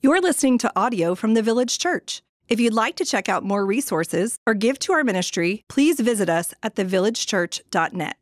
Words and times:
You're 0.00 0.20
listening 0.20 0.58
to 0.58 0.70
audio 0.76 1.16
from 1.16 1.34
the 1.34 1.42
Village 1.42 1.76
Church. 1.76 2.22
If 2.46 2.60
you'd 2.60 2.72
like 2.72 2.94
to 2.96 3.04
check 3.04 3.28
out 3.28 3.42
more 3.42 3.66
resources 3.66 4.38
or 4.46 4.54
give 4.54 4.78
to 4.80 4.92
our 4.92 5.02
ministry, 5.02 5.64
please 5.68 5.98
visit 5.98 6.28
us 6.28 6.54
at 6.62 6.76
thevillagechurch.net. 6.76 8.16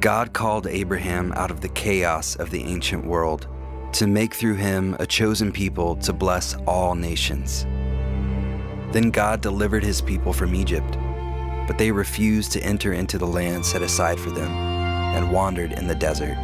God 0.00 0.34
called 0.34 0.66
Abraham 0.66 1.32
out 1.32 1.50
of 1.50 1.62
the 1.62 1.70
chaos 1.70 2.36
of 2.36 2.50
the 2.50 2.62
ancient 2.64 3.06
world 3.06 3.48
to 3.94 4.06
make 4.06 4.34
through 4.34 4.56
him 4.56 4.94
a 4.98 5.06
chosen 5.06 5.50
people 5.50 5.96
to 5.96 6.12
bless 6.12 6.54
all 6.66 6.94
nations. 6.94 7.64
Then 8.92 9.10
God 9.10 9.40
delivered 9.40 9.82
his 9.82 10.02
people 10.02 10.34
from 10.34 10.54
Egypt, 10.54 10.98
but 11.66 11.78
they 11.78 11.92
refused 11.92 12.52
to 12.52 12.62
enter 12.62 12.92
into 12.92 13.16
the 13.16 13.26
land 13.26 13.64
set 13.64 13.80
aside 13.80 14.20
for 14.20 14.28
them 14.28 14.50
and 14.50 15.32
wandered 15.32 15.72
in 15.72 15.86
the 15.86 15.94
desert. 15.94 16.36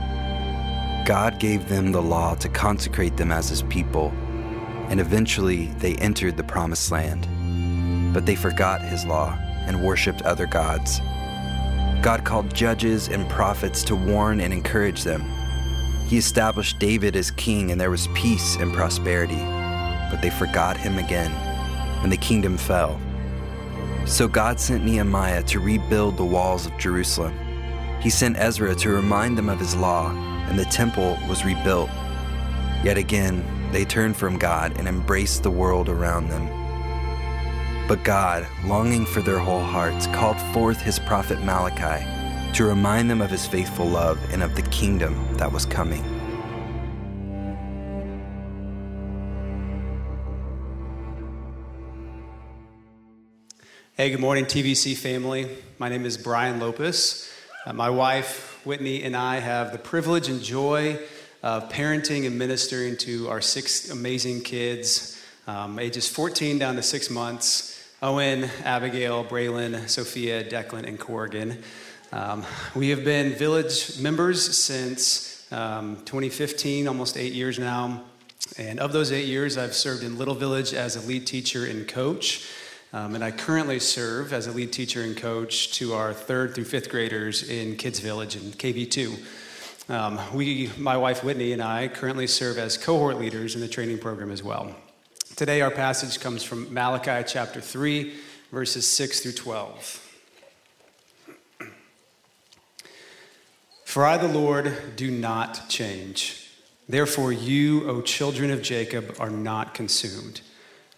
God 1.05 1.39
gave 1.39 1.69
them 1.69 1.93
the 1.93 2.01
law 2.01 2.35
to 2.37 2.49
consecrate 2.49 3.19
them 3.19 3.31
as 3.31 3.51
his 3.51 3.63
people, 3.65 4.09
and 4.89 4.99
eventually 4.99 5.67
they 5.79 5.97
entered 5.97 6.39
the 6.39 6.45
promised 6.45 6.91
land. 6.91 7.29
But 8.15 8.25
they 8.25 8.35
forgot 8.35 8.81
his 8.81 9.05
law 9.05 9.37
and 9.67 9.85
worshiped 9.85 10.23
other 10.23 10.47
gods. 10.47 11.01
God 12.01 12.25
called 12.25 12.55
judges 12.55 13.09
and 13.09 13.29
prophets 13.29 13.83
to 13.85 13.95
warn 13.95 14.41
and 14.41 14.51
encourage 14.51 15.05
them. 15.05 15.23
He 16.07 16.17
established 16.17 16.79
David 16.79 17.17
as 17.17 17.31
king, 17.31 17.71
and 17.71 17.79
there 17.79 17.91
was 17.91 18.09
peace 18.15 18.57
and 18.57 18.73
prosperity. 18.73 19.43
But 20.11 20.21
they 20.23 20.31
forgot 20.31 20.79
him 20.79 20.97
again, 20.97 21.33
and 22.03 22.11
the 22.11 22.17
kingdom 22.17 22.57
fell. 22.57 22.99
So 24.07 24.27
God 24.27 24.59
sent 24.59 24.85
Nehemiah 24.85 25.43
to 25.45 25.61
rebuild 25.61 26.17
the 26.17 26.25
walls 26.25 26.65
of 26.65 26.79
Jerusalem. 26.79 27.35
He 28.01 28.09
sent 28.09 28.39
Ezra 28.39 28.75
to 28.77 28.89
remind 28.89 29.37
them 29.37 29.51
of 29.51 29.59
his 29.59 29.77
law 29.77 30.34
and 30.49 30.59
the 30.59 30.65
temple 30.67 31.19
was 31.29 31.45
rebuilt. 31.45 31.91
Yet 32.83 32.99
again, 32.99 33.45
they 33.73 33.85
turned 33.85 34.17
from 34.17 34.39
God 34.39 34.79
and 34.79 34.87
embraced 34.87 35.43
the 35.43 35.51
world 35.51 35.89
around 35.89 36.29
them. 36.29 36.47
But 37.89 38.05
God, 38.05 38.47
longing 38.65 39.05
for 39.05 39.21
their 39.21 39.39
whole 39.39 39.63
hearts, 39.63 40.07
called 40.09 40.41
forth 40.53 40.81
his 40.81 40.99
prophet 40.99 41.41
Malachi 41.43 42.05
to 42.55 42.65
remind 42.65 43.11
them 43.11 43.21
of 43.21 43.31
his 43.31 43.47
faithful 43.47 43.87
love 43.87 44.19
and 44.33 44.43
of 44.43 44.55
the 44.55 44.63
kingdom 44.63 45.15
that 45.39 45.51
was 45.51 45.67
coming. 45.67 46.03
Hey, 53.97 54.11
good 54.11 54.21
morning, 54.21 54.45
TVC 54.45 54.97
family. 54.97 55.49
My 55.79 55.89
name 55.89 56.05
is 56.05 56.17
Brian 56.17 56.59
Lopez. 56.59 57.31
Uh, 57.67 57.73
my 57.73 57.91
wife, 57.91 58.54
Whitney 58.67 59.03
and 59.03 59.17
I 59.17 59.41
have 59.41 59.73
the 59.73 59.79
privilege 59.79 60.29
and 60.29 60.43
joy 60.43 60.99
of 61.43 61.69
parenting 61.69 62.27
and 62.27 62.39
ministering 62.39 62.97
to 62.99 63.29
our 63.29 63.41
six 63.41 63.91
amazing 63.91 64.41
kids, 64.43 65.23
um, 65.47 65.79
ages 65.79 66.09
14 66.09 66.59
down 66.59 66.77
to 66.77 66.83
six 66.83 67.11
months 67.11 67.71
Owen, 68.03 68.51
Abigail, 68.65 69.25
Braylon, 69.25 69.89
Sophia, 69.89 70.45
Declan, 70.45 70.87
and 70.87 70.99
Corrigan. 70.99 71.63
Um, 72.13 72.45
we 72.75 72.91
have 72.91 73.03
been 73.05 73.33
village 73.33 73.99
members 73.99 74.57
since 74.57 75.51
um, 75.53 75.97
2015, 76.05 76.87
almost 76.87 77.17
eight 77.17 77.33
years 77.33 77.59
now. 77.59 78.05
And 78.59 78.79
of 78.79 78.93
those 78.93 79.11
eight 79.11 79.27
years, 79.27 79.57
I've 79.57 79.75
served 79.75 80.03
in 80.03 80.19
Little 80.19 80.35
Village 80.35 80.75
as 80.75 80.97
a 80.97 81.01
lead 81.07 81.27
teacher 81.27 81.65
and 81.65 81.89
coach. 81.89 82.47
Um, 82.95 83.17
and 83.17 83.25
I 83.25 83.33
currently 83.33 83.81
serve 83.81 84.33
as 84.33 84.47
a 84.47 84.53
lead 84.53 84.73
teacher 84.73 85.03
and 85.03 85.17
coach 85.17 85.73
to 85.79 85.95
our 85.95 86.15
third 86.15 86.55
through 86.55 86.67
fifth 86.67 86.89
graders 86.89 87.43
in 87.43 87.75
Kids 87.75 87.99
Village 87.99 88.37
in 88.37 88.53
KV2. 88.53 89.91
Um, 89.91 90.21
we, 90.33 90.71
my 90.79 90.97
wife 90.97 91.25
Whitney, 91.25 91.53
and 91.53 91.61
I 91.61 91.89
currently 91.89 92.29
serve 92.29 92.57
as 92.57 92.79
cohort 92.79 93.19
leaders 93.19 93.57
in 93.57 93.61
the 93.61 93.67
training 93.67 93.99
program 93.99 94.31
as 94.31 94.45
well. 94.45 94.77
Today, 95.35 95.61
our 95.61 95.73
passage 95.73 96.21
comes 96.21 96.45
from 96.45 96.73
Malachi 96.73 97.27
chapter 97.27 97.61
3, 97.61 98.15
verses 98.53 98.89
6 98.89 99.23
through 99.23 99.33
12. 99.33 100.11
For 103.85 104.07
I, 104.07 104.19
the 104.19 104.29
Lord, 104.29 104.73
do 104.95 105.11
not 105.11 105.69
change. 105.69 106.49
Therefore, 106.89 107.33
you, 107.33 107.91
O 107.91 108.03
children 108.03 108.53
of 108.53 108.63
Jacob, 108.63 109.17
are 109.19 109.31
not 109.31 109.75
consumed. 109.75 110.43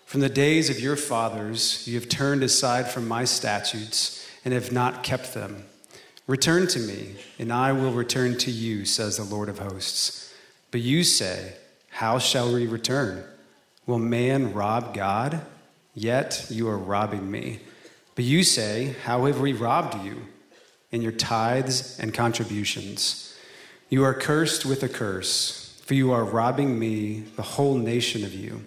From 0.07 0.21
the 0.21 0.29
days 0.29 0.71
of 0.71 0.79
your 0.79 0.95
fathers, 0.95 1.85
you 1.85 1.97
have 1.99 2.09
turned 2.09 2.45
aside 2.45 2.89
from 2.89 3.09
my 3.09 3.25
statutes 3.25 4.25
and 4.45 4.55
have 4.55 4.71
not 4.71 5.03
kept 5.03 5.35
them. 5.35 5.65
Return 6.29 6.69
to 6.69 6.79
me, 6.79 7.17
and 7.41 7.53
I 7.53 7.73
will 7.73 7.91
return 7.91 8.39
to 8.39 8.51
you, 8.53 8.85
says 8.85 9.17
the 9.17 9.25
Lord 9.25 9.49
of 9.49 9.59
hosts. 9.59 10.33
But 10.71 10.81
you 10.81 11.03
say, 11.03 11.55
How 11.91 12.21
shall 12.21 12.55
we 12.55 12.69
return? 12.69 13.25
Will 13.85 13.99
man 13.99 14.55
rob 14.55 14.95
God? 14.95 15.41
Yet 15.93 16.47
you 16.51 16.69
are 16.69 16.79
robbing 16.79 17.29
me. 17.29 17.59
But 18.15 18.25
you 18.25 18.45
say, 18.45 18.95
How 19.03 19.25
have 19.25 19.41
we 19.41 19.55
robbed 19.55 20.05
you? 20.05 20.23
In 20.93 21.03
your 21.03 21.13
tithes 21.13 21.99
and 21.99 22.15
contributions. 22.15 23.37
You 23.89 24.05
are 24.05 24.15
cursed 24.15 24.65
with 24.65 24.85
a 24.85 24.89
curse, 24.89 25.81
for 25.85 25.95
you 25.95 26.13
are 26.13 26.25
robbing 26.25 26.79
me, 26.79 27.25
the 27.35 27.43
whole 27.43 27.77
nation 27.77 28.25
of 28.25 28.33
you. 28.33 28.65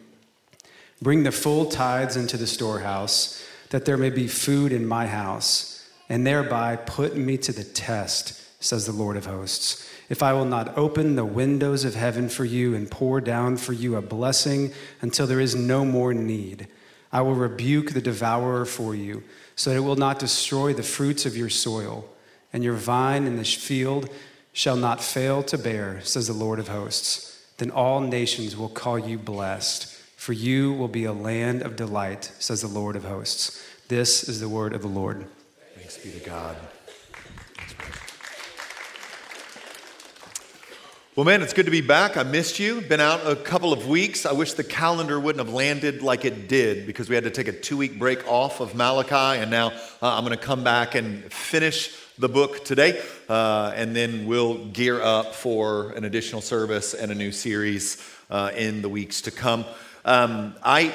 Bring 1.01 1.23
the 1.23 1.31
full 1.31 1.65
tithes 1.65 2.17
into 2.17 2.35
the 2.35 2.47
storehouse, 2.47 3.41
that 3.69 3.85
there 3.85 3.97
may 3.97 4.09
be 4.09 4.27
food 4.27 4.71
in 4.73 4.85
my 4.85 5.07
house, 5.07 5.87
and 6.09 6.27
thereby 6.27 6.75
put 6.75 7.15
me 7.15 7.37
to 7.37 7.53
the 7.53 7.63
test, 7.63 8.41
says 8.61 8.85
the 8.85 8.91
Lord 8.91 9.15
of 9.15 9.25
hosts. 9.25 9.87
If 10.09 10.21
I 10.21 10.33
will 10.33 10.45
not 10.45 10.77
open 10.77 11.15
the 11.15 11.23
windows 11.23 11.85
of 11.85 11.95
heaven 11.95 12.27
for 12.27 12.43
you 12.43 12.75
and 12.75 12.91
pour 12.91 13.21
down 13.21 13.55
for 13.57 13.73
you 13.73 13.95
a 13.95 14.01
blessing 14.01 14.73
until 15.01 15.27
there 15.27 15.39
is 15.39 15.55
no 15.55 15.85
more 15.85 16.13
need, 16.13 16.67
I 17.11 17.21
will 17.21 17.35
rebuke 17.35 17.91
the 17.91 18.01
devourer 18.01 18.65
for 18.65 18.93
you, 18.93 19.23
so 19.55 19.69
that 19.69 19.77
it 19.77 19.81
will 19.81 19.95
not 19.95 20.19
destroy 20.19 20.73
the 20.73 20.83
fruits 20.83 21.25
of 21.25 21.37
your 21.37 21.49
soil, 21.49 22.09
and 22.51 22.63
your 22.63 22.73
vine 22.73 23.25
in 23.25 23.37
the 23.37 23.45
field 23.45 24.09
shall 24.51 24.75
not 24.75 25.01
fail 25.01 25.43
to 25.43 25.57
bear, 25.57 26.01
says 26.01 26.27
the 26.27 26.33
Lord 26.33 26.59
of 26.59 26.67
hosts. 26.67 27.45
Then 27.57 27.71
all 27.71 28.01
nations 28.01 28.57
will 28.57 28.69
call 28.69 28.99
you 28.99 29.17
blessed 29.17 29.98
for 30.19 30.33
you 30.33 30.73
will 30.73 30.89
be 30.89 31.05
a 31.05 31.13
land 31.13 31.61
of 31.61 31.77
delight, 31.77 32.29
says 32.39 32.61
the 32.61 32.67
Lord 32.67 32.97
of 32.97 33.05
hosts. 33.05 33.65
This 33.87 34.27
is 34.27 34.41
the 34.41 34.49
word 34.49 34.73
of 34.73 34.81
the 34.81 34.87
Lord. 34.89 35.25
Thanks 35.75 35.97
be 35.97 36.11
to 36.11 36.19
God. 36.19 36.57
Well, 41.15 41.25
man, 41.25 41.41
it's 41.41 41.53
good 41.53 41.67
to 41.67 41.71
be 41.71 41.79
back. 41.79 42.17
I 42.17 42.23
missed 42.23 42.59
you. 42.59 42.81
Been 42.81 42.99
out 42.99 43.25
a 43.25 43.37
couple 43.37 43.71
of 43.71 43.87
weeks. 43.87 44.25
I 44.25 44.33
wish 44.33 44.53
the 44.53 44.63
calendar 44.63 45.17
wouldn't 45.17 45.43
have 45.43 45.55
landed 45.55 46.01
like 46.01 46.25
it 46.25 46.49
did 46.49 46.85
because 46.85 47.07
we 47.07 47.15
had 47.15 47.23
to 47.23 47.31
take 47.31 47.47
a 47.47 47.53
two 47.53 47.77
week 47.77 47.97
break 47.97 48.27
off 48.27 48.59
of 48.59 48.75
Malachi, 48.75 49.41
and 49.41 49.49
now 49.49 49.69
uh, 50.01 50.17
I'm 50.17 50.25
going 50.25 50.37
to 50.37 50.45
come 50.45 50.65
back 50.65 50.95
and 50.95 51.31
finish 51.31 51.95
the 52.17 52.27
book 52.27 52.65
today, 52.65 53.01
uh, 53.29 53.71
and 53.73 53.95
then 53.95 54.25
we'll 54.25 54.65
gear 54.65 55.01
up 55.01 55.33
for 55.33 55.91
an 55.91 56.03
additional 56.03 56.41
service 56.41 56.93
and 56.93 57.09
a 57.09 57.15
new 57.15 57.31
series 57.31 58.05
uh, 58.29 58.51
in 58.53 58.81
the 58.81 58.89
weeks 58.89 59.21
to 59.21 59.31
come. 59.31 59.63
Um, 60.05 60.55
I, 60.63 60.93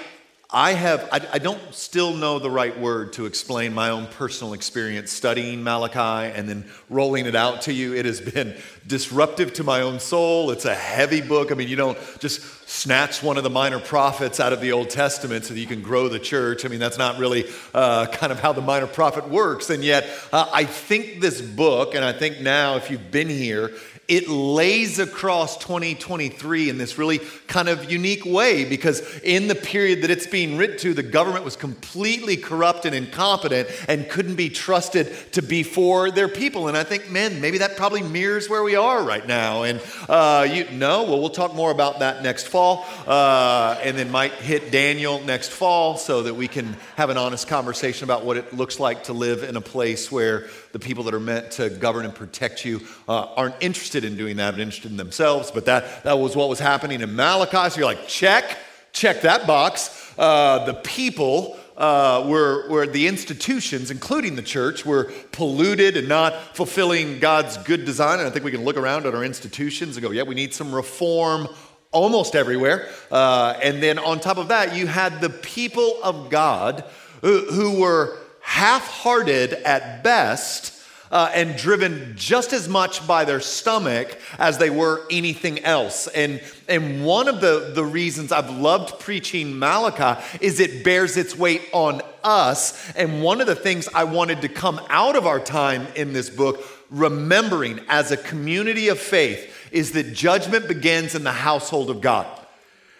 I 0.54 0.72
have, 0.72 1.08
I, 1.10 1.20
I, 1.32 1.38
don't 1.38 1.60
still 1.74 2.14
know 2.14 2.38
the 2.38 2.48
right 2.48 2.78
word 2.78 3.14
to 3.14 3.26
explain 3.26 3.74
my 3.74 3.90
own 3.90 4.06
personal 4.06 4.52
experience 4.52 5.10
studying 5.10 5.64
Malachi 5.64 6.32
and 6.32 6.48
then 6.48 6.70
rolling 6.88 7.26
it 7.26 7.34
out 7.34 7.62
to 7.62 7.72
you. 7.72 7.92
It 7.92 8.06
has 8.06 8.20
been 8.20 8.56
disruptive 8.86 9.52
to 9.54 9.64
my 9.64 9.80
own 9.80 9.98
soul. 9.98 10.52
It's 10.52 10.64
a 10.64 10.74
heavy 10.74 11.20
book. 11.20 11.50
I 11.50 11.56
mean, 11.56 11.66
you 11.66 11.74
don't 11.74 11.98
just 12.20 12.40
snatch 12.68 13.20
one 13.20 13.36
of 13.36 13.42
the 13.42 13.50
minor 13.50 13.80
prophets 13.80 14.38
out 14.38 14.52
of 14.52 14.60
the 14.60 14.70
Old 14.70 14.90
Testament 14.90 15.44
so 15.44 15.54
that 15.54 15.60
you 15.60 15.66
can 15.66 15.82
grow 15.82 16.08
the 16.08 16.20
church. 16.20 16.64
I 16.64 16.68
mean, 16.68 16.78
that's 16.80 16.98
not 16.98 17.18
really 17.18 17.46
uh, 17.74 18.06
kind 18.06 18.30
of 18.30 18.38
how 18.38 18.52
the 18.52 18.62
minor 18.62 18.86
prophet 18.86 19.28
works. 19.28 19.70
And 19.70 19.82
yet, 19.82 20.08
uh, 20.32 20.48
I 20.52 20.66
think 20.66 21.20
this 21.20 21.40
book, 21.40 21.96
and 21.96 22.04
I 22.04 22.12
think 22.12 22.40
now 22.40 22.76
if 22.76 22.92
you've 22.92 23.10
been 23.10 23.28
here, 23.28 23.72
it 24.08 24.28
lays 24.28 24.98
across 24.98 25.56
2023 25.58 26.68
in 26.68 26.78
this 26.78 26.98
really 26.98 27.20
kind 27.46 27.68
of 27.68 27.90
unique 27.90 28.24
way 28.24 28.64
because 28.64 29.00
in 29.20 29.48
the 29.48 29.54
period 29.54 30.02
that 30.02 30.10
it's 30.10 30.26
being 30.26 30.56
written 30.56 30.78
to, 30.78 30.94
the 30.94 31.02
government 31.02 31.44
was 31.44 31.56
completely 31.56 32.36
corrupt 32.36 32.84
and 32.84 32.94
incompetent 32.94 33.68
and 33.88 34.08
couldn't 34.08 34.34
be 34.34 34.50
trusted 34.50 35.14
to 35.32 35.42
be 35.42 35.62
for 35.62 36.10
their 36.10 36.28
people. 36.28 36.68
And 36.68 36.76
I 36.76 36.84
think, 36.84 37.10
man, 37.10 37.40
maybe 37.40 37.58
that 37.58 37.76
probably 37.76 38.02
mirrors 38.02 38.48
where 38.48 38.62
we 38.62 38.76
are 38.76 39.02
right 39.02 39.26
now. 39.26 39.62
And 39.62 39.80
uh, 40.08 40.46
you 40.50 40.68
know, 40.70 41.04
well, 41.04 41.20
we'll 41.20 41.30
talk 41.30 41.54
more 41.54 41.70
about 41.70 42.00
that 42.00 42.22
next 42.22 42.48
fall, 42.48 42.84
uh, 43.06 43.78
and 43.82 43.96
then 43.96 44.10
might 44.10 44.32
hit 44.32 44.70
Daniel 44.70 45.20
next 45.22 45.50
fall 45.50 45.96
so 45.96 46.22
that 46.22 46.34
we 46.34 46.48
can 46.48 46.76
have 46.96 47.10
an 47.10 47.16
honest 47.16 47.48
conversation 47.48 48.04
about 48.04 48.24
what 48.24 48.36
it 48.36 48.52
looks 48.52 48.78
like 48.78 49.04
to 49.04 49.12
live 49.12 49.42
in 49.42 49.56
a 49.56 49.60
place 49.60 50.12
where 50.12 50.48
the 50.74 50.78
people 50.80 51.04
that 51.04 51.14
are 51.14 51.20
meant 51.20 51.52
to 51.52 51.70
govern 51.70 52.04
and 52.04 52.12
protect 52.12 52.64
you 52.64 52.80
uh, 53.08 53.28
aren't 53.36 53.54
interested 53.60 54.04
in 54.04 54.16
doing 54.16 54.36
that, 54.38 54.50
but 54.50 54.60
interested 54.60 54.90
in 54.90 54.96
themselves. 54.96 55.52
But 55.52 55.66
that, 55.66 56.02
that 56.02 56.18
was 56.18 56.34
what 56.34 56.48
was 56.48 56.58
happening 56.58 57.00
in 57.00 57.14
Malachi. 57.14 57.70
So 57.70 57.78
you're 57.78 57.86
like, 57.86 58.08
check, 58.08 58.58
check 58.92 59.20
that 59.20 59.46
box. 59.46 60.12
Uh, 60.18 60.64
the 60.66 60.74
people 60.74 61.56
uh, 61.76 62.24
were, 62.26 62.68
were 62.68 62.88
the 62.88 63.06
institutions, 63.06 63.92
including 63.92 64.34
the 64.34 64.42
church, 64.42 64.84
were 64.84 65.12
polluted 65.30 65.96
and 65.96 66.08
not 66.08 66.56
fulfilling 66.56 67.20
God's 67.20 67.56
good 67.58 67.84
design. 67.84 68.18
And 68.18 68.26
I 68.26 68.32
think 68.32 68.44
we 68.44 68.50
can 68.50 68.64
look 68.64 68.76
around 68.76 69.06
at 69.06 69.14
our 69.14 69.24
institutions 69.24 69.96
and 69.96 70.04
go, 70.04 70.10
yeah, 70.10 70.24
we 70.24 70.34
need 70.34 70.52
some 70.52 70.74
reform 70.74 71.46
almost 71.92 72.34
everywhere. 72.34 72.88
Uh, 73.12 73.56
and 73.62 73.80
then 73.80 74.00
on 74.00 74.18
top 74.18 74.38
of 74.38 74.48
that, 74.48 74.74
you 74.74 74.88
had 74.88 75.20
the 75.20 75.30
people 75.30 76.00
of 76.02 76.30
God 76.30 76.82
who, 77.20 77.42
who 77.52 77.80
were 77.80 78.18
half 78.44 78.86
hearted 78.86 79.54
at 79.54 80.04
best. 80.04 80.70
Uh, 81.10 81.30
and 81.32 81.56
driven 81.56 82.12
just 82.16 82.52
as 82.52 82.68
much 82.68 83.06
by 83.06 83.24
their 83.24 83.38
stomach 83.38 84.18
as 84.36 84.58
they 84.58 84.70
were 84.70 85.06
anything 85.12 85.62
else. 85.62 86.08
And, 86.08 86.42
and 86.68 87.04
one 87.04 87.28
of 87.28 87.40
the, 87.40 87.70
the 87.72 87.84
reasons 87.84 88.32
I've 88.32 88.50
loved 88.50 88.98
preaching 88.98 89.56
Malachi 89.56 90.20
is 90.40 90.58
it 90.58 90.82
bears 90.82 91.16
its 91.16 91.36
weight 91.38 91.62
on 91.72 92.02
us. 92.24 92.92
And 92.94 93.22
one 93.22 93.40
of 93.40 93.46
the 93.46 93.54
things 93.54 93.88
I 93.94 94.02
wanted 94.04 94.40
to 94.40 94.48
come 94.48 94.80
out 94.88 95.14
of 95.14 95.24
our 95.24 95.38
time 95.38 95.86
in 95.94 96.14
this 96.14 96.30
book, 96.30 96.64
remembering 96.90 97.80
as 97.88 98.10
a 98.10 98.16
community 98.16 98.88
of 98.88 98.98
faith, 98.98 99.68
is 99.70 99.92
that 99.92 100.14
judgment 100.14 100.66
begins 100.66 101.14
in 101.14 101.22
the 101.22 101.32
household 101.32 101.90
of 101.90 102.00
God. 102.00 102.26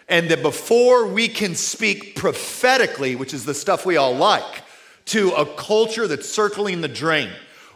And 0.07 0.29
that 0.29 0.41
before 0.41 1.05
we 1.07 1.27
can 1.27 1.53
speak 1.55 2.15
prophetically, 2.15 3.17
which 3.17 3.33
is 3.33 3.43
the 3.43 3.55
stuff 3.55 3.85
we 3.85 3.97
all 3.97 4.15
like, 4.15 4.61
to 5.05 5.31
a 5.31 5.45
culture 5.45 6.07
that's 6.07 6.27
circling 6.27 6.81
the 6.81 6.87
drain, 6.87 7.29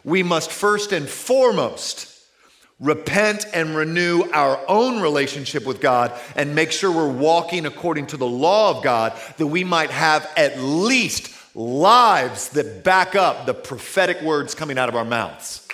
we 0.03 0.23
must 0.23 0.51
first 0.51 0.91
and 0.91 1.07
foremost 1.07 2.07
repent 2.79 3.45
and 3.53 3.75
renew 3.75 4.23
our 4.31 4.59
own 4.67 5.01
relationship 5.01 5.65
with 5.65 5.81
God 5.81 6.17
and 6.35 6.55
make 6.55 6.71
sure 6.71 6.91
we're 6.91 7.11
walking 7.11 7.65
according 7.65 8.07
to 8.07 8.17
the 8.17 8.27
law 8.27 8.75
of 8.75 8.83
God, 8.83 9.13
that 9.37 9.47
we 9.47 9.63
might 9.63 9.91
have 9.91 10.29
at 10.37 10.59
least 10.59 11.35
lives 11.55 12.49
that 12.49 12.83
back 12.83 13.15
up 13.15 13.45
the 13.45 13.53
prophetic 13.53 14.21
words 14.21 14.55
coming 14.55 14.77
out 14.77 14.87
of 14.87 14.95
our 14.95 15.03
mouths. 15.03 15.67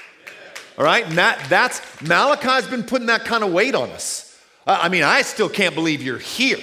All 0.78 0.84
right? 0.84 1.06
And 1.06 1.18
that, 1.18 1.46
that's, 1.48 1.80
Malachi's 2.02 2.68
been 2.68 2.84
putting 2.84 3.08
that 3.08 3.24
kind 3.24 3.44
of 3.44 3.54
weight 3.54 3.76
on 3.76 3.90
us. 3.92 4.38
I 4.66 4.90
mean, 4.90 5.04
I 5.04 5.22
still 5.22 5.50
can't 5.50 5.76
believe 5.76 6.02
you're 6.02 6.18
here. 6.18 6.58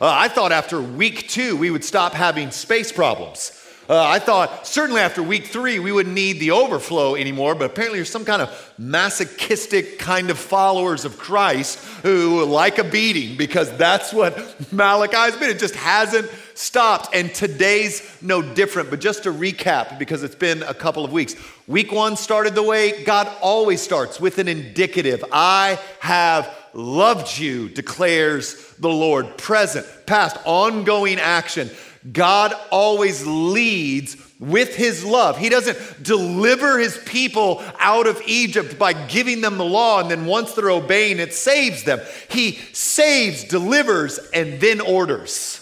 Uh, 0.00 0.10
I 0.10 0.26
thought 0.26 0.50
after 0.50 0.80
week 0.82 1.28
two 1.28 1.56
we 1.56 1.70
would 1.70 1.84
stop 1.84 2.14
having 2.14 2.50
space 2.50 2.90
problems. 2.90 3.63
Uh, 3.88 4.02
I 4.02 4.18
thought 4.18 4.66
certainly 4.66 5.02
after 5.02 5.22
week 5.22 5.46
three 5.46 5.78
we 5.78 5.92
wouldn't 5.92 6.14
need 6.14 6.40
the 6.40 6.52
overflow 6.52 7.16
anymore, 7.16 7.54
but 7.54 7.66
apparently 7.66 7.98
you're 7.98 8.06
some 8.06 8.24
kind 8.24 8.40
of 8.40 8.74
masochistic 8.78 9.98
kind 9.98 10.30
of 10.30 10.38
followers 10.38 11.04
of 11.04 11.18
Christ 11.18 11.78
who 12.02 12.44
like 12.44 12.78
a 12.78 12.84
beating 12.84 13.36
because 13.36 13.70
that's 13.76 14.12
what 14.12 14.36
Malachi's 14.72 15.36
been. 15.36 15.50
It 15.50 15.58
just 15.58 15.76
hasn't 15.76 16.30
stopped. 16.54 17.14
And 17.14 17.34
today's 17.34 18.16
no 18.22 18.40
different. 18.40 18.90
But 18.90 19.00
just 19.00 19.24
to 19.24 19.32
recap, 19.32 19.98
because 19.98 20.22
it's 20.22 20.34
been 20.34 20.62
a 20.62 20.74
couple 20.74 21.04
of 21.04 21.12
weeks, 21.12 21.34
week 21.66 21.92
one 21.92 22.16
started 22.16 22.54
the 22.54 22.62
way 22.62 23.04
God 23.04 23.30
always 23.42 23.82
starts 23.82 24.18
with 24.18 24.38
an 24.38 24.48
indicative 24.48 25.22
I 25.32 25.78
have 26.00 26.54
loved 26.72 27.38
you, 27.38 27.68
declares 27.68 28.74
the 28.78 28.88
Lord. 28.88 29.36
Present, 29.36 29.86
past, 30.06 30.36
ongoing 30.44 31.18
action. 31.18 31.70
God 32.12 32.52
always 32.70 33.26
leads 33.26 34.16
with 34.38 34.74
his 34.76 35.04
love. 35.04 35.38
He 35.38 35.48
doesn't 35.48 36.02
deliver 36.02 36.78
his 36.78 36.98
people 37.06 37.62
out 37.78 38.06
of 38.06 38.20
Egypt 38.26 38.78
by 38.78 38.92
giving 38.92 39.40
them 39.40 39.56
the 39.56 39.64
law, 39.64 40.00
and 40.00 40.10
then 40.10 40.26
once 40.26 40.52
they're 40.52 40.70
obeying, 40.70 41.18
it 41.18 41.32
saves 41.32 41.84
them. 41.84 42.00
He 42.28 42.52
saves, 42.72 43.44
delivers, 43.44 44.18
and 44.34 44.60
then 44.60 44.80
orders. 44.80 45.60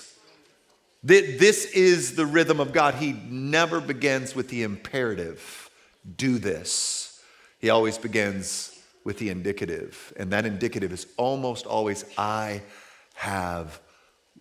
This 1.05 1.67
is 1.67 2.15
the 2.15 2.27
rhythm 2.27 2.61
of 2.61 2.73
God. 2.73 2.95
He 2.95 3.13
never 3.29 3.81
begins 3.81 4.35
with 4.35 4.49
the 4.49 4.63
imperative 4.63 5.71
do 6.17 6.39
this. 6.39 7.21
He 7.59 7.71
always 7.71 7.99
begins 7.99 8.77
with 9.05 9.19
the 9.19 9.31
indicative. 9.31 10.13
And 10.17 10.33
that 10.33 10.47
indicative 10.47 10.93
is 10.93 11.07
almost 11.17 11.67
always 11.67 12.05
I 12.19 12.63
have 13.15 13.81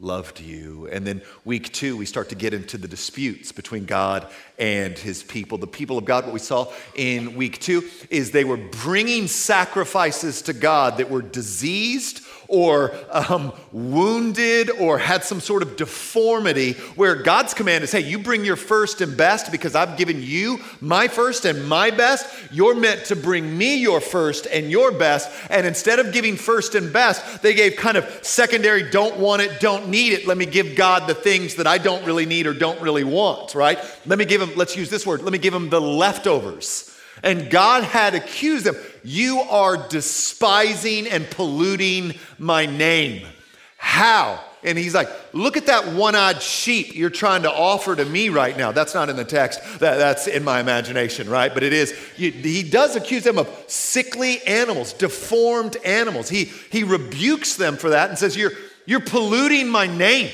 loved 0.01 0.39
you. 0.39 0.87
And 0.91 1.05
then 1.05 1.21
week 1.45 1.71
two, 1.71 1.95
we 1.95 2.05
start 2.05 2.29
to 2.29 2.35
get 2.35 2.53
into 2.53 2.77
the 2.77 2.87
disputes 2.87 3.51
between 3.51 3.85
God 3.85 4.27
and 4.57 4.97
his 4.97 5.23
people. 5.23 5.57
The 5.57 5.67
people 5.67 5.97
of 5.97 6.05
God, 6.05 6.25
what 6.25 6.33
we 6.33 6.39
saw 6.39 6.71
in 6.95 7.35
week 7.35 7.59
two 7.59 7.87
is 8.09 8.31
they 8.31 8.43
were 8.43 8.57
bringing 8.57 9.27
sacrifices 9.27 10.41
to 10.43 10.53
God 10.53 10.97
that 10.97 11.09
were 11.09 11.21
diseased 11.21 12.23
or 12.51 12.93
um, 13.09 13.53
wounded 13.71 14.69
or 14.69 14.97
had 14.99 15.23
some 15.23 15.39
sort 15.39 15.63
of 15.63 15.77
deformity, 15.77 16.73
where 16.95 17.15
God's 17.15 17.53
command 17.53 17.83
is, 17.83 17.91
hey, 17.91 18.01
you 18.01 18.19
bring 18.19 18.45
your 18.45 18.57
first 18.57 19.01
and 19.01 19.15
best 19.15 19.51
because 19.51 19.73
I've 19.73 19.97
given 19.97 20.21
you 20.21 20.59
my 20.81 21.07
first 21.07 21.45
and 21.45 21.67
my 21.67 21.89
best. 21.89 22.27
You're 22.51 22.75
meant 22.75 23.05
to 23.05 23.15
bring 23.15 23.57
me 23.57 23.77
your 23.77 24.01
first 24.01 24.47
and 24.47 24.69
your 24.69 24.91
best. 24.91 25.31
And 25.49 25.65
instead 25.65 25.99
of 25.99 26.11
giving 26.11 26.35
first 26.35 26.75
and 26.75 26.91
best, 26.91 27.41
they 27.41 27.53
gave 27.53 27.77
kind 27.77 27.95
of 27.95 28.19
secondary, 28.21 28.89
don't 28.91 29.17
want 29.17 29.41
it, 29.41 29.59
don't 29.61 29.87
need 29.87 30.11
it. 30.11 30.27
Let 30.27 30.37
me 30.37 30.45
give 30.45 30.75
God 30.75 31.07
the 31.07 31.15
things 31.15 31.55
that 31.55 31.67
I 31.67 31.77
don't 31.77 32.05
really 32.05 32.25
need 32.25 32.47
or 32.47 32.53
don't 32.53 32.81
really 32.81 33.05
want, 33.05 33.55
right? 33.55 33.79
Let 34.05 34.19
me 34.19 34.25
give 34.25 34.41
him, 34.41 34.51
let's 34.57 34.75
use 34.75 34.89
this 34.89 35.07
word, 35.07 35.21
let 35.21 35.31
me 35.31 35.39
give 35.39 35.53
him 35.53 35.69
the 35.69 35.79
leftovers. 35.79 36.90
And 37.23 37.49
God 37.49 37.83
had 37.83 38.15
accused 38.15 38.65
them. 38.65 38.75
You 39.03 39.41
are 39.41 39.87
despising 39.89 41.07
and 41.07 41.29
polluting 41.29 42.15
my 42.39 42.65
name. 42.65 43.27
How? 43.77 44.43
And 44.63 44.77
he's 44.77 44.93
like, 44.93 45.09
look 45.33 45.57
at 45.57 45.65
that 45.65 45.93
one 45.93 46.13
eyed 46.13 46.41
sheep 46.41 46.95
you're 46.95 47.09
trying 47.09 47.43
to 47.43 47.51
offer 47.51 47.95
to 47.95 48.05
me 48.05 48.29
right 48.29 48.55
now. 48.55 48.71
That's 48.71 48.93
not 48.93 49.09
in 49.09 49.15
the 49.15 49.25
text, 49.25 49.59
that, 49.79 49.97
that's 49.97 50.27
in 50.27 50.43
my 50.43 50.59
imagination, 50.59 51.27
right? 51.29 51.51
But 51.51 51.63
it 51.63 51.73
is. 51.73 51.91
he 52.15 52.61
does 52.61 52.95
accuse 52.95 53.23
them 53.23 53.39
of 53.39 53.49
sickly 53.67 54.41
animals, 54.43 54.93
deformed 54.93 55.77
animals. 55.83 56.29
He, 56.29 56.45
he 56.71 56.83
rebukes 56.83 57.55
them 57.55 57.75
for 57.75 57.89
that 57.89 58.09
and 58.09 58.19
says, 58.19 58.37
you're, 58.37 58.51
you're 58.85 58.99
polluting 58.99 59.67
my 59.67 59.87
name. 59.87 60.31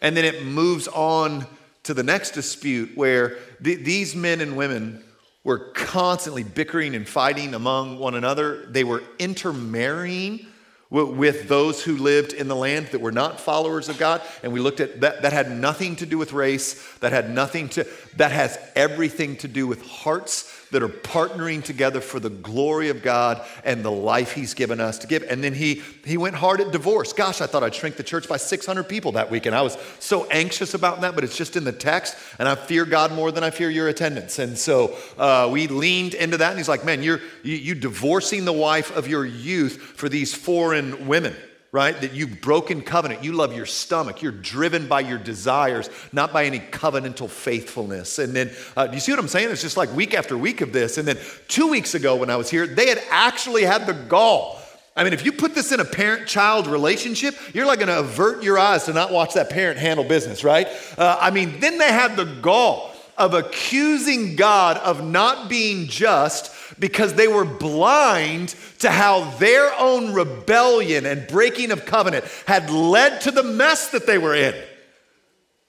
And 0.00 0.16
then 0.16 0.24
it 0.24 0.44
moves 0.44 0.88
on 0.88 1.46
to 1.82 1.92
the 1.92 2.02
next 2.02 2.30
dispute 2.30 2.96
where 2.96 3.36
th- 3.62 3.80
these 3.80 4.16
men 4.16 4.40
and 4.40 4.56
women 4.56 5.03
were 5.44 5.58
constantly 5.58 6.42
bickering 6.42 6.94
and 6.94 7.06
fighting 7.06 7.54
among 7.54 7.98
one 7.98 8.14
another. 8.14 8.66
They 8.66 8.82
were 8.82 9.02
intermarrying 9.18 10.46
with 10.90 11.48
those 11.48 11.82
who 11.82 11.96
lived 11.96 12.32
in 12.32 12.46
the 12.46 12.54
land 12.56 12.88
that 12.92 13.00
were 13.00 13.12
not 13.12 13.40
followers 13.40 13.88
of 13.88 13.98
God. 13.98 14.22
And 14.42 14.52
we 14.52 14.60
looked 14.60 14.80
at 14.80 15.00
that, 15.00 15.22
that 15.22 15.32
had 15.32 15.50
nothing 15.50 15.96
to 15.96 16.06
do 16.06 16.18
with 16.18 16.32
race, 16.32 16.88
that 16.98 17.12
had 17.12 17.30
nothing 17.30 17.68
to, 17.70 17.86
that 18.16 18.30
has 18.30 18.58
everything 18.76 19.36
to 19.38 19.48
do 19.48 19.66
with 19.66 19.84
hearts 19.84 20.63
that 20.74 20.82
are 20.82 20.88
partnering 20.88 21.62
together 21.62 22.00
for 22.00 22.18
the 22.18 22.28
glory 22.28 22.88
of 22.88 23.00
God 23.00 23.40
and 23.64 23.84
the 23.84 23.90
life 23.90 24.32
He's 24.32 24.54
given 24.54 24.80
us 24.80 24.98
to 24.98 25.06
give. 25.06 25.22
And 25.22 25.42
then 25.42 25.54
he, 25.54 25.82
he 26.04 26.16
went 26.16 26.34
hard 26.34 26.60
at 26.60 26.72
divorce. 26.72 27.12
Gosh, 27.12 27.40
I 27.40 27.46
thought 27.46 27.62
I'd 27.62 27.74
shrink 27.74 27.94
the 27.94 28.02
church 28.02 28.28
by 28.28 28.36
600 28.36 28.82
people 28.84 29.12
that 29.12 29.30
week. 29.30 29.46
And 29.46 29.54
I 29.54 29.62
was 29.62 29.78
so 30.00 30.26
anxious 30.26 30.74
about 30.74 31.00
that, 31.02 31.14
but 31.14 31.22
it's 31.22 31.36
just 31.36 31.56
in 31.56 31.62
the 31.62 31.72
text. 31.72 32.16
And 32.40 32.48
I 32.48 32.56
fear 32.56 32.84
God 32.84 33.12
more 33.12 33.30
than 33.30 33.44
I 33.44 33.50
fear 33.50 33.70
your 33.70 33.88
attendance. 33.88 34.40
And 34.40 34.58
so 34.58 34.96
uh, 35.16 35.48
we 35.50 35.68
leaned 35.68 36.14
into 36.14 36.36
that. 36.38 36.50
And 36.50 36.58
he's 36.58 36.68
like, 36.68 36.84
man, 36.84 37.02
you're 37.02 37.20
you, 37.44 37.54
you 37.54 37.74
divorcing 37.76 38.44
the 38.44 38.52
wife 38.52 38.94
of 38.96 39.06
your 39.06 39.24
youth 39.24 39.76
for 39.96 40.08
these 40.08 40.34
foreign 40.34 41.06
women 41.06 41.36
right? 41.74 42.00
That 42.02 42.12
you've 42.12 42.40
broken 42.40 42.82
covenant. 42.82 43.24
You 43.24 43.32
love 43.32 43.52
your 43.52 43.66
stomach. 43.66 44.22
You're 44.22 44.30
driven 44.30 44.86
by 44.86 45.00
your 45.00 45.18
desires, 45.18 45.90
not 46.12 46.32
by 46.32 46.44
any 46.44 46.60
covenantal 46.60 47.28
faithfulness. 47.28 48.20
And 48.20 48.32
then, 48.32 48.52
uh, 48.76 48.86
do 48.86 48.94
you 48.94 49.00
see 49.00 49.10
what 49.10 49.18
I'm 49.18 49.26
saying? 49.26 49.50
It's 49.50 49.60
just 49.60 49.76
like 49.76 49.92
week 49.92 50.14
after 50.14 50.38
week 50.38 50.60
of 50.60 50.72
this. 50.72 50.98
And 50.98 51.08
then 51.08 51.18
two 51.48 51.66
weeks 51.66 51.96
ago 51.96 52.14
when 52.14 52.30
I 52.30 52.36
was 52.36 52.48
here, 52.48 52.68
they 52.68 52.88
had 52.88 53.02
actually 53.10 53.64
had 53.64 53.88
the 53.88 53.92
gall. 53.92 54.60
I 54.94 55.02
mean, 55.02 55.14
if 55.14 55.24
you 55.24 55.32
put 55.32 55.56
this 55.56 55.72
in 55.72 55.80
a 55.80 55.84
parent 55.84 56.28
child 56.28 56.68
relationship, 56.68 57.34
you're 57.52 57.66
like 57.66 57.80
to 57.80 57.98
avert 57.98 58.44
your 58.44 58.56
eyes 58.56 58.84
to 58.84 58.92
not 58.92 59.10
watch 59.10 59.34
that 59.34 59.50
parent 59.50 59.80
handle 59.80 60.04
business, 60.04 60.44
right? 60.44 60.68
Uh, 60.96 61.18
I 61.20 61.32
mean, 61.32 61.58
then 61.58 61.78
they 61.78 61.92
had 61.92 62.14
the 62.14 62.26
gall 62.40 62.94
of 63.18 63.34
accusing 63.34 64.36
God 64.36 64.76
of 64.76 65.04
not 65.04 65.48
being 65.48 65.88
just 65.88 66.53
because 66.78 67.14
they 67.14 67.28
were 67.28 67.44
blind 67.44 68.54
to 68.80 68.90
how 68.90 69.30
their 69.38 69.72
own 69.78 70.12
rebellion 70.12 71.06
and 71.06 71.26
breaking 71.26 71.70
of 71.70 71.86
covenant 71.86 72.24
had 72.46 72.70
led 72.70 73.20
to 73.22 73.30
the 73.30 73.42
mess 73.42 73.90
that 73.90 74.06
they 74.06 74.18
were 74.18 74.34
in. 74.34 74.54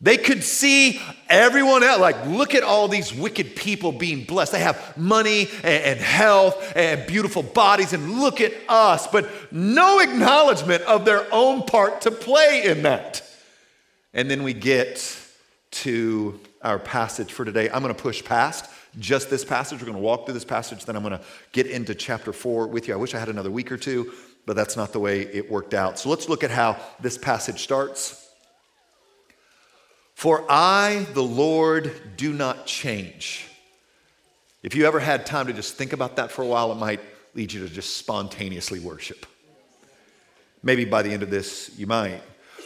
They 0.01 0.17
could 0.17 0.43
see 0.43 1.01
everyone 1.29 1.81
else, 1.81 2.01
like, 2.01 2.25
look 2.27 2.53
at 2.53 2.63
all 2.63 2.87
these 2.87 3.13
wicked 3.13 3.55
people 3.55 3.91
being 3.91 4.25
blessed. 4.25 4.51
They 4.51 4.59
have 4.59 4.97
money 4.97 5.47
and, 5.63 5.99
health 5.99 6.73
and 6.75 7.07
beautiful 7.07 7.43
bodies, 7.43 7.93
and 7.93 8.19
look 8.19 8.41
at 8.41 8.53
us, 8.67 9.07
but 9.07 9.29
no 9.53 9.99
acknowledgement 9.99 10.83
of 10.83 11.05
their 11.05 11.25
own 11.33 11.63
part 11.63 12.01
to 12.01 12.11
play 12.11 12.63
in 12.65 12.83
that. 12.83 13.23
And 14.13 14.29
then 14.29 14.43
we 14.43 14.53
get 14.53 15.17
to 15.71 16.39
our 16.61 16.77
passage 16.77 17.31
for 17.31 17.45
today. 17.45 17.69
I'm 17.69 17.81
going 17.81 17.95
to 17.95 18.01
push 18.01 18.23
past 18.23 18.69
just 18.99 19.29
this 19.29 19.45
passage. 19.45 19.79
We're 19.79 19.87
going 19.87 19.97
to 19.97 20.03
walk 20.03 20.25
through 20.25 20.33
this 20.33 20.45
passage, 20.45 20.85
then 20.85 20.95
I'm 20.95 21.03
going 21.03 21.17
to 21.17 21.23
get 21.51 21.67
into 21.67 21.95
chapter 21.95 22.33
four 22.33 22.67
with 22.67 22.87
you. 22.87 22.93
I 22.93 22.97
wish 22.97 23.13
I 23.13 23.19
had 23.19 23.29
another 23.29 23.51
week 23.51 23.71
or 23.71 23.77
two, 23.77 24.13
but 24.45 24.55
that's 24.55 24.75
not 24.75 24.93
the 24.93 24.99
way 24.99 25.21
it 25.21 25.49
worked 25.49 25.73
out. 25.73 25.99
So 25.99 26.09
let's 26.09 26.29
look 26.29 26.43
at 26.43 26.51
how 26.51 26.77
this 26.99 27.17
passage 27.17 27.61
starts. 27.61 28.21
For 30.13 30.45
I, 30.49 31.05
the 31.13 31.23
Lord, 31.23 31.91
do 32.15 32.31
not 32.31 32.65
change. 32.65 33.47
If 34.63 34.73
you 34.73 34.87
ever 34.87 34.99
had 34.99 35.25
time 35.25 35.47
to 35.47 35.53
just 35.53 35.75
think 35.75 35.93
about 35.93 36.15
that 36.15 36.31
for 36.31 36.41
a 36.41 36.47
while, 36.47 36.71
it 36.71 36.75
might 36.75 37.01
lead 37.33 37.51
you 37.51 37.67
to 37.67 37.73
just 37.73 37.97
spontaneously 37.97 38.79
worship. 38.79 39.25
Maybe 40.63 40.85
by 40.85 41.03
the 41.03 41.11
end 41.11 41.21
of 41.21 41.29
this, 41.29 41.69
you 41.77 41.85
might. 41.85 42.21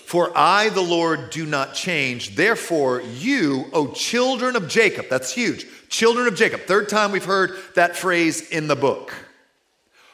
For 0.10 0.36
I, 0.36 0.70
the 0.70 0.82
Lord, 0.82 1.30
do 1.30 1.46
not 1.46 1.76
change. 1.76 2.36
Therefore, 2.36 3.00
you, 3.00 3.66
O 3.74 3.92
children 3.92 4.56
of 4.56 4.68
Jacob, 4.68 5.06
that's 5.08 5.32
huge. 5.32 5.68
Children 5.88 6.26
of 6.26 6.34
Jacob, 6.34 6.62
third 6.62 6.90
time 6.90 7.12
we've 7.12 7.24
heard 7.24 7.52
that 7.76 7.96
phrase 7.96 8.50
in 8.50 8.68
the 8.68 8.76
book, 8.76 9.14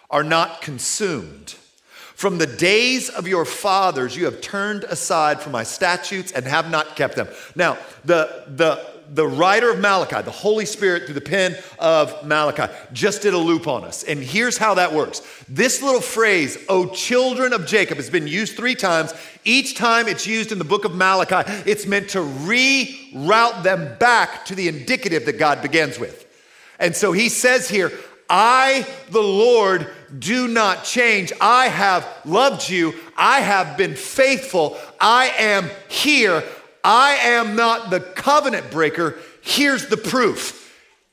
are 0.09 0.21
not 0.21 0.61
consumed. 0.61 1.55
From 2.13 2.39
the 2.39 2.45
days 2.45 3.07
of 3.07 3.25
your 3.25 3.45
fathers, 3.45 4.17
you 4.17 4.25
have 4.25 4.41
turned 4.41 4.83
aside 4.83 5.39
from 5.39 5.53
my 5.53 5.63
statutes 5.63 6.33
and 6.33 6.43
have 6.43 6.69
not 6.69 6.97
kept 6.97 7.15
them. 7.15 7.29
Now, 7.55 7.77
the, 8.03 8.43
the, 8.47 8.85
the 9.09 9.27
writer 9.27 9.69
of 9.71 9.79
Malachi, 9.79 10.21
the 10.21 10.31
Holy 10.31 10.65
Spirit 10.65 11.05
through 11.05 11.13
the 11.15 11.21
pen 11.21 11.55
of 11.79 12.25
Malachi, 12.25 12.71
just 12.93 13.21
did 13.21 13.33
a 13.33 13.38
loop 13.38 13.67
on 13.67 13.83
us. 13.83 14.03
And 14.03 14.19
here's 14.19 14.57
how 14.57 14.74
that 14.75 14.93
works. 14.93 15.21
This 15.47 15.81
little 15.81 16.01
phrase, 16.01 16.57
O 16.69 16.88
children 16.88 17.53
of 17.53 17.65
Jacob, 17.65 17.97
has 17.97 18.09
been 18.09 18.27
used 18.27 18.55
three 18.55 18.75
times. 18.75 19.13
Each 19.43 19.75
time 19.75 20.07
it's 20.07 20.25
used 20.25 20.51
in 20.51 20.57
the 20.57 20.63
book 20.63 20.85
of 20.85 20.95
Malachi, 20.95 21.50
it's 21.69 21.85
meant 21.85 22.09
to 22.09 22.19
reroute 22.19 23.63
them 23.63 23.97
back 24.00 24.45
to 24.45 24.55
the 24.55 24.67
indicative 24.67 25.25
that 25.25 25.38
God 25.38 25.62
begins 25.62 26.00
with. 26.00 26.25
And 26.79 26.95
so 26.95 27.12
he 27.12 27.29
says 27.29 27.69
here, 27.69 27.91
I, 28.29 28.88
the 29.12 29.21
Lord, 29.21 29.88
do 30.17 30.47
not 30.47 30.83
change. 30.83 31.31
I 31.39 31.67
have 31.67 32.07
loved 32.25 32.67
you. 32.69 32.93
I 33.15 33.41
have 33.41 33.77
been 33.77 33.95
faithful. 33.95 34.77
I 35.00 35.27
am 35.38 35.69
here. 35.88 36.43
I 36.86 37.15
am 37.15 37.56
not 37.56 37.89
the 37.89 38.00
covenant 38.00 38.70
breaker. 38.70 39.18
Here's 39.42 39.88
the 39.88 39.98
proof 39.98 40.62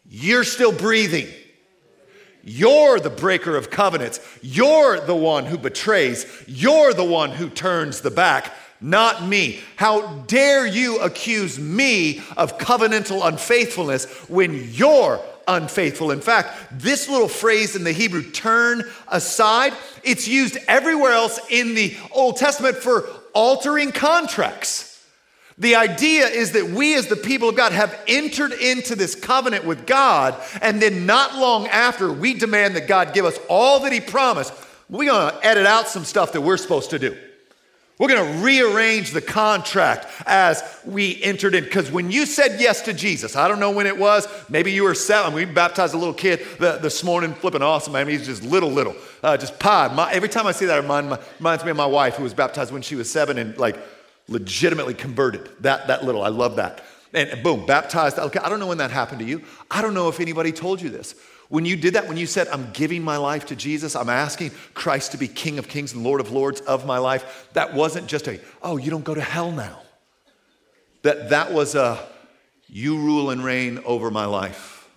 you're 0.07 0.45
still 0.45 0.73
breathing. 0.73 1.29
You're 2.45 3.01
the 3.01 3.09
breaker 3.09 3.57
of 3.57 3.71
covenants. 3.71 4.21
You're 4.43 5.01
the 5.01 5.17
one 5.17 5.47
who 5.47 5.57
betrays. 5.57 6.27
You're 6.47 6.93
the 6.93 7.05
one 7.05 7.31
who 7.31 7.49
turns 7.49 8.03
the 8.03 8.11
back, 8.11 8.53
not 8.83 9.27
me. 9.27 9.61
How 9.77 10.19
dare 10.27 10.67
you 10.67 11.01
accuse 11.01 11.59
me 11.59 12.21
of 12.37 12.59
covenantal 12.59 13.27
unfaithfulness 13.27 14.05
when 14.29 14.69
you're 14.73 15.25
unfaithful. 15.49 16.11
In 16.11 16.21
fact, 16.21 16.51
this 16.73 17.09
little 17.09 17.29
phrase 17.29 17.77
in 17.77 17.85
the 17.85 17.93
Hebrew, 17.93 18.31
turn 18.31 18.85
aside, 19.09 19.73
it's 20.05 20.29
used 20.29 20.59
everywhere 20.69 21.13
else 21.13 21.41
in 21.49 21.75
the 21.75 21.97
Old 22.11 22.37
Testament 22.37 22.77
for 22.77 23.09
altering 23.33 23.91
contracts. 23.93 24.92
The 25.59 25.77
idea 25.77 26.27
is 26.27 26.53
that 26.53 26.71
we, 26.71 26.95
as 26.95 27.09
the 27.09 27.17
people 27.17 27.49
of 27.49 27.57
God, 27.57 27.73
have 27.73 27.99
entered 28.09 28.53
into 28.53 28.95
this 28.97 29.15
covenant 29.15 29.65
with 29.65 29.87
God, 29.87 30.35
and 30.61 30.81
then 30.81 31.07
not 31.07 31.37
long 31.37 31.67
after, 31.69 32.13
we 32.13 32.35
demand 32.35 32.77
that 32.77 32.89
God 32.89 33.13
give 33.15 33.25
us 33.25 33.39
all 33.49 33.81
that 33.81 33.93
He 33.93 34.01
promised. 34.01 34.53
We're 34.89 35.11
gonna 35.11 35.39
edit 35.43 35.67
out 35.67 35.89
some 35.89 36.05
stuff 36.05 36.33
that 36.33 36.41
we're 36.41 36.57
supposed 36.57 36.91
to 36.91 36.99
do. 36.99 37.17
We're 37.99 38.09
going 38.09 38.35
to 38.35 38.45
rearrange 38.45 39.13
the 39.13 39.21
contract 39.21 40.07
as 40.27 40.65
we 40.85 41.23
entered 41.23 41.55
in. 41.55 41.63
Because 41.63 41.89
when 41.89 42.11
you 42.11 42.27
said 42.27 42.61
yes 42.61 42.81
to 42.83 42.93
Jesus, 42.93 43.37
I 43.37 43.47
don't 43.47 43.61
know 43.61 43.71
when 43.71 43.87
it 43.87 43.97
was, 43.97 44.27
maybe 44.49 44.73
you 44.73 44.83
were 44.83 44.95
seven. 44.95 45.35
We 45.35 45.45
baptized 45.45 45.95
a 45.95 45.99
little 45.99 46.15
kid 46.15 46.41
this 46.59 47.05
morning, 47.05 47.33
flipping 47.33 47.63
awesome. 47.63 47.95
I 47.95 48.03
mean, 48.03 48.19
he's 48.19 48.27
just 48.27 48.43
little, 48.43 48.71
little, 48.71 48.97
uh, 49.23 49.37
just 49.37 49.59
pod. 49.61 49.95
My, 49.95 50.11
every 50.11 50.29
time 50.29 50.49
I 50.49 50.53
see 50.53 50.67
that, 50.67 50.79
it 50.79 50.83
reminds 50.83 51.65
me 51.65 51.71
of 51.71 51.77
my 51.77 51.87
wife 51.87 52.17
who 52.17 52.25
was 52.25 52.35
baptized 52.35 52.73
when 52.73 52.83
she 52.83 52.97
was 52.97 53.09
seven 53.09 53.39
and 53.39 53.57
like 53.57 53.77
legitimately 54.29 54.95
converted. 54.95 55.49
That, 55.61 55.87
that 55.89 56.05
little, 56.05 56.23
I 56.23 56.29
love 56.29 56.57
that. 56.57 56.83
And 57.15 57.43
boom, 57.43 57.67
baptized. 57.67 58.19
Okay, 58.19 58.39
I 58.39 58.49
don't 58.49 58.59
know 58.59 58.67
when 58.67 58.79
that 58.79 58.91
happened 58.91 59.19
to 59.21 59.27
you. 59.27 59.43
I 59.71 59.83
don't 59.83 59.95
know 59.95 60.09
if 60.09 60.21
anybody 60.21 60.53
told 60.53 60.81
you 60.81 60.89
this. 60.89 61.15
When 61.49 61.67
you 61.67 61.77
did 61.77 61.95
that, 61.95 62.09
when 62.09 62.17
you 62.17 62.25
said, 62.25 62.49
I'm 62.49 62.71
giving 62.73 63.03
my 63.03 63.19
life 63.19 63.45
to 63.47 63.57
Jesus, 63.57 63.95
I'm 63.95 64.09
asking 64.09 64.53
Christ 64.73 65.13
to 65.13 65.19
be 65.19 65.29
King 65.29 65.59
of 65.59 65.69
Kings 65.69 65.93
and 65.93 66.03
Lord 66.03 66.21
of 66.21 66.33
Lords 66.33 66.63
of 66.63 66.87
my 66.87 66.97
life, 66.97 67.51
that 67.53 67.75
wasn't 67.75 68.07
just 68.07 68.27
a, 68.27 68.41
oh, 68.63 68.79
you 68.79 68.91
don't 68.91 69.05
go 69.05 69.15
to 69.15 69.21
hell 69.21 69.53
now. 69.53 69.81
That, 71.03 71.29
that 71.29 71.53
was 71.53 71.75
a, 71.75 71.99
you 72.69 72.97
rule 72.97 73.29
and 73.29 73.45
reign 73.45 73.81
over 73.85 74.11
my 74.11 74.25
life. 74.25 74.89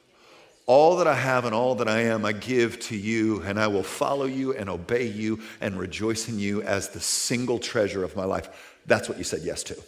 All 0.66 0.96
that 0.98 1.08
I 1.08 1.16
have 1.16 1.44
and 1.44 1.54
all 1.54 1.76
that 1.76 1.90
I 1.90 2.04
am, 2.04 2.24
I 2.24 2.32
give 2.32 2.80
to 2.82 2.96
you, 2.96 3.42
and 3.42 3.60
I 3.60 3.68
will 3.68 3.84
follow 3.84 4.26
you 4.26 4.54
and 4.54 4.70
obey 4.70 5.08
you 5.08 5.42
and 5.60 5.78
rejoice 5.78 6.30
in 6.30 6.40
you 6.40 6.62
as 6.62 6.88
the 6.88 7.02
single 7.02 7.60
treasure 7.60 8.04
of 8.04 8.16
my 8.16 8.24
life. 8.24 8.75
That's 8.86 9.10
what 9.10 9.18
you 9.18 9.24
said 9.24 9.42
yes 9.44 9.64
to. 9.64 9.82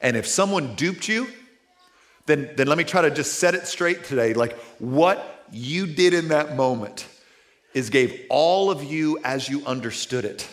And 0.00 0.16
if 0.16 0.26
someone 0.26 0.74
duped 0.74 1.08
you, 1.08 1.28
then, 2.26 2.50
then 2.56 2.66
let 2.66 2.76
me 2.76 2.84
try 2.84 3.02
to 3.02 3.10
just 3.10 3.34
set 3.38 3.54
it 3.54 3.66
straight 3.66 4.04
today. 4.04 4.34
Like, 4.34 4.58
what 4.78 5.44
you 5.52 5.86
did 5.86 6.12
in 6.12 6.28
that 6.28 6.56
moment 6.56 7.06
is 7.72 7.90
gave 7.90 8.24
all 8.30 8.70
of 8.70 8.82
you 8.82 9.18
as 9.22 9.48
you 9.48 9.64
understood 9.66 10.24
it 10.24 10.48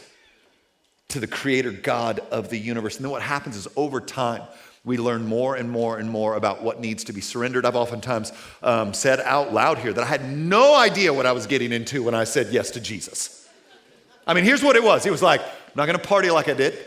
to 1.10 1.20
the 1.20 1.27
creator 1.27 1.72
God 1.72 2.20
of 2.32 2.50
the 2.50 2.58
universe. 2.58 2.98
And 2.98 3.05
then 3.05 3.12
what 3.12 3.22
happens 3.22 3.55
is 3.55 3.67
over 3.75 4.01
time, 4.01 4.43
we 4.86 4.98
learn 4.98 5.25
more 5.25 5.55
and 5.55 5.70
more 5.70 5.98
and 5.98 6.10
more 6.10 6.36
about 6.36 6.62
what 6.62 6.82
needs 6.82 7.05
to 7.05 7.13
be 7.13 7.22
surrendered. 7.22 7.65
I've 7.65 7.75
oftentimes 7.75 8.34
um, 8.62 8.93
said 8.93 9.22
out 9.22 9.53
loud 9.53 9.77
here 9.77 9.93
that 9.93 10.03
I 10.03 10.08
had 10.08 10.29
no 10.29 10.75
idea 10.75 11.13
what 11.13 11.25
I 11.25 11.32
was 11.32 11.48
getting 11.48 11.72
into 11.72 12.03
when 12.03 12.13
I 12.13 12.25
said 12.25 12.48
yes 12.51 12.72
to 12.72 12.82
Jesus. 12.82 13.48
I 14.27 14.34
mean, 14.34 14.43
here's 14.43 14.62
what 14.62 14.75
it 14.75 14.84
was. 14.84 15.05
It 15.05 15.12
was 15.12 15.22
like, 15.22 15.41
I'm 15.41 15.48
not 15.75 15.86
gonna 15.86 16.00
party 16.00 16.29
like 16.32 16.50
I 16.50 16.53
did. 16.53 16.77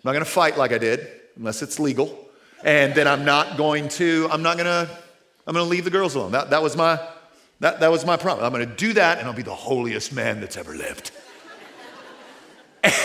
I'm 0.00 0.08
not 0.08 0.12
gonna 0.14 0.24
fight 0.24 0.56
like 0.56 0.72
I 0.72 0.78
did, 0.78 1.06
unless 1.36 1.60
it's 1.60 1.78
legal. 1.78 2.26
And 2.64 2.94
then 2.94 3.06
I'm 3.06 3.24
not 3.24 3.58
going 3.58 3.88
to, 3.90 4.28
I'm 4.30 4.42
not 4.42 4.56
gonna, 4.56 4.88
I'm 5.46 5.52
gonna 5.54 5.68
leave 5.68 5.84
the 5.84 5.90
girls 5.90 6.14
alone. 6.14 6.32
That, 6.32 6.48
that 6.50 6.62
was 6.62 6.74
my, 6.74 6.98
that, 7.60 7.80
that 7.80 7.90
was 7.90 8.06
my 8.06 8.16
promise. 8.16 8.42
I'm 8.42 8.52
going 8.52 8.66
to 8.66 8.74
do 8.74 8.94
that 8.94 9.18
and 9.18 9.28
I'll 9.28 9.34
be 9.34 9.42
the 9.42 9.54
holiest 9.54 10.12
man 10.12 10.40
that's 10.40 10.56
ever 10.56 10.74
lived. 10.74 11.10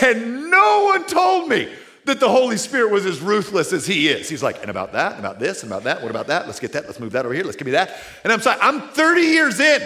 and 0.00 0.50
no 0.50 0.84
one 0.84 1.06
told 1.06 1.48
me 1.48 1.70
that 2.06 2.20
the 2.20 2.28
Holy 2.28 2.56
Spirit 2.56 2.90
was 2.90 3.04
as 3.04 3.20
ruthless 3.20 3.74
as 3.74 3.86
he 3.86 4.08
is. 4.08 4.28
He's 4.28 4.42
like, 4.42 4.60
and 4.62 4.70
about 4.70 4.92
that, 4.92 5.16
and 5.16 5.20
about 5.20 5.38
this, 5.38 5.62
and 5.62 5.70
about 5.70 5.84
that, 5.84 6.00
what 6.00 6.10
about 6.10 6.28
that? 6.28 6.46
Let's 6.46 6.60
get 6.60 6.72
that, 6.72 6.86
let's 6.86 7.00
move 7.00 7.12
that 7.12 7.26
over 7.26 7.34
here, 7.34 7.44
let's 7.44 7.56
give 7.56 7.66
me 7.66 7.72
that. 7.72 7.98
And 8.24 8.32
I'm 8.32 8.40
sorry, 8.40 8.58
I'm 8.62 8.80
30 8.80 9.20
years 9.20 9.60
in. 9.60 9.82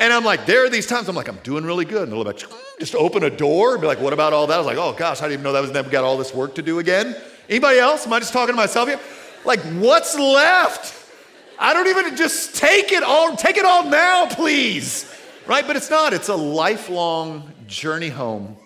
And 0.00 0.14
I'm 0.14 0.24
like, 0.24 0.46
there 0.46 0.64
are 0.64 0.70
these 0.70 0.86
times 0.86 1.08
I'm 1.08 1.14
like, 1.14 1.28
I'm 1.28 1.38
doing 1.42 1.62
really 1.62 1.84
good. 1.84 2.04
And 2.04 2.12
they'll 2.12 2.24
like, 2.24 2.38
mm, 2.38 2.78
just 2.78 2.94
open 2.94 3.22
a 3.22 3.30
door 3.30 3.72
and 3.72 3.82
be 3.82 3.86
like, 3.86 4.00
what 4.00 4.14
about 4.14 4.32
all 4.32 4.46
that? 4.46 4.54
I 4.54 4.58
was 4.58 4.66
like, 4.66 4.78
oh 4.78 4.94
gosh, 4.94 5.20
I 5.20 5.24
didn't 5.24 5.34
even 5.34 5.44
know 5.44 5.52
that 5.52 5.60
was 5.60 5.70
never 5.70 5.90
got 5.90 6.04
all 6.04 6.16
this 6.16 6.34
work 6.34 6.54
to 6.54 6.62
do 6.62 6.78
again. 6.78 7.14
Anybody 7.50 7.78
else? 7.78 8.06
Am 8.06 8.12
I 8.14 8.18
just 8.18 8.32
talking 8.32 8.54
to 8.54 8.56
myself 8.56 8.88
here? 8.88 8.98
Like, 9.44 9.60
what's 9.60 10.18
left? 10.18 10.96
I 11.58 11.74
don't 11.74 11.86
even 11.86 12.16
just 12.16 12.56
take 12.56 12.92
it 12.92 13.02
all, 13.02 13.36
take 13.36 13.58
it 13.58 13.66
all 13.66 13.84
now, 13.84 14.26
please. 14.26 15.14
Right? 15.46 15.66
But 15.66 15.76
it's 15.76 15.90
not. 15.90 16.14
It's 16.14 16.28
a 16.28 16.36
lifelong 16.36 17.52
journey 17.66 18.08
home 18.08 18.56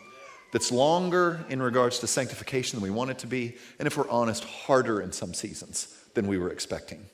that's 0.53 0.71
longer 0.71 1.45
in 1.49 1.61
regards 1.61 1.99
to 1.99 2.07
sanctification 2.07 2.79
than 2.79 2.89
we 2.89 2.97
want 2.97 3.11
it 3.11 3.19
to 3.19 3.27
be. 3.27 3.57
And 3.81 3.89
if 3.89 3.97
we're 3.97 4.09
honest, 4.09 4.45
harder 4.45 5.01
in 5.01 5.11
some 5.11 5.35
seasons 5.35 5.89
than 6.15 6.29
we 6.29 6.39
were 6.39 6.51
expecting. 6.51 7.05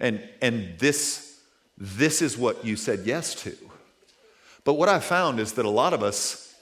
And, 0.00 0.20
and 0.42 0.76
this, 0.78 1.25
this 1.78 2.22
is 2.22 2.38
what 2.38 2.64
you 2.64 2.76
said 2.76 3.00
yes 3.04 3.34
to. 3.36 3.56
But 4.64 4.74
what 4.74 4.88
I 4.88 4.98
found 4.98 5.40
is 5.40 5.52
that 5.52 5.64
a 5.64 5.70
lot 5.70 5.92
of 5.92 6.02
us, 6.02 6.54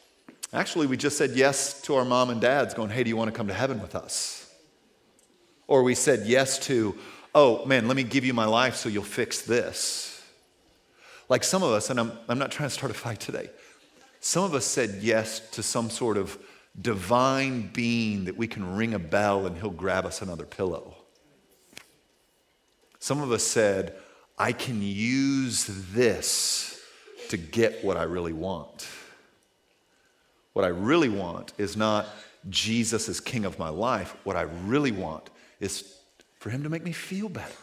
actually, 0.52 0.87
we 0.87 0.97
just 0.97 1.16
said 1.16 1.30
yes 1.30 1.80
to 1.83 1.94
our 1.94 2.04
mom 2.04 2.30
and 2.30 2.40
dads, 2.40 2.75
going, 2.75 2.90
hey, 2.90 3.02
do 3.04 3.09
you 3.09 3.16
want 3.16 3.30
to 3.30 3.37
come 3.37 3.47
to 3.49 3.54
heaven 3.54 3.80
with 3.80 3.94
us? 3.94 4.52
Or 5.66 5.83
we 5.83 5.94
said 5.94 6.26
yes 6.26 6.59
to 6.66 6.99
oh 7.35 7.64
man, 7.66 7.88
let 7.88 7.97
me 7.97 8.04
give 8.04 8.25
you 8.25 8.33
my 8.33 8.44
life 8.44 8.76
so 8.76 8.88
you'll 8.88 9.02
fix 9.02 9.42
this. 9.42 10.23
Like 11.28 11.42
some 11.42 11.62
of 11.62 11.73
us, 11.73 11.90
and 11.90 11.99
I'm, 11.99 12.12
I'm 12.28 12.38
not 12.38 12.52
trying 12.52 12.68
to 12.68 12.75
start 12.75 12.90
a 12.90 12.94
fight 12.94 13.21
today, 13.21 13.50
some 14.21 14.44
of 14.44 14.54
us 14.54 14.64
said 14.64 14.99
yes 15.00 15.40
to 15.50 15.62
some 15.62 15.90
sort 15.90 16.16
of 16.16 16.38
divine 16.80 17.71
being 17.73 18.25
that 18.25 18.37
we 18.37 18.47
can 18.47 18.76
ring 18.76 18.94
a 18.94 18.99
bell 18.99 19.47
and 19.47 19.56
he'll 19.59 19.71
grab 19.71 20.06
us 20.06 20.23
another 20.23 20.44
pillow. 20.44 20.94
Some 22.99 23.21
of 23.21 23.33
us 23.33 23.44
said, 23.44 23.94
I 24.36 24.52
can 24.52 24.82
use 24.82 25.66
this 25.92 26.80
to 27.28 27.36
get 27.36 27.84
what 27.84 27.96
I 27.96 28.02
really 28.02 28.32
want. 28.32 28.88
What 30.52 30.64
I 30.64 30.68
really 30.68 31.08
want 31.08 31.52
is 31.58 31.76
not 31.76 32.06
Jesus 32.50 33.08
as 33.08 33.20
king 33.20 33.44
of 33.44 33.58
my 33.58 33.68
life. 33.68 34.16
What 34.24 34.36
I 34.36 34.42
really 34.42 34.92
want 34.92 35.30
is 35.60 35.94
for 36.38 36.50
him 36.50 36.62
to 36.64 36.68
make 36.68 36.84
me 36.84 36.92
feel 36.92 37.28
better, 37.28 37.54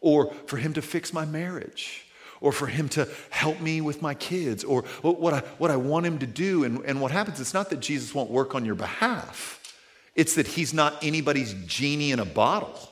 or 0.00 0.32
for 0.46 0.56
him 0.56 0.72
to 0.74 0.82
fix 0.82 1.12
my 1.12 1.24
marriage, 1.24 2.04
or 2.40 2.52
for 2.52 2.66
him 2.66 2.88
to 2.90 3.08
help 3.30 3.60
me 3.60 3.80
with 3.80 4.02
my 4.02 4.14
kids, 4.14 4.64
or 4.64 4.82
what 5.02 5.32
I, 5.32 5.40
what 5.58 5.70
I 5.70 5.76
want 5.76 6.06
him 6.06 6.18
to 6.18 6.26
do. 6.26 6.64
And, 6.64 6.84
and 6.84 7.00
what 7.00 7.10
happens, 7.10 7.40
it's 7.40 7.54
not 7.54 7.70
that 7.70 7.80
Jesus 7.80 8.14
won't 8.14 8.30
work 8.30 8.54
on 8.54 8.64
your 8.64 8.74
behalf, 8.74 9.74
it's 10.14 10.34
that 10.34 10.46
he's 10.46 10.74
not 10.74 11.02
anybody's 11.02 11.54
genie 11.66 12.12
in 12.12 12.18
a 12.18 12.24
bottle. 12.24 12.89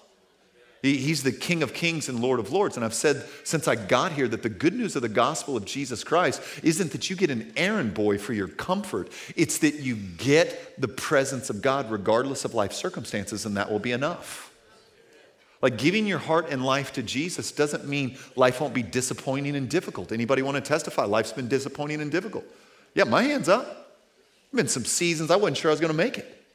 He's 0.80 1.24
the 1.24 1.32
King 1.32 1.64
of 1.64 1.74
Kings 1.74 2.08
and 2.08 2.20
Lord 2.20 2.38
of 2.38 2.52
Lords. 2.52 2.76
And 2.76 2.84
I've 2.84 2.94
said 2.94 3.26
since 3.42 3.66
I 3.66 3.74
got 3.74 4.12
here 4.12 4.28
that 4.28 4.42
the 4.42 4.48
good 4.48 4.74
news 4.74 4.94
of 4.94 5.02
the 5.02 5.08
gospel 5.08 5.56
of 5.56 5.64
Jesus 5.64 6.04
Christ 6.04 6.40
isn't 6.62 6.92
that 6.92 7.10
you 7.10 7.16
get 7.16 7.30
an 7.30 7.52
errand 7.56 7.94
boy 7.94 8.18
for 8.18 8.32
your 8.32 8.46
comfort, 8.46 9.10
it's 9.34 9.58
that 9.58 9.76
you 9.76 9.96
get 9.96 10.80
the 10.80 10.88
presence 10.88 11.50
of 11.50 11.62
God 11.62 11.90
regardless 11.90 12.44
of 12.44 12.54
life 12.54 12.72
circumstances, 12.72 13.44
and 13.44 13.56
that 13.56 13.70
will 13.70 13.80
be 13.80 13.92
enough. 13.92 14.52
Like 15.60 15.76
giving 15.76 16.06
your 16.06 16.18
heart 16.18 16.46
and 16.50 16.64
life 16.64 16.92
to 16.92 17.02
Jesus 17.02 17.50
doesn't 17.50 17.88
mean 17.88 18.16
life 18.36 18.60
won't 18.60 18.74
be 18.74 18.82
disappointing 18.84 19.56
and 19.56 19.68
difficult. 19.68 20.12
Anybody 20.12 20.42
want 20.42 20.54
to 20.54 20.60
testify? 20.60 21.04
Life's 21.04 21.32
been 21.32 21.48
disappointing 21.48 22.00
and 22.00 22.12
difficult. 22.12 22.44
Yeah, 22.94 23.04
my 23.04 23.22
hand's 23.24 23.48
up. 23.48 23.96
Been 24.54 24.68
some 24.68 24.84
seasons 24.84 25.30
I 25.30 25.36
wasn't 25.36 25.56
sure 25.56 25.70
I 25.70 25.72
was 25.72 25.80
going 25.80 25.92
to 25.92 25.96
make 25.96 26.16
it. 26.16 26.46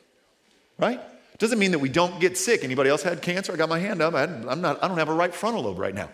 Right? 0.77 1.01
Doesn't 1.39 1.59
mean 1.59 1.71
that 1.71 1.79
we 1.79 1.89
don't 1.89 2.19
get 2.19 2.37
sick. 2.37 2.63
Anybody 2.63 2.89
else 2.89 3.03
had 3.03 3.21
cancer? 3.21 3.53
I 3.53 3.55
got 3.55 3.69
my 3.69 3.79
hand 3.79 4.01
up. 4.01 4.13
I, 4.13 4.23
am 4.23 4.61
not, 4.61 4.83
I 4.83 4.87
don't 4.87 4.97
have 4.97 5.09
a 5.09 5.13
right 5.13 5.33
frontal 5.33 5.63
lobe 5.63 5.79
right 5.79 5.95
now. 5.95 6.09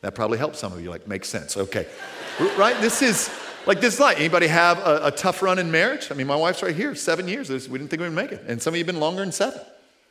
That 0.00 0.14
probably 0.14 0.38
helps 0.38 0.58
some 0.58 0.72
of 0.72 0.80
you. 0.80 0.90
Like, 0.90 1.06
makes 1.06 1.28
sense. 1.28 1.56
Okay. 1.56 1.86
right? 2.56 2.78
This 2.80 3.02
is 3.02 3.30
like 3.66 3.80
this 3.80 4.00
life. 4.00 4.18
Anybody 4.18 4.48
have 4.48 4.78
a, 4.78 5.06
a, 5.06 5.10
tough 5.10 5.42
run 5.42 5.58
in 5.58 5.70
marriage? 5.70 6.10
I 6.10 6.14
mean, 6.14 6.26
my 6.26 6.36
wife's 6.36 6.62
right 6.62 6.74
here, 6.74 6.94
seven 6.94 7.28
years. 7.28 7.48
We 7.50 7.78
didn't 7.78 7.88
think 7.90 8.00
we 8.00 8.08
would 8.08 8.16
make 8.16 8.32
it. 8.32 8.44
And 8.48 8.60
some 8.60 8.72
of 8.72 8.76
you 8.76 8.80
have 8.80 8.86
been 8.86 9.00
longer 9.00 9.20
than 9.20 9.32
seven. 9.32 9.60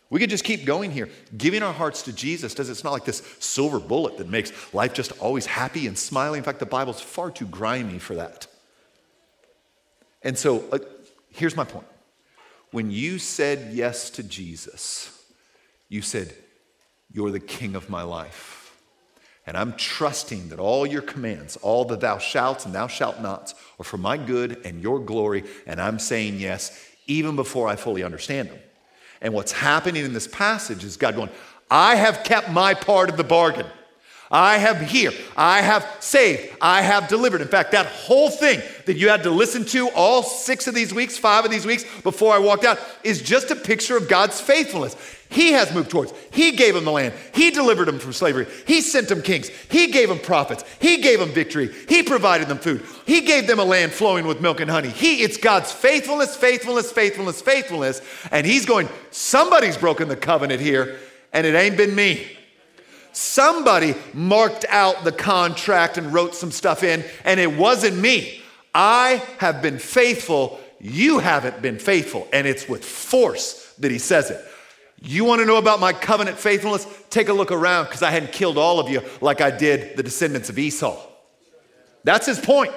We 0.10 0.20
could 0.20 0.30
just 0.30 0.44
keep 0.44 0.66
going 0.66 0.92
here. 0.92 1.10
Giving 1.38 1.64
our 1.64 1.74
hearts 1.74 2.04
to 2.04 2.14
Jesus 2.14 2.54
does 2.54 2.70
it's 2.70 2.84
not 2.84 2.92
like 2.92 3.06
this 3.06 3.24
silver 3.40 3.80
bullet 3.80 4.18
that 4.18 4.30
makes 4.30 4.52
life 4.74 4.94
just 4.94 5.14
always 5.20 5.46
happy 5.46 5.88
and 5.88 5.98
smiling. 5.98 6.40
In 6.40 6.44
fact, 6.44 6.60
the 6.60 6.66
Bible's 6.66 7.02
far 7.02 7.32
too 7.32 7.46
grimy 7.46 7.98
for 7.98 8.16
that. 8.16 8.48
And 10.22 10.38
so 10.38 10.64
uh, 10.72 10.80
here's 11.30 11.56
my 11.56 11.64
point 11.64 11.88
when 12.72 12.90
you 12.90 13.20
said 13.20 13.74
yes 13.74 14.10
to 14.12 14.24
Jesus, 14.24 15.26
you 15.90 16.02
said, 16.02 16.34
You're 17.12 17.32
the 17.32 17.40
king 17.40 17.76
of 17.76 17.90
my 17.90 18.04
life. 18.04 18.58
And 19.46 19.58
I'm 19.58 19.74
trusting 19.74 20.50
that 20.50 20.60
all 20.60 20.86
your 20.86 21.02
commands, 21.02 21.58
all 21.58 21.84
the 21.84 21.98
thou 21.98 22.20
shalt 22.20 22.66
and 22.66 22.76
thou 22.76 22.88
shalt 22.88 23.20
nots, 23.22 23.56
are 23.80 23.84
for 23.84 23.98
my 23.98 24.16
good 24.16 24.62
and 24.66 24.82
your 24.82 25.00
glory. 25.00 25.44
And 25.66 25.82
I'm 25.82 26.00
saying 26.00 26.40
yes, 26.40 26.90
even 27.08 27.36
before 27.36 27.68
I 27.68 27.76
fully 27.76 28.04
understand 28.04 28.50
them. 28.50 28.60
And 29.20 29.34
what's 29.34 29.52
happening 29.52 30.06
in 30.06 30.14
this 30.14 30.28
passage 30.28 30.84
is 30.84 30.96
God 30.96 31.16
going, 31.16 31.30
I 31.70 31.96
have 31.96 32.24
kept 32.24 32.50
my 32.50 32.74
part 32.74 33.10
of 33.10 33.18
the 33.18 33.24
bargain. 33.24 33.66
I 34.32 34.58
have 34.58 34.80
here, 34.80 35.12
I 35.36 35.62
have 35.62 35.86
saved, 36.00 36.56
I 36.62 36.82
have 36.82 37.10
delivered. 37.10 37.42
In 37.42 37.50
fact, 37.50 37.74
that 37.74 37.88
whole 37.88 38.30
thing 38.30 38.62
that 38.86 38.96
you 38.96 39.10
had 39.10 39.24
to 39.24 39.30
listen 39.30 39.66
to 39.66 39.90
all 39.90 40.24
six 40.24 40.68
of 40.68 40.74
these 40.74 40.94
weeks, 40.94 41.18
five 41.18 41.44
of 41.44 41.52
these 41.52 41.66
weeks 41.66 41.84
before 42.02 42.34
I 42.34 42.40
walked 42.40 42.64
out 42.64 42.80
is 43.04 43.22
just 43.22 43.52
a 43.52 43.56
picture 43.58 43.98
of 43.98 44.08
God's 44.08 44.40
faithfulness. 44.40 44.96
He 45.30 45.52
has 45.54 45.74
moved 45.74 45.90
towards. 45.90 46.14
He 46.32 46.52
gave 46.52 46.76
them 46.76 46.84
the 46.84 46.92
land. 46.92 47.14
He 47.34 47.52
delivered 47.52 47.86
them 47.86 48.00
from 48.00 48.12
slavery. 48.12 48.48
He 48.68 48.82
sent 48.82 49.08
them 49.08 49.22
kings. 49.22 49.50
He 49.70 49.88
gave 49.88 50.10
them 50.10 50.20
prophets. 50.20 50.64
He 50.80 50.98
gave 50.98 51.20
them 51.20 51.30
victory. 51.30 51.70
He 51.88 52.04
provided 52.04 52.50
them 52.50 52.58
food. 52.58 52.86
He 53.06 53.22
gave 53.22 53.48
them 53.48 53.60
a 53.60 53.64
land 53.64 53.94
flowing 53.94 54.28
with 54.28 54.42
milk 54.42 54.60
and 54.60 54.70
honey. 54.70 54.90
He, 54.90 55.24
it's 55.24 55.38
God's 55.38 55.72
faithfulness, 55.72 56.36
faithfulness, 56.36 56.92
faithfulness, 56.92 57.42
faithfulness. 57.42 58.02
And 58.30 58.46
he's 58.46 58.66
going, 58.66 58.90
somebody's 59.12 59.78
broken 59.78 60.10
the 60.10 60.18
covenant 60.18 60.62
here, 60.62 61.00
and 61.32 61.48
it 61.48 61.56
ain't 61.56 61.78
been 61.78 61.96
me. 61.96 62.38
Somebody 63.14 63.96
marked 64.14 64.66
out 64.70 65.04
the 65.04 65.12
contract 65.12 65.98
and 65.98 66.14
wrote 66.14 66.36
some 66.36 66.52
stuff 66.52 66.84
in, 66.84 67.04
and 67.26 67.40
it 67.40 67.58
wasn't 67.58 67.98
me. 67.98 68.42
I 68.74 69.22
have 69.40 69.62
been 69.62 69.80
faithful. 69.80 70.60
You 70.80 71.20
haven't 71.20 71.62
been 71.62 71.78
faithful. 71.78 72.28
And 72.32 72.48
it's 72.48 72.70
with 72.70 72.86
force 72.86 73.74
that 73.80 73.92
he 73.92 74.00
says 74.00 74.32
it. 74.32 74.44
You 75.02 75.26
want 75.26 75.40
to 75.40 75.46
know 75.46 75.58
about 75.58 75.80
my 75.80 75.94
covenant 75.94 76.38
faithfulness? 76.38 76.88
Take 77.10 77.30
a 77.30 77.34
look 77.34 77.52
around 77.52 77.86
because 77.86 78.04
I 78.04 78.12
hadn't 78.12 78.32
killed 78.32 78.58
all 78.58 78.80
of 78.80 78.88
you 78.88 79.02
like 79.20 79.42
I 79.42 79.52
did 79.52 79.98
the 79.98 80.04
descendants 80.04 80.50
of 80.50 80.60
Esau. 80.60 81.02
That's 82.04 82.28
his 82.28 82.40
point. 82.40 82.72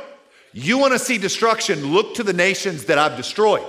You 0.52 0.78
want 0.78 0.94
to 0.94 0.98
see 0.98 1.18
destruction? 1.18 1.92
Look 1.92 2.14
to 2.14 2.22
the 2.22 2.32
nations 2.32 2.86
that 2.86 2.98
I've 2.98 3.16
destroyed. 3.16 3.64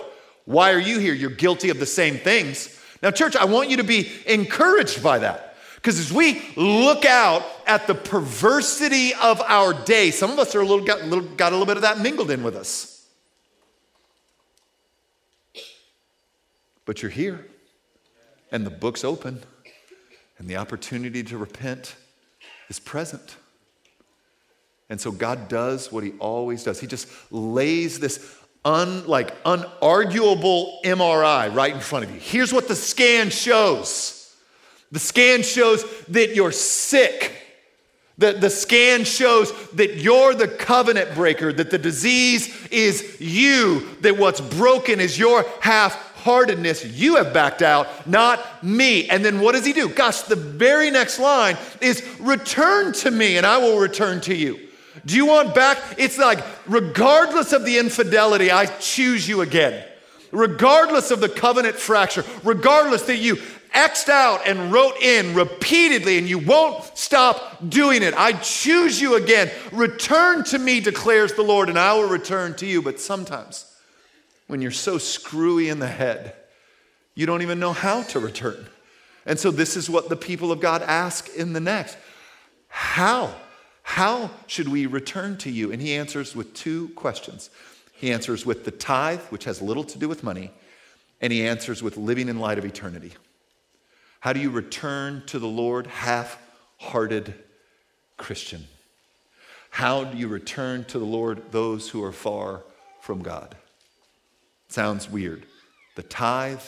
Why 0.46 0.72
are 0.72 0.80
you 0.80 1.00
here? 1.00 1.14
You're 1.14 1.32
guilty 1.32 1.70
of 1.70 1.80
the 1.80 1.86
same 1.86 2.18
things. 2.18 2.80
Now, 3.02 3.12
church, 3.12 3.36
I 3.36 3.46
want 3.46 3.70
you 3.70 3.78
to 3.78 3.84
be 3.84 4.12
encouraged 4.26 5.04
by 5.04 5.20
that. 5.20 5.55
Because 5.86 6.00
as 6.00 6.12
we 6.12 6.42
look 6.56 7.06
out 7.06 7.46
at 7.68 7.86
the 7.86 7.94
perversity 7.94 9.14
of 9.14 9.40
our 9.42 9.72
day, 9.72 10.10
some 10.10 10.32
of 10.32 10.40
us 10.40 10.56
are 10.56 10.62
a 10.62 10.66
little 10.66 10.84
got, 10.84 11.04
little 11.04 11.24
got 11.36 11.52
a 11.52 11.56
little 11.56 11.68
bit 11.68 11.76
of 11.76 11.84
that 11.84 12.00
mingled 12.00 12.32
in 12.32 12.42
with 12.42 12.56
us. 12.56 13.08
But 16.86 17.04
you're 17.04 17.12
here, 17.12 17.46
and 18.52 18.66
the 18.66 18.72
book's 18.72 19.04
open, 19.04 19.44
and 20.40 20.48
the 20.48 20.58
opportunity 20.58 21.22
to 21.22 21.38
repent 21.38 21.96
is 22.68 22.80
present. 22.80 23.36
And 24.90 25.00
so 25.00 25.12
God 25.12 25.48
does 25.50 25.92
what 25.92 26.04
he 26.04 26.14
always 26.14 26.64
does. 26.64 26.80
He 26.80 26.88
just 26.88 27.08
lays 27.32 28.00
this 28.00 28.36
un, 28.66 29.06
like 29.06 29.44
unarguable 29.44 30.82
MRI 30.84 31.54
right 31.54 31.76
in 31.76 31.80
front 31.80 32.06
of 32.06 32.12
you. 32.12 32.20
Here's 32.20 32.52
what 32.52 32.68
the 32.68 32.76
scan 32.76 33.30
shows. 33.30 34.25
The 34.96 35.02
scan 35.02 35.44
shows 35.44 35.84
that 36.06 36.36
you're 36.36 36.54
sick. 36.54 37.34
The, 38.18 38.32
the 38.32 38.50
scan 38.50 39.04
shows 39.04 39.52
that 39.72 39.96
you're 39.96 40.34
the 40.34 40.48
covenant 40.48 41.14
breaker, 41.16 41.52
that 41.52 41.70
the 41.70 41.78
disease 41.78 42.66
is 42.68 43.20
you, 43.20 43.86
that 44.00 44.18
what's 44.18 44.40
broken 44.40 45.02
is 45.02 45.20
your 45.20 45.44
half 45.60 46.16
heartedness. 46.20 46.86
You 46.86 47.18
have 47.18 47.34
backed 47.34 47.62
out, 47.62 48.08
not 48.08 48.64
me. 48.64 49.10
And 49.10 49.26
then 49.26 49.42
what 49.42 49.52
does 49.52 49.66
he 49.66 49.74
do? 49.74 49.90
Gosh, 49.90 50.22
the 50.22 50.38
very 50.38 50.90
next 50.92 51.20
line 51.20 51.58
is 51.82 52.02
return 52.22 52.94
to 52.94 53.12
me 53.12 53.36
and 53.36 53.46
I 53.46 53.58
will 53.58 53.80
return 53.80 54.22
to 54.22 54.34
you. 54.34 54.66
Do 55.06 55.18
you 55.18 55.26
want 55.26 55.54
back? 55.54 55.78
It's 55.98 56.18
like, 56.18 56.42
regardless 56.68 57.52
of 57.52 57.66
the 57.66 57.80
infidelity, 57.80 58.50
I 58.50 58.68
choose 58.68 59.28
you 59.28 59.42
again. 59.42 59.86
Regardless 60.32 61.12
of 61.12 61.20
the 61.20 61.30
covenant 61.30 61.76
fracture, 61.76 62.24
regardless 62.46 63.02
that 63.04 63.18
you 63.18 63.42
X'd 63.76 64.10
out 64.10 64.48
and 64.48 64.72
wrote 64.72 64.96
in 65.02 65.36
repeatedly, 65.36 66.18
and 66.18 66.28
you 66.28 66.40
won't 66.40 66.98
stop 66.98 67.70
doing 67.70 68.02
it. 68.04 68.14
I 68.16 68.32
choose 68.34 69.02
you 69.02 69.16
again. 69.16 69.52
Return 69.72 70.44
to 70.46 70.58
me, 70.58 70.80
declares 70.80 71.34
the 71.34 71.44
Lord, 71.44 71.70
and 71.70 71.78
I 71.78 71.94
will 71.94 72.08
return 72.08 72.56
to 72.56 72.66
you. 72.66 72.82
But 72.82 73.00
sometimes, 73.00 73.66
when 74.48 74.62
you're 74.62 74.72
so 74.72 74.98
screwy 74.98 75.70
in 75.70 75.80
the 75.80 75.88
head, 75.88 76.36
you 77.16 77.26
don't 77.26 77.42
even 77.42 77.60
know 77.60 77.74
how 77.74 78.04
to 78.04 78.20
return. 78.20 78.66
And 79.26 79.38
so, 79.38 79.52
this 79.52 79.76
is 79.76 79.90
what 79.90 80.10
the 80.10 80.16
people 80.16 80.52
of 80.52 80.62
God 80.62 80.82
ask 80.82 81.30
in 81.36 81.54
the 81.54 81.60
next 81.60 81.98
How? 82.68 83.36
How 83.84 84.32
should 84.48 84.68
we 84.68 84.88
return 84.88 85.38
to 85.38 85.52
you? 85.52 85.72
And 85.72 85.80
he 85.82 85.94
answers 85.94 86.36
with 86.36 86.54
two 86.54 86.90
questions. 86.96 87.52
He 87.94 88.12
answers 88.12 88.46
with 88.46 88.66
the 88.66 88.72
tithe, 88.72 89.22
which 89.30 89.44
has 89.44 89.62
little 89.62 89.84
to 89.84 90.00
do 90.00 90.10
with 90.10 90.24
money, 90.24 90.52
and 91.22 91.32
he 91.32 91.48
answers 91.48 91.84
with 91.84 91.96
living 91.96 92.28
in 92.28 92.40
light 92.40 92.58
of 92.58 92.66
eternity. 92.66 93.14
How 94.26 94.34
do 94.34 94.40
you 94.40 94.50
return 94.50 95.22
to 95.28 95.38
the 95.38 95.48
Lord 95.48 95.86
half 95.86 96.40
hearted 96.80 97.36
Christian? 98.18 98.66
How 99.70 100.04
do 100.04 100.18
you 100.18 100.28
return 100.28 100.84
to 100.86 100.98
the 100.98 101.06
Lord 101.06 101.52
those 101.52 101.90
who 101.90 102.04
are 102.04 102.12
far 102.12 102.64
from 103.02 103.22
God? 103.22 103.56
Sounds 104.68 105.08
weird. 105.08 105.46
The 105.94 106.02
tithe 106.02 106.64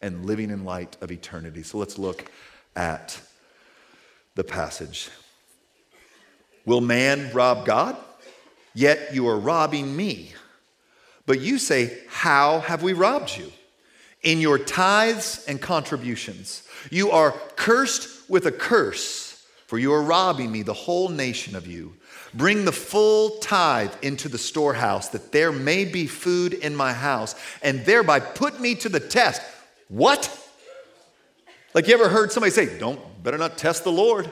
and 0.00 0.26
living 0.26 0.48
in 0.48 0.64
light 0.64 0.96
of 1.00 1.10
eternity. 1.10 1.64
So 1.64 1.76
let's 1.76 1.98
look 1.98 2.30
at 2.76 3.20
the 4.36 4.44
passage. 4.44 5.10
Will 6.64 6.80
man 6.80 7.32
rob 7.32 7.66
God? 7.66 7.96
Yet 8.74 9.12
you 9.12 9.26
are 9.26 9.40
robbing 9.40 9.96
me. 9.96 10.34
But 11.26 11.40
you 11.40 11.58
say, 11.58 11.98
How 12.06 12.60
have 12.60 12.84
we 12.84 12.92
robbed 12.92 13.36
you? 13.36 13.50
In 14.22 14.40
your 14.40 14.58
tithes 14.58 15.44
and 15.46 15.60
contributions. 15.60 16.62
You 16.90 17.10
are 17.10 17.32
cursed 17.56 18.28
with 18.28 18.46
a 18.46 18.52
curse, 18.52 19.44
for 19.66 19.78
you 19.78 19.92
are 19.92 20.02
robbing 20.02 20.50
me, 20.50 20.62
the 20.62 20.72
whole 20.72 21.08
nation 21.08 21.56
of 21.56 21.66
you. 21.66 21.94
Bring 22.34 22.64
the 22.64 22.72
full 22.72 23.38
tithe 23.40 23.92
into 24.00 24.28
the 24.28 24.38
storehouse, 24.38 25.08
that 25.10 25.32
there 25.32 25.52
may 25.52 25.84
be 25.84 26.06
food 26.06 26.54
in 26.54 26.74
my 26.74 26.92
house, 26.92 27.34
and 27.62 27.84
thereby 27.84 28.20
put 28.20 28.60
me 28.60 28.74
to 28.76 28.88
the 28.88 29.00
test. 29.00 29.42
What? 29.88 30.30
Like 31.74 31.88
you 31.88 31.94
ever 31.94 32.08
heard 32.08 32.32
somebody 32.32 32.52
say, 32.52 32.78
Don't, 32.78 33.00
better 33.22 33.38
not 33.38 33.58
test 33.58 33.84
the 33.84 33.92
Lord. 33.92 34.30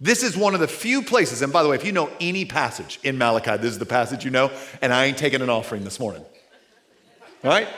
This 0.00 0.22
is 0.22 0.34
one 0.34 0.54
of 0.54 0.60
the 0.60 0.68
few 0.68 1.02
places, 1.02 1.42
and 1.42 1.52
by 1.52 1.62
the 1.62 1.68
way, 1.68 1.76
if 1.76 1.84
you 1.84 1.92
know 1.92 2.08
any 2.20 2.46
passage 2.46 2.98
in 3.02 3.18
Malachi, 3.18 3.58
this 3.58 3.72
is 3.72 3.78
the 3.78 3.84
passage 3.84 4.24
you 4.24 4.30
know, 4.30 4.50
and 4.80 4.94
I 4.94 5.04
ain't 5.04 5.18
taking 5.18 5.42
an 5.42 5.50
offering 5.50 5.84
this 5.84 6.00
morning. 6.00 6.24
All 7.44 7.50
right? 7.50 7.68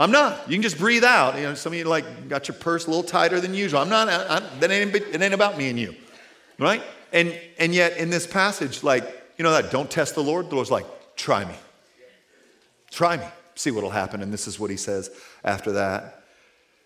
I'm 0.00 0.10
not. 0.10 0.48
You 0.48 0.54
can 0.54 0.62
just 0.62 0.78
breathe 0.78 1.04
out. 1.04 1.36
You 1.36 1.42
know, 1.42 1.54
some 1.54 1.74
of 1.74 1.78
you 1.78 1.84
like 1.84 2.26
got 2.26 2.48
your 2.48 2.56
purse 2.56 2.86
a 2.86 2.88
little 2.88 3.02
tighter 3.02 3.38
than 3.38 3.52
usual. 3.52 3.80
I'm 3.80 3.90
not. 3.90 4.08
I, 4.08 4.40
that 4.60 4.70
ain't, 4.70 4.94
it 4.94 5.20
ain't 5.20 5.34
about 5.34 5.58
me 5.58 5.68
and 5.68 5.78
you, 5.78 5.94
right? 6.58 6.82
And 7.12 7.38
and 7.58 7.74
yet 7.74 7.98
in 7.98 8.08
this 8.08 8.26
passage, 8.26 8.82
like 8.82 9.04
you 9.36 9.42
know 9.42 9.52
that 9.52 9.70
don't 9.70 9.90
test 9.90 10.14
the 10.14 10.22
Lord. 10.22 10.48
The 10.48 10.54
Lord's 10.54 10.70
like, 10.70 10.86
try 11.16 11.44
me, 11.44 11.54
try 12.90 13.18
me, 13.18 13.26
see 13.54 13.70
what'll 13.70 13.90
happen. 13.90 14.22
And 14.22 14.32
this 14.32 14.48
is 14.48 14.58
what 14.58 14.70
He 14.70 14.78
says 14.78 15.10
after 15.44 15.72
that. 15.72 16.24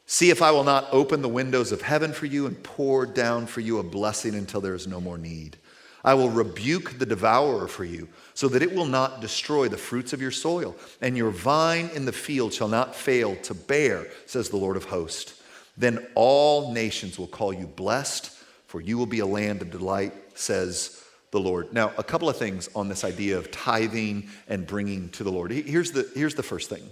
See 0.07 0.31
if 0.31 0.43
I 0.43 0.51
will 0.51 0.65
not 0.65 0.89
open 0.91 1.23
the 1.23 1.29
windows 1.29 1.71
of 1.71 1.83
heaven 1.83 2.13
for 2.13 2.27
you 2.27 2.47
and 2.47 2.61
pour 2.65 3.07
down 3.07 3.47
for 3.47 3.61
you 3.61 3.79
a 3.79 3.85
blessing 3.85 4.35
until 4.35 4.61
there 4.61 4.75
is 4.75 4.89
no 4.89 5.01
more 5.01 5.19
need. 5.19 5.57
I 6.05 6.15
will 6.15 6.29
rebuke 6.29 6.99
the 6.99 7.07
devourer 7.07 7.67
for 7.67 7.85
you, 7.85 8.09
so 8.35 8.49
that 8.49 8.63
it 8.63 8.75
will 8.75 8.87
not 8.87 9.21
destroy 9.21 9.69
the 9.69 9.79
fruits 9.79 10.13
of 10.13 10.21
your 10.21 10.31
soil, 10.31 10.77
and 11.01 11.17
your 11.17 11.31
vine 11.31 11.91
in 11.95 12.05
the 12.05 12.13
field 12.13 12.53
shall 12.53 12.69
not 12.69 12.95
fail 12.95 13.37
to 13.37 13.55
bear, 13.55 14.07
says 14.27 14.51
the 14.51 14.59
Lord 14.59 14.77
of 14.77 14.85
hosts. 14.85 15.43
Then 15.77 16.07
all 16.15 16.73
nations 16.73 17.19
will 17.19 17.27
call 17.27 17.53
you 17.53 17.67
blessed, 17.67 18.31
for 18.67 18.81
you 18.81 18.99
will 18.99 19.07
be 19.07 19.21
a 19.21 19.27
land 19.27 19.63
of 19.63 19.71
delight, 19.71 20.13
says 20.35 21.03
the 21.31 21.41
Lord. 21.41 21.73
Now, 21.73 21.93
a 21.97 22.05
couple 22.05 22.29
of 22.29 22.37
things 22.37 22.69
on 22.77 22.89
this 22.89 23.03
idea 23.03 23.39
of 23.39 23.51
tithing 23.51 24.29
and 24.47 24.67
bringing 24.67 25.09
to 25.11 25.25
the 25.25 25.33
Lord. 25.33 25.51
Here's 25.51 25.91
the, 25.93 26.09
here's 26.15 26.35
the 26.35 26.43
first 26.43 26.69
thing. 26.69 26.89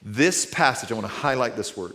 This 0.00 0.46
passage, 0.46 0.90
I 0.90 0.94
want 0.94 1.06
to 1.06 1.12
highlight 1.12 1.54
this 1.54 1.76
word. 1.76 1.94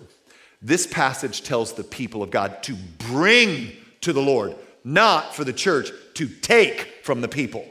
This 0.62 0.86
passage 0.86 1.42
tells 1.42 1.74
the 1.74 1.84
people 1.84 2.22
of 2.22 2.32
God 2.32 2.62
to 2.64 2.76
bring 3.00 3.72
to 4.02 4.14
the 4.14 4.22
Lord 4.22 4.56
not 4.84 5.36
for 5.36 5.44
the 5.44 5.54
church 5.54 5.92
to 6.16 6.28
take 6.28 7.00
from 7.04 7.22
the 7.22 7.28
people. 7.28 7.66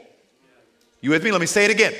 You 1.01 1.11
with 1.11 1.23
me? 1.23 1.31
Let 1.31 1.41
me 1.41 1.47
say 1.47 1.65
it 1.65 1.71
again. 1.71 1.93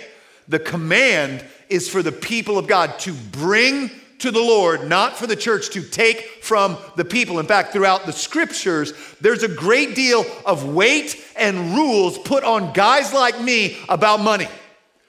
The 0.47 0.59
command 0.59 1.43
is 1.69 1.89
for 1.89 2.01
the 2.01 2.11
people 2.11 2.57
of 2.57 2.67
God 2.67 2.99
to 2.99 3.13
bring 3.13 3.91
to 4.19 4.31
the 4.31 4.39
Lord, 4.39 4.87
not 4.87 5.17
for 5.17 5.27
the 5.27 5.35
church 5.35 5.71
to 5.71 5.81
take 5.81 6.41
from 6.41 6.77
the 6.95 7.03
people. 7.03 7.39
In 7.39 7.45
fact, 7.45 7.73
throughout 7.73 8.05
the 8.05 8.13
scriptures, 8.13 8.93
there's 9.19 9.43
a 9.43 9.47
great 9.49 9.95
deal 9.95 10.25
of 10.45 10.63
weight 10.63 11.21
and 11.35 11.75
rules 11.75 12.17
put 12.17 12.43
on 12.43 12.71
guys 12.71 13.13
like 13.13 13.41
me 13.41 13.77
about 13.89 14.21
money. 14.21 14.47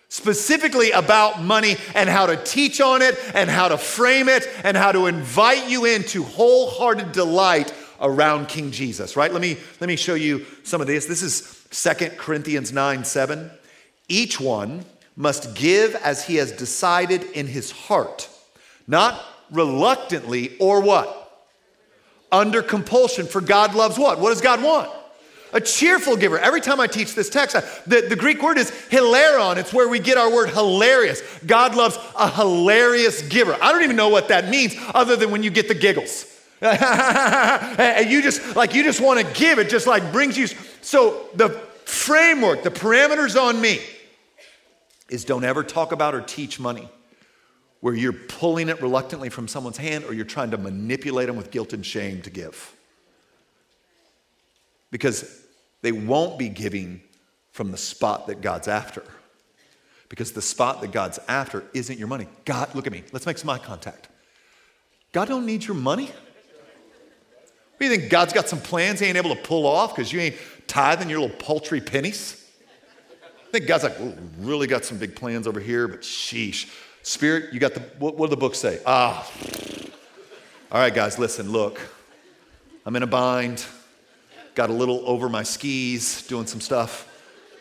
Specifically 0.09 0.91
about 0.91 1.43
money 1.43 1.77
and 1.95 2.09
how 2.09 2.27
to 2.27 2.37
teach 2.43 2.81
on 2.81 3.03
it 3.03 3.17
and 3.35 3.51
how 3.51 3.69
to 3.69 3.79
frame 3.79 4.29
it 4.29 4.49
and 4.65 4.77
how 4.77 4.93
to 4.93 5.07
invite 5.07 5.69
you 5.69 5.85
into 5.85 6.23
wholehearted 6.23 7.13
delight 7.13 7.73
around 8.01 8.49
King 8.49 8.71
Jesus, 8.71 9.17
right? 9.17 9.33
Let 9.33 9.41
me, 9.41 9.57
let 9.81 9.89
me 9.89 9.97
show 9.97 10.15
you 10.15 10.45
some 10.63 10.81
of 10.81 10.87
this. 10.87 11.07
This 11.07 11.23
is 11.23 11.67
Second 11.71 12.17
Corinthians 12.19 12.73
9 12.73 13.05
7. 13.05 13.51
Each 14.09 14.41
one 14.41 14.85
must 15.17 15.55
give 15.55 15.95
as 15.97 16.27
he 16.27 16.37
has 16.37 16.53
decided 16.53 17.23
in 17.33 17.47
his 17.47 17.71
heart, 17.71 18.29
not 18.87 19.25
reluctantly 19.51 20.57
or 20.59 20.81
what? 20.81 21.21
Under 22.33 22.63
compulsion, 22.63 23.27
for 23.27 23.41
God 23.41 23.75
loves 23.75 23.99
what? 23.99 24.19
What 24.19 24.31
does 24.31 24.41
God 24.41 24.63
want? 24.63 24.91
A 25.53 25.61
cheerful 25.61 26.17
giver. 26.17 26.37
Every 26.37 26.61
time 26.61 26.81
I 26.81 26.89
teach 26.89 27.15
this 27.15 27.31
text, 27.31 27.55
I, 27.55 27.61
the, 27.87 28.07
the 28.09 28.17
Greek 28.17 28.43
word 28.43 28.59
is 28.59 28.73
hilaron. 28.91 29.57
It's 29.57 29.73
where 29.73 29.89
we 29.89 30.01
get 30.01 30.19
our 30.19 30.31
word 30.31 30.51
hilarious. 30.51 31.23
God 31.47 31.77
loves 31.77 31.97
a 32.19 32.29
hilarious 32.29 33.23
giver. 33.23 33.57
I 33.63 33.71
don't 33.71 33.85
even 33.85 33.95
know 33.95 34.09
what 34.09 34.29
that 34.29 34.49
means 34.49 34.75
other 34.93 35.15
than 35.15 35.31
when 35.31 35.45
you 35.45 35.51
get 35.51 35.69
the 35.69 35.75
giggles. 35.75 36.27
and 37.79 38.11
you 38.11 38.23
just 38.23 38.57
like 38.57 38.75
you 38.75 38.83
just 38.83 39.01
want 39.01 39.21
to 39.21 39.35
give 39.35 39.59
it 39.59 39.69
just 39.69 39.87
like 39.87 40.13
brings 40.13 40.37
you 40.37 40.47
so 40.81 41.29
the 41.35 41.51
framework 41.85 42.63
the 42.63 42.71
parameters 42.71 43.41
on 43.41 43.61
me 43.61 43.81
is 45.11 45.25
don't 45.25 45.45
ever 45.45 45.63
talk 45.63 45.93
about 45.93 46.15
or 46.15 46.21
teach 46.21 46.59
money 46.59 46.89
where 47.85 47.95
you're 47.95 48.15
pulling 48.15 48.71
it 48.71 48.81
reluctantly 48.81 49.29
from 49.29 49.47
someone's 49.47 49.77
hand 49.77 50.05
or 50.05 50.15
you're 50.15 50.25
trying 50.25 50.51
to 50.51 50.57
manipulate 50.57 51.27
them 51.27 51.37
with 51.37 51.51
guilt 51.51 51.75
and 51.75 51.85
shame 51.85 52.23
to 52.23 52.31
give. 52.31 52.75
Because 54.91 55.45
they 55.83 55.93
won't 55.93 56.39
be 56.39 56.49
giving 56.49 57.03
from 57.53 57.73
the 57.73 57.77
spot 57.77 58.29
that 58.29 58.41
God's 58.41 58.69
after. 58.69 59.05
Because 60.09 60.33
the 60.33 60.41
spot 60.41 60.81
that 60.81 60.93
God's 60.93 61.19
after 61.29 61.63
isn't 61.75 61.99
your 61.99 62.09
money. 62.09 62.27
God 62.47 62.75
look 62.75 62.87
at 62.87 62.93
me. 62.93 63.03
Let's 63.13 63.27
make 63.27 63.37
some 63.37 63.51
eye 63.51 63.59
contact. 63.59 64.09
God 65.13 65.29
don't 65.29 65.45
need 65.45 65.67
your 65.67 65.77
money 65.77 66.11
you 67.85 67.97
think 67.97 68.11
God's 68.11 68.33
got 68.33 68.49
some 68.49 68.61
plans 68.61 69.01
he 69.01 69.07
ain't 69.07 69.17
able 69.17 69.35
to 69.35 69.43
pull 69.43 69.67
off 69.67 69.95
because 69.95 70.13
you 70.13 70.21
ain't 70.21 70.37
tithing 70.67 71.09
your 71.09 71.21
little 71.21 71.37
paltry 71.37 71.81
pennies? 71.81 72.45
I 73.23 73.51
think 73.53 73.67
God's 73.67 73.85
like, 73.85 73.97
really 74.41 74.67
got 74.67 74.85
some 74.85 74.99
big 74.99 75.15
plans 75.15 75.47
over 75.47 75.61
here, 75.61 75.87
but 75.87 76.01
sheesh. 76.01 76.71
Spirit, 77.03 77.53
you 77.53 77.61
got 77.61 77.75
the, 77.75 77.81
what, 77.99 78.17
what 78.17 78.27
do 78.27 78.31
the 78.31 78.41
books 78.41 78.59
say? 78.59 78.81
Ah. 78.87 79.31
All 80.73 80.81
right, 80.81 80.93
guys, 80.93 81.19
listen, 81.19 81.53
look. 81.53 81.81
I'm 82.87 82.97
in 82.97 83.03
a 83.03 83.07
bind. 83.07 83.65
Got 84.55 84.71
a 84.71 84.73
little 84.73 85.03
over 85.07 85.29
my 85.29 85.43
skis, 85.43 86.27
doing 86.27 86.47
some 86.47 86.61
stuff, 86.61 87.09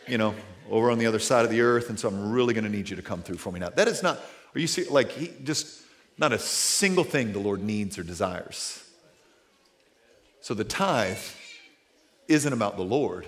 you 0.06 0.18
know, 0.18 0.34
over 0.70 0.90
on 0.90 0.98
the 0.98 1.06
other 1.06 1.18
side 1.18 1.44
of 1.44 1.50
the 1.50 1.60
earth, 1.60 1.90
and 1.90 1.98
so 1.98 2.08
I'm 2.08 2.32
really 2.32 2.54
going 2.54 2.64
to 2.64 2.70
need 2.70 2.88
you 2.88 2.96
to 2.96 3.02
come 3.02 3.22
through 3.22 3.38
for 3.38 3.52
me 3.52 3.60
now. 3.60 3.70
That 3.70 3.88
is 3.88 4.02
not, 4.02 4.20
are 4.54 4.60
you 4.60 4.66
see, 4.66 4.84
like, 4.84 5.10
he 5.10 5.32
just, 5.42 5.82
not 6.18 6.32
a 6.32 6.38
single 6.38 7.04
thing 7.04 7.32
the 7.32 7.40
Lord 7.40 7.62
needs 7.62 7.98
or 7.98 8.04
desires. 8.04 8.83
So 10.44 10.52
the 10.52 10.62
tithe 10.62 11.16
isn't 12.28 12.52
about 12.52 12.76
the 12.76 12.82
Lord, 12.82 13.26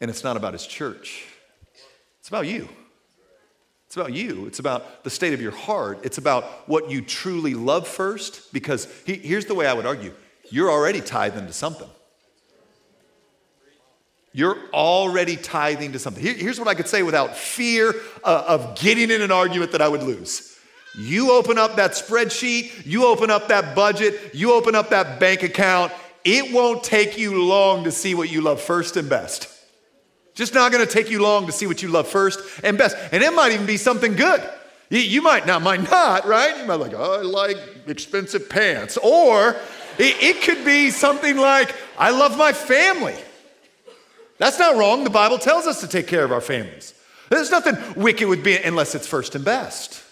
and 0.00 0.08
it's 0.08 0.22
not 0.22 0.36
about 0.36 0.52
his 0.52 0.64
church. 0.64 1.24
It's 2.20 2.28
about 2.28 2.46
you. 2.46 2.68
It's 3.86 3.96
about 3.96 4.12
you. 4.12 4.46
It's 4.46 4.60
about 4.60 5.02
the 5.02 5.10
state 5.10 5.34
of 5.34 5.42
your 5.42 5.50
heart. 5.50 5.98
It's 6.04 6.18
about 6.18 6.44
what 6.68 6.88
you 6.88 7.02
truly 7.02 7.54
love 7.54 7.88
first, 7.88 8.52
because 8.52 8.86
he, 9.04 9.14
here's 9.14 9.46
the 9.46 9.56
way 9.56 9.66
I 9.66 9.72
would 9.72 9.86
argue 9.86 10.14
you're 10.52 10.70
already 10.70 11.00
tithing 11.00 11.48
to 11.48 11.52
something. 11.52 11.90
You're 14.32 14.58
already 14.72 15.34
tithing 15.34 15.90
to 15.94 15.98
something. 15.98 16.22
Here, 16.22 16.34
here's 16.34 16.60
what 16.60 16.68
I 16.68 16.74
could 16.74 16.86
say 16.86 17.02
without 17.02 17.36
fear 17.36 17.92
uh, 18.22 18.44
of 18.46 18.78
getting 18.78 19.10
in 19.10 19.20
an 19.20 19.32
argument 19.32 19.72
that 19.72 19.82
I 19.82 19.88
would 19.88 20.04
lose. 20.04 20.56
You 20.96 21.32
open 21.32 21.58
up 21.58 21.74
that 21.74 21.92
spreadsheet, 21.92 22.86
you 22.86 23.06
open 23.06 23.30
up 23.30 23.48
that 23.48 23.74
budget, 23.74 24.32
you 24.32 24.52
open 24.52 24.76
up 24.76 24.90
that 24.90 25.18
bank 25.18 25.42
account, 25.42 25.92
it 26.24 26.52
won't 26.52 26.84
take 26.84 27.18
you 27.18 27.42
long 27.42 27.84
to 27.84 27.90
see 27.90 28.14
what 28.14 28.30
you 28.30 28.40
love 28.40 28.60
first 28.60 28.96
and 28.96 29.08
best. 29.08 29.48
Just 30.34 30.54
not 30.54 30.72
gonna 30.72 30.86
take 30.86 31.10
you 31.10 31.22
long 31.22 31.46
to 31.46 31.52
see 31.52 31.66
what 31.66 31.82
you 31.82 31.88
love 31.88 32.08
first 32.08 32.40
and 32.62 32.78
best. 32.78 32.96
And 33.12 33.22
it 33.22 33.32
might 33.32 33.52
even 33.52 33.66
be 33.66 33.76
something 33.76 34.14
good. 34.14 34.42
You, 34.90 34.98
you 34.98 35.22
might 35.22 35.46
not, 35.46 35.62
might 35.62 35.88
not, 35.90 36.26
right? 36.26 36.56
You 36.58 36.66
might 36.66 36.74
like, 36.74 36.94
oh, 36.94 37.20
I 37.20 37.22
like 37.22 37.56
expensive 37.86 38.48
pants. 38.48 38.98
Or 39.02 39.56
it, 39.98 40.16
it 40.22 40.42
could 40.42 40.64
be 40.64 40.90
something 40.90 41.36
like, 41.36 41.74
I 41.98 42.10
love 42.10 42.36
my 42.36 42.52
family. 42.52 43.16
That's 44.38 44.58
not 44.58 44.76
wrong. 44.76 45.04
The 45.04 45.10
Bible 45.10 45.38
tells 45.38 45.66
us 45.66 45.80
to 45.80 45.88
take 45.88 46.06
care 46.06 46.24
of 46.24 46.32
our 46.32 46.40
families. 46.40 46.94
There's 47.28 47.50
nothing 47.50 47.76
wicked 47.94 48.28
with 48.28 48.42
being 48.42 48.64
unless 48.64 48.94
it's 48.94 49.06
first 49.06 49.34
and 49.34 49.44
best. 49.44 50.02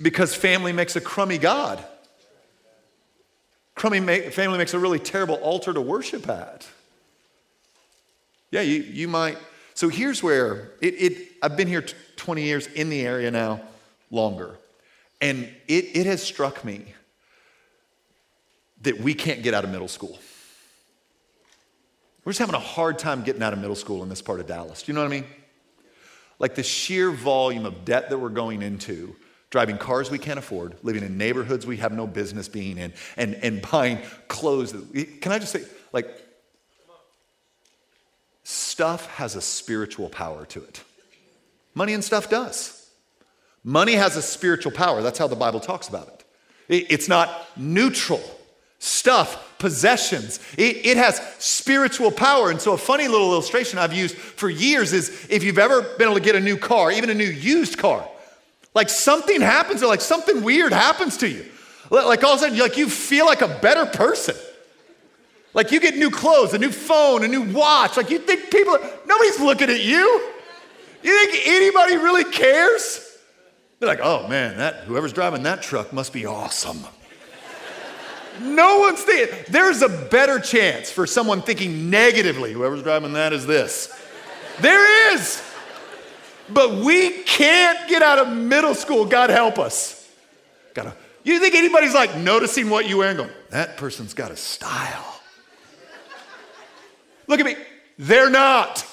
Because 0.00 0.34
family 0.34 0.72
makes 0.72 0.94
a 0.94 1.00
crummy 1.00 1.38
God 1.38 1.84
crummy 3.78 4.00
family 4.30 4.58
makes 4.58 4.74
a 4.74 4.78
really 4.78 4.98
terrible 4.98 5.36
altar 5.36 5.72
to 5.72 5.80
worship 5.80 6.28
at. 6.28 6.66
Yeah, 8.50 8.62
you, 8.62 8.82
you 8.82 9.08
might. 9.08 9.38
So 9.74 9.88
here's 9.88 10.22
where 10.22 10.72
it, 10.80 10.94
it 10.94 11.28
I've 11.40 11.56
been 11.56 11.68
here 11.68 11.84
20 12.16 12.42
years 12.42 12.66
in 12.66 12.90
the 12.90 13.06
area 13.06 13.30
now, 13.30 13.62
longer. 14.10 14.58
And 15.20 15.48
it, 15.68 15.96
it 15.96 16.06
has 16.06 16.22
struck 16.22 16.64
me 16.64 16.94
that 18.82 19.00
we 19.00 19.14
can't 19.14 19.42
get 19.42 19.54
out 19.54 19.64
of 19.64 19.70
middle 19.70 19.88
school. 19.88 20.18
We're 22.24 22.32
just 22.32 22.40
having 22.40 22.56
a 22.56 22.60
hard 22.60 22.98
time 22.98 23.22
getting 23.22 23.42
out 23.42 23.52
of 23.52 23.60
middle 23.60 23.76
school 23.76 24.02
in 24.02 24.08
this 24.08 24.22
part 24.22 24.40
of 24.40 24.46
Dallas. 24.46 24.82
Do 24.82 24.92
you 24.92 24.94
know 24.94 25.02
what 25.02 25.12
I 25.12 25.20
mean? 25.20 25.24
Like 26.38 26.54
the 26.56 26.62
sheer 26.62 27.10
volume 27.10 27.64
of 27.64 27.84
debt 27.84 28.10
that 28.10 28.18
we're 28.18 28.28
going 28.28 28.62
into 28.62 29.14
driving 29.50 29.78
cars 29.78 30.10
we 30.10 30.18
can't 30.18 30.38
afford, 30.38 30.76
living 30.82 31.02
in 31.02 31.16
neighborhoods 31.16 31.66
we 31.66 31.78
have 31.78 31.92
no 31.92 32.06
business 32.06 32.48
being 32.48 32.78
in, 32.78 32.92
and, 33.16 33.34
and 33.36 33.62
buying 33.72 33.98
clothes. 34.28 34.72
Can 35.20 35.32
I 35.32 35.38
just 35.38 35.52
say, 35.52 35.64
like, 35.92 36.08
stuff 38.44 39.06
has 39.16 39.36
a 39.36 39.42
spiritual 39.42 40.08
power 40.08 40.46
to 40.46 40.62
it. 40.62 40.82
Money 41.74 41.92
and 41.92 42.02
stuff 42.02 42.30
does. 42.30 42.90
Money 43.62 43.92
has 43.92 44.16
a 44.16 44.22
spiritual 44.22 44.72
power. 44.72 45.02
That's 45.02 45.18
how 45.18 45.26
the 45.26 45.36
Bible 45.36 45.60
talks 45.60 45.88
about 45.88 46.08
it. 46.08 46.24
it 46.68 46.86
it's 46.90 47.08
not 47.08 47.46
neutral. 47.56 48.22
Stuff, 48.80 49.58
possessions, 49.58 50.38
it, 50.56 50.86
it 50.86 50.96
has 50.96 51.20
spiritual 51.38 52.12
power. 52.12 52.50
And 52.50 52.60
so, 52.60 52.74
a 52.74 52.78
funny 52.78 53.08
little 53.08 53.32
illustration 53.32 53.78
I've 53.78 53.92
used 53.92 54.16
for 54.16 54.48
years 54.48 54.92
is 54.92 55.26
if 55.28 55.42
you've 55.42 55.58
ever 55.58 55.82
been 55.82 56.06
able 56.08 56.14
to 56.14 56.20
get 56.20 56.36
a 56.36 56.40
new 56.40 56.56
car, 56.56 56.92
even 56.92 57.10
a 57.10 57.14
new 57.14 57.24
used 57.24 57.76
car, 57.76 58.08
like 58.78 58.88
something 58.88 59.40
happens, 59.40 59.82
or 59.82 59.88
like 59.88 60.00
something 60.00 60.44
weird 60.44 60.72
happens 60.72 61.16
to 61.16 61.28
you. 61.28 61.44
Like 61.90 62.22
all 62.22 62.34
of 62.34 62.36
a 62.36 62.42
sudden, 62.42 62.58
like 62.58 62.76
you 62.76 62.88
feel 62.88 63.26
like 63.26 63.42
a 63.42 63.48
better 63.48 63.84
person. 63.86 64.36
Like 65.52 65.72
you 65.72 65.80
get 65.80 65.96
new 65.96 66.10
clothes, 66.10 66.54
a 66.54 66.58
new 66.58 66.70
phone, 66.70 67.24
a 67.24 67.28
new 67.28 67.42
watch. 67.42 67.96
Like 67.96 68.08
you 68.08 68.20
think 68.20 68.52
people, 68.52 68.78
nobody's 69.04 69.40
looking 69.40 69.68
at 69.68 69.80
you. 69.80 70.30
You 71.02 71.26
think 71.26 71.48
anybody 71.48 71.96
really 71.96 72.22
cares? 72.22 73.04
They're 73.80 73.88
like, 73.88 74.00
oh 74.00 74.28
man, 74.28 74.58
that 74.58 74.84
whoever's 74.84 75.12
driving 75.12 75.42
that 75.42 75.60
truck 75.60 75.92
must 75.92 76.12
be 76.12 76.24
awesome. 76.24 76.84
no 78.40 78.78
one's 78.78 79.02
thinking. 79.02 79.36
There's 79.48 79.82
a 79.82 79.88
better 79.88 80.38
chance 80.38 80.88
for 80.92 81.04
someone 81.04 81.42
thinking 81.42 81.90
negatively. 81.90 82.52
Whoever's 82.52 82.84
driving 82.84 83.14
that 83.14 83.32
is 83.32 83.44
this. 83.44 83.92
There 84.60 85.14
is. 85.14 85.42
But 86.50 86.76
we 86.76 87.10
can't 87.24 87.88
get 87.88 88.02
out 88.02 88.18
of 88.18 88.28
middle 88.28 88.74
school. 88.74 89.04
God 89.04 89.30
help 89.30 89.58
us. 89.58 90.08
got 90.74 90.86
a, 90.86 90.94
you 91.24 91.38
think 91.40 91.54
anybody's 91.54 91.94
like 91.94 92.16
noticing 92.16 92.70
what 92.70 92.88
you 92.88 92.98
wear 92.98 93.10
and 93.10 93.18
going, 93.18 93.30
that 93.50 93.76
person's 93.76 94.14
got 94.14 94.30
a 94.30 94.36
style? 94.36 95.20
Look 97.26 97.40
at 97.40 97.46
me. 97.46 97.56
They're 97.98 98.30
not. 98.30 98.86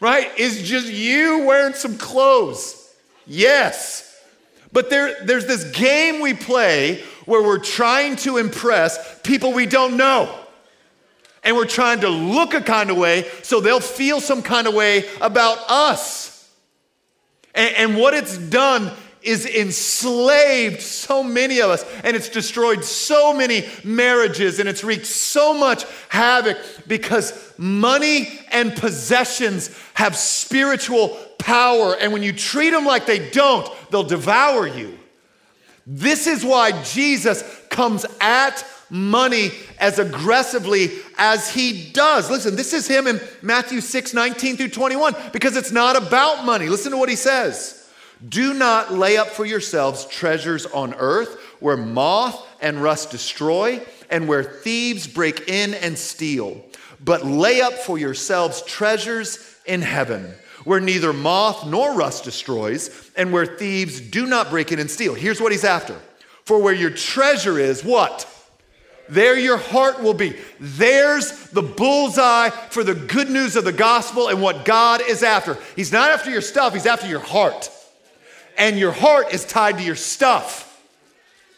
Right? 0.00 0.30
It's 0.36 0.62
just 0.62 0.86
you 0.86 1.44
wearing 1.44 1.74
some 1.74 1.98
clothes. 1.98 2.94
Yes. 3.26 4.20
But 4.72 4.90
there, 4.90 5.24
there's 5.24 5.46
this 5.46 5.64
game 5.70 6.20
we 6.20 6.34
play 6.34 7.02
where 7.26 7.42
we're 7.42 7.58
trying 7.58 8.16
to 8.16 8.36
impress 8.36 9.20
people 9.20 9.52
we 9.52 9.66
don't 9.66 9.96
know. 9.96 10.43
And 11.44 11.56
we're 11.56 11.66
trying 11.66 12.00
to 12.00 12.08
look 12.08 12.54
a 12.54 12.60
kind 12.60 12.90
of 12.90 12.96
way 12.96 13.28
so 13.42 13.60
they'll 13.60 13.80
feel 13.80 14.20
some 14.20 14.42
kind 14.42 14.66
of 14.66 14.74
way 14.74 15.04
about 15.20 15.58
us. 15.68 16.50
And, 17.54 17.74
and 17.76 17.96
what 17.96 18.14
it's 18.14 18.38
done 18.38 18.90
is 19.24 19.46
enslaved 19.46 20.82
so 20.82 21.22
many 21.22 21.60
of 21.60 21.70
us 21.70 21.84
and 22.04 22.14
it's 22.14 22.28
destroyed 22.28 22.84
so 22.84 23.32
many 23.32 23.66
marriages 23.82 24.58
and 24.60 24.68
it's 24.68 24.84
wreaked 24.84 25.06
so 25.06 25.54
much 25.54 25.84
havoc 26.10 26.58
because 26.86 27.52
money 27.56 28.28
and 28.50 28.76
possessions 28.76 29.76
have 29.94 30.14
spiritual 30.14 31.08
power. 31.38 31.96
And 31.98 32.12
when 32.12 32.22
you 32.22 32.32
treat 32.32 32.70
them 32.70 32.84
like 32.84 33.06
they 33.06 33.30
don't, 33.30 33.66
they'll 33.90 34.02
devour 34.02 34.66
you. 34.66 34.98
This 35.86 36.26
is 36.26 36.44
why 36.44 36.82
Jesus 36.82 37.42
comes 37.70 38.06
at 38.20 38.64
money 38.94 39.50
as 39.80 39.98
aggressively 39.98 40.90
as 41.18 41.52
he 41.52 41.90
does. 41.90 42.30
Listen, 42.30 42.54
this 42.54 42.72
is 42.72 42.86
him 42.86 43.08
in 43.08 43.20
Matthew 43.42 43.80
6 43.80 44.14
19 44.14 44.56
through 44.56 44.68
21 44.68 45.14
because 45.32 45.56
it's 45.56 45.72
not 45.72 45.96
about 45.96 46.44
money. 46.44 46.68
Listen 46.68 46.92
to 46.92 46.96
what 46.96 47.08
he 47.08 47.16
says. 47.16 47.90
Do 48.26 48.54
not 48.54 48.92
lay 48.92 49.16
up 49.16 49.26
for 49.26 49.44
yourselves 49.44 50.06
treasures 50.06 50.64
on 50.66 50.94
earth 50.94 51.40
where 51.58 51.76
moth 51.76 52.40
and 52.60 52.80
rust 52.80 53.10
destroy 53.10 53.84
and 54.10 54.28
where 54.28 54.44
thieves 54.44 55.08
break 55.08 55.48
in 55.48 55.74
and 55.74 55.98
steal, 55.98 56.64
but 57.04 57.26
lay 57.26 57.60
up 57.60 57.74
for 57.74 57.98
yourselves 57.98 58.62
treasures 58.62 59.56
in 59.66 59.82
heaven 59.82 60.32
where 60.62 60.80
neither 60.80 61.12
moth 61.12 61.66
nor 61.66 61.94
rust 61.94 62.22
destroys 62.22 63.10
and 63.16 63.32
where 63.32 63.44
thieves 63.44 64.00
do 64.00 64.24
not 64.24 64.50
break 64.50 64.70
in 64.70 64.78
and 64.78 64.90
steal. 64.90 65.14
Here's 65.14 65.40
what 65.40 65.50
he's 65.50 65.64
after. 65.64 66.00
For 66.44 66.62
where 66.62 66.74
your 66.74 66.90
treasure 66.90 67.58
is, 67.58 67.82
what? 67.82 68.30
There 69.08 69.38
your 69.38 69.58
heart 69.58 70.02
will 70.02 70.14
be. 70.14 70.36
There's 70.58 71.48
the 71.50 71.62
bullseye 71.62 72.50
for 72.50 72.82
the 72.82 72.94
good 72.94 73.30
news 73.30 73.56
of 73.56 73.64
the 73.64 73.72
gospel 73.72 74.28
and 74.28 74.40
what 74.40 74.64
God 74.64 75.02
is 75.06 75.22
after. 75.22 75.58
He's 75.76 75.92
not 75.92 76.10
after 76.10 76.30
your 76.30 76.40
stuff, 76.40 76.72
He's 76.72 76.86
after 76.86 77.06
your 77.06 77.20
heart 77.20 77.70
and 78.56 78.78
your 78.78 78.92
heart 78.92 79.32
is 79.32 79.44
tied 79.44 79.78
to 79.78 79.84
your 79.84 79.96
stuff. 79.96 80.73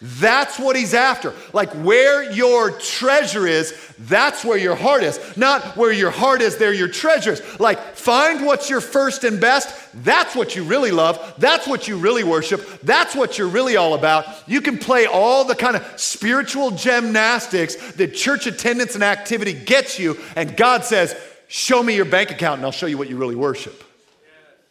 That's 0.02 0.58
what 0.58 0.76
he's 0.76 0.92
after. 0.92 1.32
Like 1.54 1.72
where 1.72 2.30
your 2.30 2.70
treasure 2.72 3.46
is, 3.46 3.72
that's 3.98 4.44
where 4.44 4.58
your 4.58 4.76
heart 4.76 5.02
is. 5.02 5.18
Not 5.38 5.74
where 5.74 5.90
your 5.90 6.10
heart 6.10 6.42
is, 6.42 6.58
there 6.58 6.74
your 6.74 6.88
treasure 6.88 7.32
is. 7.32 7.60
Like 7.60 7.96
find 7.96 8.44
what's 8.44 8.68
your 8.68 8.82
first 8.82 9.24
and 9.24 9.40
best. 9.40 9.74
That's 10.04 10.34
what 10.34 10.54
you 10.54 10.64
really 10.64 10.90
love. 10.90 11.34
That's 11.38 11.66
what 11.66 11.88
you 11.88 11.96
really 11.96 12.24
worship. 12.24 12.82
That's 12.82 13.14
what 13.14 13.38
you're 13.38 13.48
really 13.48 13.76
all 13.76 13.94
about. 13.94 14.26
You 14.46 14.60
can 14.60 14.76
play 14.76 15.06
all 15.06 15.44
the 15.44 15.54
kind 15.54 15.76
of 15.76 15.98
spiritual 15.98 16.72
gymnastics 16.72 17.76
that 17.92 18.14
church 18.14 18.46
attendance 18.46 18.96
and 18.96 19.02
activity 19.04 19.54
gets 19.54 19.98
you. 19.98 20.18
And 20.36 20.56
God 20.56 20.84
says, 20.84 21.16
Show 21.48 21.80
me 21.82 21.94
your 21.94 22.04
bank 22.06 22.32
account 22.32 22.58
and 22.58 22.66
I'll 22.66 22.72
show 22.72 22.86
you 22.86 22.98
what 22.98 23.08
you 23.08 23.16
really 23.16 23.36
worship. 23.36 23.84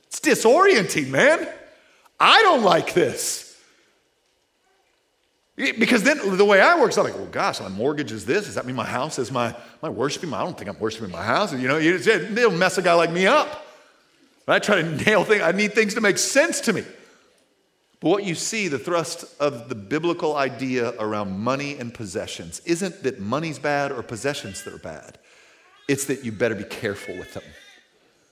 It's 0.07 0.19
disorienting, 0.19 1.09
man. 1.09 1.47
I 2.19 2.41
don't 2.41 2.63
like 2.63 2.93
this. 2.93 3.44
Because 5.56 6.04
then 6.04 6.38
the 6.38 6.44
way 6.44 6.60
I 6.60 6.80
work 6.80 6.89
is 6.89 6.98
I'm 6.98 7.06
like, 7.06 7.15
well, 7.15 7.28
gosh, 7.28 7.62
my 7.62 7.70
mortgage 7.70 8.12
is 8.12 8.26
this. 8.26 8.46
Does 8.46 8.56
that 8.56 8.65
mean 8.65 8.76
my 8.76 8.86
house 8.86 9.18
is 9.18 9.32
my, 9.32 9.56
my 9.82 9.88
worshiping? 9.88 10.34
I 10.34 10.44
don't 10.44 10.58
think 10.58 10.70
I'm 10.70 10.80
worshiping 10.80 11.12
my 11.12 11.24
house. 11.24 11.54
You 11.54 11.68
know, 11.68 11.80
they'll 11.80 12.52
mess 12.52 12.78
a 12.78 12.82
guy 12.82 12.94
like 12.94 13.12
me 13.12 13.26
up. 13.26 13.65
I 14.48 14.60
try 14.60 14.82
to 14.82 14.96
nail 15.06 15.24
things. 15.24 15.41
I 15.41 15.54
need 15.54 15.74
things 15.74 15.94
to 15.94 16.02
make 16.02 16.18
sense 16.18 16.60
to 16.62 16.74
me. 16.74 16.84
But 18.02 18.10
what 18.10 18.24
you 18.26 18.36
see, 18.36 18.68
the 18.68 18.78
thrust 18.78 19.26
of 19.39 19.70
the 19.70 19.76
biblical 19.76 20.36
idea 20.36 20.94
around 21.00 21.39
money 21.39 21.78
and 21.78 21.94
possessions 21.94 22.60
isn't 22.65 23.04
that 23.04 23.22
money's 23.22 23.58
bad 23.58 23.94
or 23.94 24.04
possessions 24.04 24.63
that 24.65 24.74
are 24.74 24.80
bad. 24.80 25.18
It's 25.88 26.06
that 26.06 26.26
you 26.26 26.34
better 26.34 26.56
be 26.56 26.65
careful 26.65 27.18
with 27.18 27.34
them 27.34 27.44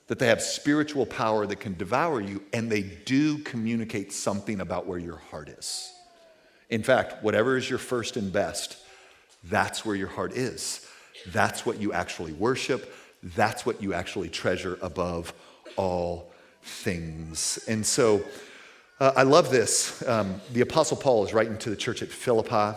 that 0.07 0.19
they 0.19 0.27
have 0.27 0.41
spiritual 0.41 1.05
power 1.05 1.45
that 1.47 1.59
can 1.59 1.75
devour 1.75 2.19
you, 2.19 2.43
and 2.51 2.71
they 2.71 2.81
do 2.81 3.37
communicate 3.39 4.11
something 4.11 4.59
about 4.59 4.85
where 4.85 4.99
your 4.99 5.15
heart 5.15 5.49
is. 5.49 5.91
In 6.73 6.81
fact, 6.81 7.21
whatever 7.21 7.55
is 7.55 7.69
your 7.69 7.77
first 7.77 8.17
and 8.17 8.33
best, 8.33 8.77
that's 9.43 9.85
where 9.85 9.95
your 9.95 10.07
heart 10.07 10.33
is. 10.33 10.83
That's 11.27 11.67
what 11.67 11.79
you 11.79 11.93
actually 11.93 12.33
worship. 12.33 12.91
That's 13.21 13.63
what 13.63 13.79
you 13.83 13.93
actually 13.93 14.29
treasure 14.29 14.79
above 14.81 15.35
all 15.75 16.31
things. 16.63 17.63
And 17.67 17.85
so 17.85 18.23
uh, 18.99 19.13
I 19.15 19.21
love 19.21 19.51
this. 19.51 20.01
Um, 20.07 20.41
the 20.51 20.61
Apostle 20.61 20.97
Paul 20.97 21.23
is 21.23 21.31
writing 21.31 21.59
to 21.59 21.69
the 21.69 21.75
church 21.75 22.01
at 22.01 22.09
Philippi, 22.09 22.75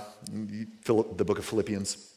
the 0.84 1.24
book 1.24 1.38
of 1.38 1.46
Philippians. 1.46 2.12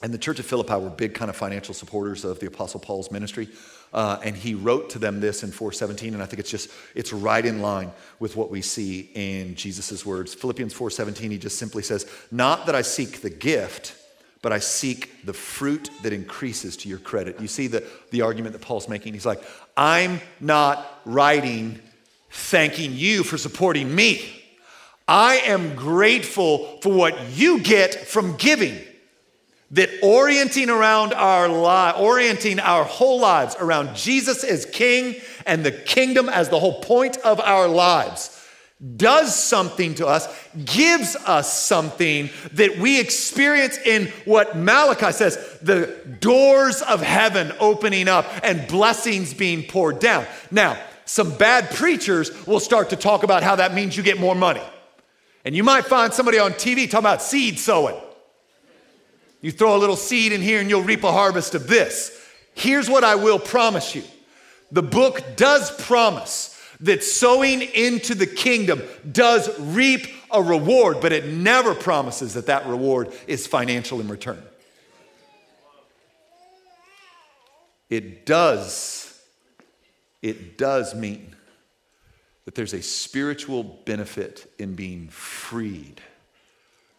And 0.00 0.14
the 0.14 0.18
church 0.18 0.38
of 0.38 0.46
Philippi 0.46 0.74
were 0.74 0.90
big 0.90 1.14
kind 1.14 1.30
of 1.30 1.34
financial 1.34 1.74
supporters 1.74 2.24
of 2.24 2.38
the 2.38 2.46
Apostle 2.46 2.78
Paul's 2.78 3.10
ministry. 3.10 3.48
Uh, 3.92 4.18
and 4.22 4.36
he 4.36 4.54
wrote 4.54 4.90
to 4.90 4.98
them 4.98 5.20
this 5.20 5.42
in 5.42 5.50
417 5.50 6.12
and 6.12 6.22
i 6.22 6.26
think 6.26 6.40
it's 6.40 6.50
just 6.50 6.70
it's 6.94 7.12
right 7.12 7.46
in 7.46 7.62
line 7.62 7.90
with 8.18 8.36
what 8.36 8.50
we 8.50 8.60
see 8.60 9.10
in 9.14 9.54
jesus' 9.54 10.04
words. 10.04 10.34
Philippians 10.34 10.74
417 10.74 11.30
he 11.30 11.38
just 11.38 11.58
simply 11.58 11.82
says 11.82 12.06
not 12.30 12.66
that 12.66 12.74
i 12.74 12.82
seek 12.82 13.22
the 13.22 13.30
gift 13.30 13.94
but 14.42 14.52
i 14.52 14.58
seek 14.58 15.24
the 15.24 15.32
fruit 15.32 15.90
that 16.02 16.12
increases 16.12 16.76
to 16.78 16.88
your 16.88 16.98
credit. 16.98 17.40
You 17.40 17.48
see 17.48 17.66
the, 17.66 17.82
the 18.10 18.22
argument 18.22 18.52
that 18.52 18.62
paul's 18.62 18.88
making. 18.88 19.14
He's 19.14 19.26
like 19.26 19.42
i'm 19.76 20.20
not 20.40 21.00
writing 21.04 21.80
thanking 22.30 22.92
you 22.92 23.22
for 23.22 23.38
supporting 23.38 23.94
me. 23.94 24.34
I 25.06 25.36
am 25.46 25.74
grateful 25.74 26.78
for 26.82 26.92
what 26.92 27.30
you 27.30 27.60
get 27.60 27.94
from 27.94 28.36
giving 28.36 28.78
that 29.70 29.90
orienting 30.02 30.70
around 30.70 31.12
our 31.12 31.48
li- 31.48 32.02
orienting 32.02 32.58
our 32.58 32.84
whole 32.84 33.20
lives 33.20 33.54
around 33.60 33.94
Jesus 33.94 34.44
as 34.44 34.64
king 34.64 35.16
and 35.44 35.64
the 35.64 35.72
kingdom 35.72 36.28
as 36.28 36.48
the 36.48 36.58
whole 36.58 36.80
point 36.80 37.18
of 37.18 37.38
our 37.40 37.68
lives 37.68 38.34
does 38.96 39.34
something 39.34 39.96
to 39.96 40.06
us, 40.06 40.28
gives 40.64 41.16
us 41.16 41.52
something 41.52 42.30
that 42.52 42.78
we 42.78 43.00
experience 43.00 43.76
in 43.76 44.06
what 44.24 44.56
Malachi 44.56 45.10
says 45.10 45.58
the 45.60 45.86
doors 46.20 46.80
of 46.82 47.02
heaven 47.02 47.52
opening 47.58 48.06
up 48.06 48.26
and 48.44 48.68
blessings 48.68 49.34
being 49.34 49.64
poured 49.64 49.98
down. 49.98 50.26
Now, 50.52 50.78
some 51.06 51.36
bad 51.36 51.70
preachers 51.70 52.46
will 52.46 52.60
start 52.60 52.90
to 52.90 52.96
talk 52.96 53.24
about 53.24 53.42
how 53.42 53.56
that 53.56 53.74
means 53.74 53.96
you 53.96 54.02
get 54.04 54.20
more 54.20 54.36
money. 54.36 54.62
And 55.44 55.56
you 55.56 55.64
might 55.64 55.86
find 55.86 56.12
somebody 56.12 56.38
on 56.38 56.52
TV 56.52 56.84
talking 56.84 56.98
about 56.98 57.22
seed 57.22 57.58
sowing. 57.58 57.96
You 59.40 59.52
throw 59.52 59.76
a 59.76 59.78
little 59.78 59.96
seed 59.96 60.32
in 60.32 60.42
here 60.42 60.60
and 60.60 60.68
you'll 60.68 60.82
reap 60.82 61.04
a 61.04 61.12
harvest 61.12 61.54
of 61.54 61.68
this. 61.68 62.14
Here's 62.54 62.90
what 62.90 63.04
I 63.04 63.14
will 63.14 63.38
promise 63.38 63.94
you 63.94 64.02
the 64.70 64.82
book 64.82 65.22
does 65.36 65.70
promise 65.84 66.54
that 66.80 67.02
sowing 67.02 67.62
into 67.62 68.14
the 68.14 68.26
kingdom 68.26 68.82
does 69.10 69.58
reap 69.58 70.06
a 70.30 70.42
reward, 70.42 71.00
but 71.00 71.12
it 71.12 71.26
never 71.26 71.74
promises 71.74 72.34
that 72.34 72.46
that 72.46 72.66
reward 72.66 73.12
is 73.26 73.46
financial 73.46 74.00
in 74.00 74.08
return. 74.08 74.42
It 77.88 78.26
does, 78.26 79.18
it 80.20 80.58
does 80.58 80.94
mean 80.94 81.34
that 82.44 82.54
there's 82.54 82.74
a 82.74 82.82
spiritual 82.82 83.62
benefit 83.62 84.50
in 84.58 84.74
being 84.74 85.08
freed 85.08 86.00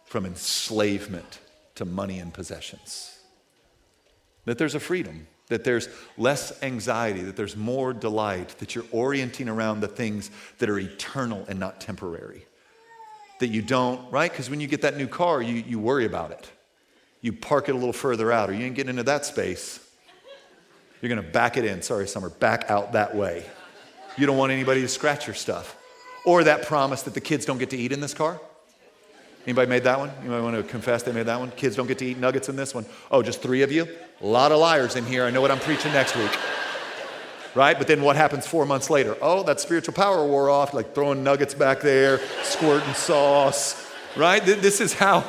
from 0.05 0.25
enslavement 0.25 1.39
to 1.79 1.85
money 1.85 2.19
and 2.19 2.33
possessions. 2.33 3.17
That 4.43 4.57
there's 4.57 4.75
a 4.75 4.81
freedom, 4.81 5.27
that 5.47 5.63
there's 5.63 5.87
less 6.17 6.61
anxiety, 6.61 7.21
that 7.21 7.37
there's 7.37 7.55
more 7.55 7.93
delight, 7.93 8.49
that 8.59 8.75
you're 8.75 8.83
orienting 8.91 9.47
around 9.47 9.79
the 9.79 9.87
things 9.87 10.29
that 10.57 10.69
are 10.69 10.77
eternal 10.77 11.45
and 11.47 11.57
not 11.57 11.79
temporary. 11.79 12.45
That 13.39 13.47
you 13.47 13.61
don't, 13.61 14.11
right? 14.11 14.29
Because 14.29 14.49
when 14.49 14.59
you 14.59 14.67
get 14.67 14.81
that 14.81 14.97
new 14.97 15.07
car, 15.07 15.41
you, 15.41 15.63
you 15.65 15.79
worry 15.79 16.05
about 16.05 16.31
it. 16.31 16.51
You 17.21 17.31
park 17.31 17.69
it 17.69 17.71
a 17.71 17.77
little 17.77 17.93
further 17.93 18.29
out, 18.29 18.49
or 18.49 18.53
you 18.53 18.65
ain't 18.65 18.75
getting 18.75 18.89
into 18.89 19.03
that 19.03 19.25
space. 19.25 19.79
You're 21.01 21.09
gonna 21.09 21.21
back 21.21 21.55
it 21.55 21.63
in, 21.63 21.81
sorry, 21.81 22.09
Summer, 22.09 22.29
back 22.29 22.69
out 22.69 22.91
that 22.91 23.15
way. 23.15 23.45
You 24.17 24.25
don't 24.25 24.37
want 24.37 24.51
anybody 24.51 24.81
to 24.81 24.89
scratch 24.89 25.27
your 25.27 25.33
stuff. 25.33 25.77
Or 26.25 26.43
that 26.43 26.65
promise 26.65 27.03
that 27.03 27.13
the 27.13 27.21
kids 27.21 27.45
don't 27.45 27.57
get 27.57 27.69
to 27.69 27.77
eat 27.77 27.93
in 27.93 28.01
this 28.01 28.13
car. 28.13 28.41
Anybody 29.49 29.67
made 29.67 29.83
that 29.85 29.97
one? 29.97 30.11
Might 30.27 30.41
want 30.41 30.55
to 30.55 30.61
confess 30.61 31.01
they 31.01 31.11
made 31.11 31.25
that 31.25 31.39
one? 31.39 31.49
Kids 31.49 31.75
don't 31.75 31.87
get 31.87 31.97
to 31.97 32.05
eat 32.05 32.19
nuggets 32.19 32.49
in 32.49 32.55
this 32.55 32.75
one. 32.75 32.85
Oh, 33.09 33.23
just 33.23 33.41
three 33.41 33.63
of 33.63 33.71
you? 33.71 33.87
A 34.21 34.25
lot 34.27 34.51
of 34.51 34.59
liars 34.59 34.95
in 34.95 35.07
here. 35.07 35.25
I 35.25 35.31
know 35.31 35.41
what 35.41 35.49
I'm 35.49 35.57
preaching 35.57 35.91
next 35.91 36.15
week. 36.15 36.29
right? 37.55 37.75
But 37.75 37.87
then 37.87 38.03
what 38.03 38.15
happens 38.15 38.45
four 38.45 38.67
months 38.67 38.91
later? 38.91 39.17
Oh, 39.23 39.41
that 39.41 39.59
spiritual 39.59 39.95
power 39.95 40.23
wore 40.23 40.51
off, 40.51 40.75
like 40.75 40.93
throwing 40.93 41.23
nuggets 41.23 41.55
back 41.55 41.81
there, 41.81 42.19
squirting 42.43 42.93
sauce, 42.93 43.91
right? 44.15 44.45
This 44.45 44.81
is 44.81 44.93
how 44.93 45.25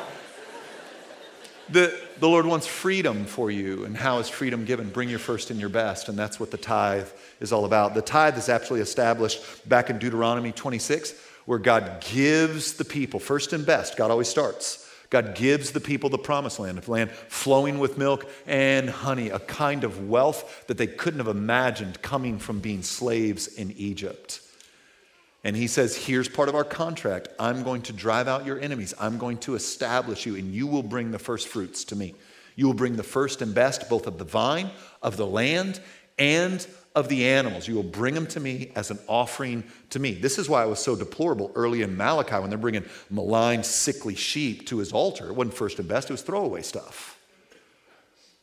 the, 1.71 1.99
the 2.19 2.29
Lord 2.29 2.45
wants 2.45 2.67
freedom 2.67 3.25
for 3.25 3.51
you. 3.51 3.87
And 3.87 3.97
how 3.97 4.19
is 4.19 4.29
freedom 4.29 4.67
given? 4.67 4.91
Bring 4.91 5.09
your 5.09 5.19
first 5.19 5.51
and 5.51 5.59
your 5.59 5.71
best. 5.71 6.11
And 6.11 6.19
that's 6.19 6.39
what 6.39 6.51
the 6.51 6.59
tithe 6.59 7.09
is 7.41 7.55
all 7.55 7.65
about. 7.65 7.95
The 7.95 8.03
tithe 8.03 8.37
is 8.37 8.51
actually 8.51 8.81
established 8.81 9.67
back 9.67 9.89
in 9.89 9.99
Deuteronomy 9.99 10.53
26, 10.53 11.15
where 11.51 11.59
God 11.59 12.01
gives 12.01 12.75
the 12.75 12.85
people 12.85 13.19
first 13.19 13.53
and 13.53 13.67
best. 13.67 13.97
God 13.97 14.13
always 14.13 14.29
starts. 14.29 14.89
God 15.11 15.35
gives 15.35 15.73
the 15.73 15.81
people 15.81 16.09
the 16.09 16.17
promised 16.17 16.61
land, 16.61 16.79
a 16.79 16.89
land 16.89 17.11
flowing 17.11 17.81
with 17.81 17.99
milk 17.99 18.31
and 18.47 18.89
honey, 18.89 19.31
a 19.31 19.41
kind 19.41 19.83
of 19.83 20.09
wealth 20.09 20.65
that 20.69 20.79
they 20.79 20.87
couldn't 20.87 21.19
have 21.19 21.27
imagined 21.27 22.01
coming 22.03 22.39
from 22.39 22.61
being 22.61 22.85
slaves 22.85 23.49
in 23.49 23.73
Egypt. 23.73 24.41
And 25.43 25.57
he 25.57 25.67
says, 25.67 25.97
Here's 25.97 26.29
part 26.29 26.49
of 26.49 26.55
our 26.55 26.63
contract. 26.63 27.27
I'm 27.41 27.65
going 27.65 27.83
to 27.83 27.93
drive 27.93 28.29
out 28.29 28.47
your 28.47 28.61
enemies. 28.61 28.95
I'm 29.01 29.19
going 29.19 29.39
to 29.39 29.57
establish 29.57 30.27
you, 30.27 30.37
and 30.37 30.55
you 30.55 30.69
will 30.69 30.85
bring 30.85 31.11
the 31.11 31.19
first 31.19 31.49
fruits 31.49 31.83
to 31.87 31.97
me. 31.97 32.15
You 32.55 32.69
will 32.69 32.75
bring 32.75 32.95
the 32.95 33.03
first 33.03 33.43
and 33.43 33.53
best, 33.53 33.91
both 33.91 34.07
of 34.07 34.19
the 34.19 34.25
vine, 34.25 34.71
of 35.03 35.17
the 35.17 35.27
land, 35.27 35.81
and 36.17 36.65
of 36.95 37.09
the 37.09 37.27
animals. 37.29 37.69
You 37.69 37.75
will 37.77 37.83
bring 37.83 38.15
them 38.15 38.27
to 38.29 38.41
me 38.41 38.73
as 38.75 38.91
an 38.91 38.99
offering 39.07 39.65
to 39.91 39.99
me. 39.99 40.15
This 40.15 40.39
is 40.39 40.49
why 40.49 40.65
it 40.65 40.69
was 40.69 40.81
so 40.81 40.97
deplorable 40.97 41.53
early 41.55 41.83
in 41.83 41.97
Malachi 41.97 42.37
when 42.37 42.51
they're 42.51 42.59
bringing 42.59 42.85
maligned, 43.11 43.65
sickly 43.65 44.15
sheep 44.15 44.67
to 44.69 44.79
his 44.79 44.93
altar. 44.93 45.29
It 45.29 45.35
wasn't 45.35 45.55
first 45.55 45.79
and 45.79 45.89
best, 45.89 46.11
it 46.11 46.15
was 46.15 46.23
throwaway 46.23 46.63
stuff. 46.63 47.17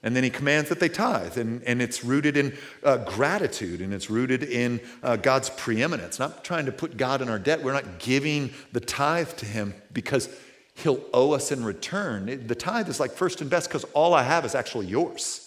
And 0.03 0.15
then 0.15 0.23
he 0.23 0.29
commands 0.29 0.69
that 0.69 0.79
they 0.79 0.89
tithe, 0.89 1.37
and, 1.37 1.63
and 1.63 1.81
it's 1.81 2.03
rooted 2.03 2.37
in 2.37 2.55
uh, 2.83 2.97
gratitude 2.97 3.81
and 3.81 3.93
it's 3.93 4.09
rooted 4.09 4.43
in 4.43 4.79
uh, 5.01 5.15
God's 5.15 5.49
preeminence. 5.49 6.19
Not 6.19 6.43
trying 6.43 6.67
to 6.67 6.71
put 6.71 6.97
God 6.97 7.21
in 7.21 7.29
our 7.29 7.39
debt. 7.39 7.63
We're 7.63 7.73
not 7.73 7.99
giving 7.99 8.53
the 8.71 8.79
tithe 8.79 9.31
to 9.37 9.45
him 9.45 9.73
because 9.91 10.29
he'll 10.75 11.03
owe 11.13 11.31
us 11.31 11.51
in 11.51 11.63
return. 11.63 12.45
The 12.47 12.55
tithe 12.55 12.87
is 12.87 12.99
like 12.99 13.11
first 13.11 13.41
and 13.41 13.49
best 13.49 13.67
because 13.67 13.85
all 13.93 14.13
I 14.13 14.21
have 14.23 14.45
is 14.45 14.53
actually 14.53 14.85
yours. 14.85 15.46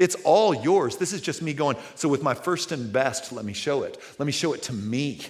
It's 0.00 0.16
all 0.24 0.54
yours. 0.54 0.96
This 0.96 1.12
is 1.12 1.20
just 1.20 1.42
me 1.42 1.52
going, 1.52 1.76
so 1.94 2.08
with 2.08 2.22
my 2.22 2.32
first 2.32 2.72
and 2.72 2.90
best, 2.90 3.32
let 3.32 3.44
me 3.44 3.52
show 3.52 3.82
it. 3.82 4.00
Let 4.18 4.24
me 4.24 4.32
show 4.32 4.54
it 4.54 4.62
to 4.62 4.72
me. 4.72 5.20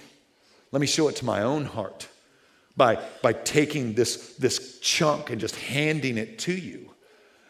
Let 0.71 0.79
me 0.79 0.87
show 0.87 1.09
it 1.09 1.17
to 1.17 1.25
my 1.25 1.43
own 1.43 1.65
heart 1.65 2.07
by, 2.77 2.97
by 3.21 3.33
taking 3.33 3.93
this, 3.93 4.35
this 4.37 4.79
chunk 4.79 5.29
and 5.29 5.41
just 5.41 5.57
handing 5.57 6.17
it 6.17 6.39
to 6.39 6.53
you 6.53 6.89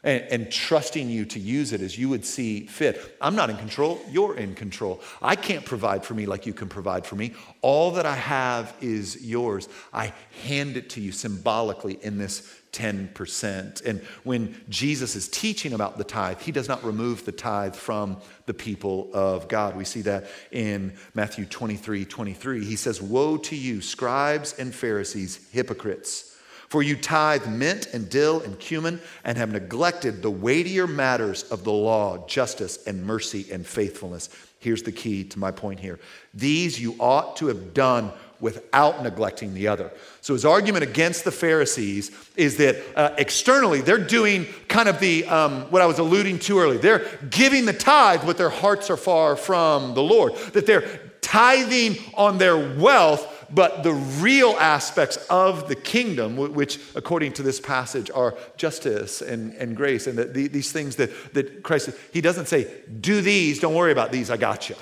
and, 0.03 0.23
and, 0.23 0.51
trusting 0.51 1.07
you 1.12 1.25
to 1.25 1.39
use 1.39 1.73
it 1.73 1.81
as 1.81 1.95
you 1.95 2.10
would 2.10 2.25
see 2.25 2.65
fit. 2.65 3.15
I'm 3.21 3.36
not 3.36 3.51
in 3.51 3.57
control, 3.57 4.01
you're 4.10 4.36
in 4.36 4.55
control. 4.55 4.99
I 5.21 5.36
can't 5.36 5.63
provide 5.63 6.03
for 6.03 6.15
me 6.15 6.25
like 6.25 6.47
you 6.47 6.53
can 6.53 6.69
provide 6.69 7.05
for 7.05 7.15
me. 7.15 7.34
All 7.62 7.91
that 7.91 8.07
I 8.07 8.15
have 8.15 8.75
is 8.81 9.23
yours. 9.23 9.69
I 9.93 10.12
hand 10.43 10.75
it 10.75 10.89
to 10.91 11.01
you 11.01 11.12
symbolically 11.12 11.99
in 12.01 12.17
this 12.17 12.61
10%. 12.71 13.86
And 13.86 14.01
when 14.23 14.55
Jesus 14.69 15.15
is 15.15 15.27
teaching 15.27 15.73
about 15.73 15.97
the 15.97 16.03
tithe, 16.03 16.39
he 16.39 16.51
does 16.51 16.67
not 16.67 16.84
remove 16.84 17.25
the 17.25 17.31
tithe 17.31 17.75
from 17.75 18.17
the 18.45 18.53
people 18.53 19.10
of 19.13 19.47
God. 19.47 19.75
We 19.75 19.86
see 19.86 20.01
that 20.01 20.27
in 20.51 20.93
Matthew 21.13 21.45
23 21.45 22.05
23. 22.05 22.63
He 22.63 22.75
says, 22.75 23.01
Woe 23.01 23.38
to 23.38 23.55
you, 23.55 23.81
scribes 23.81 24.57
and 24.57 24.73
Pharisees, 24.73 25.47
hypocrites! 25.51 26.27
For 26.71 26.81
you 26.81 26.95
tithe 26.95 27.47
mint 27.47 27.88
and 27.88 28.10
dill 28.10 28.39
and 28.39 28.57
cumin 28.57 29.01
and 29.25 29.38
have 29.38 29.51
neglected 29.51 30.21
the 30.21 30.31
weightier 30.31 30.88
matters 30.88 31.43
of 31.43 31.65
the 31.65 31.71
law, 31.73 32.25
justice 32.27 32.88
and 32.88 33.05
mercy 33.05 33.45
and 33.51 33.67
faithfulness. 33.67 34.29
Here's 34.57 34.81
the 34.81 34.93
key 34.93 35.25
to 35.25 35.39
my 35.39 35.51
point 35.51 35.81
here. 35.81 35.99
These 36.34 36.79
you 36.79 36.95
ought 36.97 37.36
to 37.38 37.47
have 37.47 37.73
done 37.73 38.13
without 38.41 39.04
neglecting 39.04 39.54
the 39.54 39.67
other. 39.67 39.91
So 40.21 40.34
his 40.34 40.45
argument 40.45 40.84
against 40.84 41.23
the 41.23 41.32
Pharisees 41.32 42.12
is 42.36 42.58
that 42.58 42.75
uh, 42.95 43.13
externally 43.17 43.82
they're 43.82 43.97
doing 43.97 44.45
kind 44.67 44.89
of 44.89 44.99
the 44.99 45.25
um, 45.25 45.62
what 45.71 45.82
I 45.82 45.86
was 45.86 45.99
alluding 45.99 46.39
to 46.39 46.60
earlier. 46.60 46.80
They're 46.80 47.08
giving 47.30 47.65
the 47.65 47.73
tithe, 47.73 48.21
but 48.25 48.38
their 48.38 48.49
hearts 48.49 48.89
are 48.89 48.97
far 48.97 49.36
from 49.36 49.93
the 49.93 50.04
Lord. 50.04 50.36
That 50.54 50.65
they're 50.65 50.99
tithing 51.21 51.97
on 52.15 52.39
their 52.39 52.58
wealth, 52.77 53.47
but 53.54 53.84
the 53.84 53.93
real 53.93 54.56
aspects 54.60 55.17
of 55.30 55.67
the 55.67 55.75
kingdom, 55.75 56.36
which 56.36 56.80
according 56.95 57.34
to 57.34 57.43
this 57.43 57.60
passage 57.60 58.10
are 58.12 58.36
justice 58.58 59.21
and, 59.21 59.54
and 59.54 59.77
grace, 59.77 60.08
and 60.08 60.17
that 60.17 60.34
the, 60.34 60.47
these 60.47 60.71
things 60.71 60.95
that, 60.97 61.12
that 61.34 61.63
Christ, 61.63 61.91
he 62.12 62.21
doesn't 62.21 62.47
say, 62.47 62.67
do 62.99 63.21
these, 63.21 63.60
don't 63.60 63.75
worry 63.75 63.91
about 63.91 64.12
these, 64.12 64.30
I 64.30 64.38
got 64.38 64.69
you. 64.69 64.75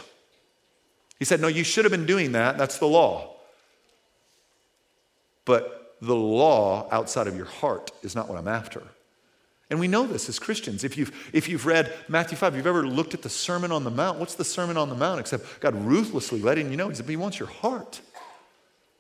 He 1.18 1.26
said, 1.26 1.42
no, 1.42 1.48
you 1.48 1.64
should 1.64 1.84
have 1.86 1.92
been 1.92 2.06
doing 2.06 2.32
that, 2.32 2.58
that's 2.58 2.78
the 2.78 2.88
law. 2.88 3.36
But 5.50 5.96
the 6.00 6.16
law 6.16 6.88
outside 6.92 7.26
of 7.26 7.36
your 7.36 7.48
heart 7.48 7.90
is 8.04 8.14
not 8.14 8.30
what 8.30 8.38
I'm 8.38 8.48
after. 8.48 8.84
And 9.72 9.80
we 9.80 9.88
know 9.88 10.06
this 10.06 10.30
as 10.30 10.38
Christians. 10.38 10.84
If 10.84 10.96
you've, 10.96 11.12
if 11.34 11.50
you've 11.50 11.66
read 11.66 11.92
Matthew 12.08 12.38
5, 12.38 12.54
if 12.54 12.58
you've 12.58 12.68
ever 12.68 12.86
looked 12.86 13.16
at 13.16 13.24
the 13.24 13.32
Sermon 13.32 13.72
on 13.72 13.84
the 13.84 13.90
Mount, 13.90 14.20
what's 14.20 14.36
the 14.36 14.44
Sermon 14.44 14.78
on 14.78 14.90
the 14.90 14.96
Mount 14.96 15.20
except 15.20 15.60
God 15.60 15.74
ruthlessly 15.74 16.40
letting 16.40 16.70
you 16.70 16.78
know 16.78 16.88
He 16.88 16.94
said 16.94 17.10
He 17.10 17.16
wants 17.16 17.40
your 17.40 17.48
heart 17.48 18.00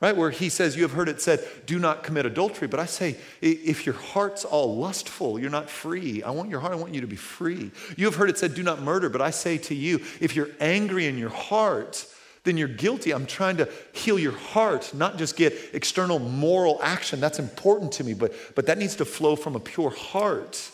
right? 0.01 0.15
Where 0.15 0.29
he 0.29 0.47
says, 0.47 0.77
You 0.77 0.83
have 0.83 0.93
heard 0.93 1.09
it 1.09 1.21
said, 1.21 1.45
do 1.65 1.77
not 1.77 2.03
commit 2.03 2.25
adultery. 2.25 2.69
But 2.69 2.79
I 2.79 2.85
say, 2.85 3.17
if 3.41 3.85
your 3.85 3.95
heart's 3.95 4.45
all 4.45 4.77
lustful, 4.77 5.37
you're 5.37 5.49
not 5.49 5.69
free. 5.69 6.23
I 6.23 6.31
want 6.31 6.49
your 6.49 6.61
heart, 6.61 6.71
I 6.71 6.77
want 6.77 6.93
you 6.93 7.01
to 7.01 7.07
be 7.07 7.17
free. 7.17 7.69
You 7.97 8.05
have 8.05 8.15
heard 8.15 8.29
it 8.29 8.37
said, 8.37 8.55
Do 8.55 8.63
not 8.63 8.81
murder. 8.81 9.09
But 9.09 9.21
I 9.21 9.31
say 9.31 9.57
to 9.57 9.75
you, 9.75 9.97
if 10.21 10.37
you're 10.37 10.51
angry 10.61 11.05
in 11.05 11.17
your 11.17 11.29
heart, 11.29 12.05
then 12.43 12.57
you're 12.57 12.67
guilty. 12.67 13.11
I'm 13.13 13.25
trying 13.25 13.57
to 13.57 13.69
heal 13.91 14.17
your 14.17 14.31
heart, 14.31 14.93
not 14.93 15.17
just 15.17 15.35
get 15.35 15.53
external 15.73 16.19
moral 16.19 16.79
action. 16.81 17.19
That's 17.19 17.39
important 17.39 17.91
to 17.93 18.03
me, 18.03 18.13
but, 18.13 18.33
but 18.55 18.65
that 18.67 18.77
needs 18.77 18.95
to 18.97 19.05
flow 19.05 19.35
from 19.35 19.55
a 19.55 19.59
pure 19.59 19.89
heart. 19.89 20.71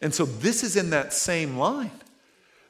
And 0.00 0.14
so 0.14 0.24
this 0.24 0.62
is 0.62 0.76
in 0.76 0.90
that 0.90 1.12
same 1.12 1.56
line. 1.56 1.92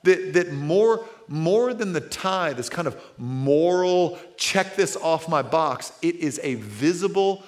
That, 0.04 0.32
that 0.32 0.52
more, 0.52 1.04
more 1.28 1.72
than 1.72 1.92
the 1.92 2.00
tithe, 2.00 2.56
this 2.56 2.68
kind 2.68 2.88
of 2.88 3.00
moral, 3.18 4.18
check 4.36 4.74
this 4.74 4.96
off 4.96 5.28
my 5.28 5.42
box, 5.42 5.92
it 6.02 6.16
is 6.16 6.40
a 6.42 6.56
visible, 6.56 7.44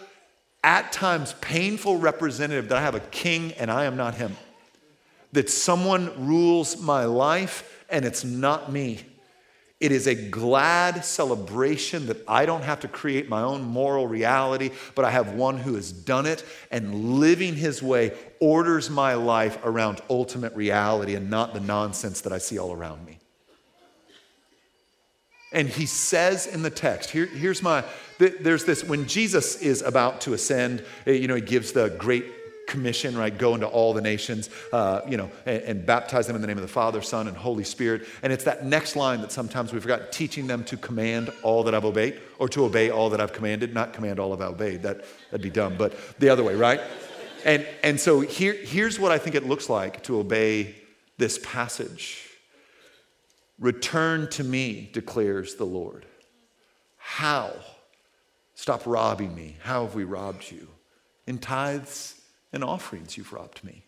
at 0.63 0.93
times 0.93 1.35
painful 1.41 1.99
representative 1.99 2.69
that 2.69 2.79
I 2.79 2.81
have 2.81 2.95
a 2.95 3.01
king 3.01 3.53
and 3.53 3.71
I 3.71 3.85
am 3.85 3.97
not 3.97 4.15
him. 4.15 4.37
That 5.33 5.51
someone 5.51 6.27
rules 6.27 6.81
my 6.81 7.05
life 7.05 7.85
and 7.91 8.05
it's 8.05 8.25
not 8.25 8.73
me. 8.73 9.01
It 9.85 9.93
is 9.93 10.07
a 10.07 10.15
glad 10.15 11.05
celebration 11.05 12.07
that 12.07 12.17
I 12.27 12.47
don't 12.47 12.65
have 12.65 12.81
to 12.81 12.89
create 12.89 13.29
my 13.29 13.43
own 13.43 13.61
moral 13.61 14.07
reality, 14.07 14.71
but 14.95 15.05
I 15.05 15.11
have 15.11 15.35
one 15.35 15.59
who 15.59 15.75
has 15.75 15.93
done 15.93 16.25
it 16.25 16.43
and 16.71 17.21
living 17.21 17.55
his 17.55 17.83
way 17.83 18.17
orders 18.41 18.89
my 18.89 19.13
life 19.13 19.59
around 19.63 20.01
ultimate 20.09 20.55
reality 20.55 21.17
and 21.17 21.29
not 21.29 21.53
the 21.53 21.61
nonsense 21.61 22.23
that 22.23 22.33
I 22.33 22.39
see 22.39 22.59
all 22.59 22.73
around 22.73 23.05
me. 23.05 23.19
And 25.53 25.69
he 25.69 25.85
says 25.85 26.47
in 26.47 26.63
the 26.63 26.71
text, 26.71 27.11
here, 27.11 27.27
here's 27.27 27.63
my, 27.63 27.85
there's 28.17 28.65
this, 28.65 28.85
when 28.85 29.07
Jesus 29.07 29.61
is 29.61 29.83
about 29.83 30.23
to 30.23 30.33
ascend, 30.33 30.83
eh, 31.07 31.13
you 31.13 31.29
know, 31.29 31.35
he 31.35 31.43
gives 31.43 31.73
the 31.73 31.91
great 31.99 32.25
commission, 32.67 33.17
right? 33.17 33.37
Go 33.37 33.55
into 33.55 33.67
all 33.67 33.93
the 33.93 34.01
nations, 34.01 34.51
uh, 34.73 35.01
you 35.09 35.17
know, 35.17 35.31
and, 35.47 35.63
and, 35.63 35.87
baptize 35.87 36.27
them 36.27 36.37
in 36.37 36.43
the 36.43 36.49
name 36.49 36.57
of 36.57 36.63
the 36.63 36.69
Father, 36.69 37.03
Son, 37.03 37.29
and 37.29 37.37
Holy 37.37 37.65
Spirit. 37.65 38.07
And 38.23 38.33
it's 38.33 38.45
that 38.45 38.65
next 38.65 38.97
line 38.97 39.21
that 39.21 39.33
sometimes 39.33 39.73
we 39.73 39.81
forgot 39.81 40.13
teaching 40.13 40.47
them 40.47 40.65
to 40.65 40.77
command 40.77 41.31
all 41.43 41.63
that 41.65 41.75
I've 41.75 41.85
obeyed, 41.85 42.21
or 42.39 42.49
to 42.51 42.65
obey 42.65 42.91
all 42.91 43.11
that 43.11 43.21
I've 43.21 43.33
commanded, 43.33 43.75
not 43.75 43.93
command 43.93 44.19
all 44.19 44.33
I've 44.33 44.41
obeyed. 44.41 44.83
That, 44.83 45.05
that'd 45.31 45.43
be 45.43 45.51
dumb, 45.51 45.77
but 45.77 45.95
the 46.19 46.29
other 46.29 46.43
way, 46.43 46.55
right? 46.55 46.81
And, 47.45 47.67
and 47.83 48.01
so 48.01 48.21
here, 48.21 48.55
here's 48.55 48.99
what 48.99 49.13
I 49.13 49.19
think 49.19 49.37
it 49.37 49.47
looks 49.47 49.69
like 49.69 50.03
to 50.05 50.19
obey 50.19 50.75
this 51.19 51.39
passage 51.43 52.31
Return 53.59 54.29
to 54.31 54.43
me, 54.43 54.91
declares 54.93 55.55
the 55.55 55.65
Lord. 55.65 56.07
How? 56.97 57.53
Stop 58.57 58.83
robbing 58.85 59.35
me. 59.35 59.57
How 59.63 59.85
have 59.85 59.95
we 59.95 60.05
robbed 60.05 60.51
you? 60.51 60.69
In 61.27 61.39
tithes 61.39 62.14
and 62.55 62.65
offerings 62.65 63.19
you've 63.19 63.33
robbed 63.33 63.63
me. 63.65 63.85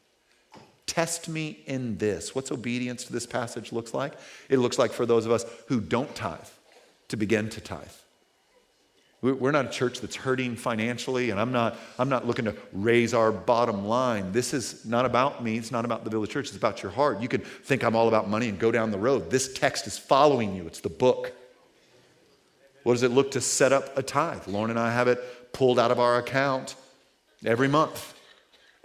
Test 0.87 1.29
me 1.29 1.63
in 1.67 1.99
this. 1.99 2.35
What's 2.35 2.53
obedience 2.53 3.05
to 3.05 3.13
this 3.13 3.27
passage 3.27 3.73
looks 3.73 3.95
like? 3.95 4.15
It 4.49 4.59
looks 4.59 4.79
like 4.79 4.93
for 4.93 5.07
those 5.07 5.25
of 5.25 5.33
us 5.33 5.45
who 5.69 5.81
don't 5.81 6.15
tithe 6.15 6.39
to 7.09 7.17
begin 7.17 7.49
to 7.51 7.61
tithe. 7.61 7.87
We're 9.23 9.51
not 9.51 9.67
a 9.67 9.71
church 9.71 10.01
that's 10.01 10.15
hurting 10.15 10.57
financially, 10.57 11.31
and 11.31 11.41
I'm 11.41 11.51
not, 11.51 11.77
I'm 11.99 12.09
not 12.09 12.27
looking 12.27 12.45
to 12.45 12.55
raise 12.73 13.15
our 13.15 13.33
bottom 13.33 13.87
line. 13.87 14.31
This 14.31 14.53
is 14.53 14.85
not 14.85 15.07
about 15.07 15.43
me. 15.43 15.57
It's 15.57 15.73
not 15.73 15.85
about 15.85 16.05
the 16.05 16.11
village 16.11 16.31
church. 16.31 16.49
It's 16.49 16.57
about 16.57 16.83
your 16.83 16.93
heart. 16.93 17.21
You 17.21 17.27
can 17.27 17.41
think 17.41 17.83
I'm 17.83 17.97
all 17.97 18.09
about 18.09 18.29
money 18.29 18.49
and 18.49 18.59
go 18.59 18.71
down 18.71 18.91
the 18.91 18.99
road. 18.99 19.31
This 19.31 19.53
text 19.53 19.87
is 19.87 19.99
following 19.99 20.55
you, 20.55 20.67
it's 20.67 20.81
the 20.81 20.91
book. 20.91 21.33
What 22.85 22.93
does 22.93 23.03
it 23.03 23.11
look 23.11 23.33
to 23.33 23.41
set 23.41 23.73
up 23.73 23.97
a 23.99 24.03
tithe? 24.03 24.47
Lauren 24.47 24.71
and 24.71 24.79
I 24.79 24.93
have 24.93 25.09
it 25.09 25.53
pulled 25.53 25.79
out 25.79 25.91
of 25.91 25.99
our 25.99 26.19
account 26.19 26.77
every 27.45 27.67
month. 27.67 28.15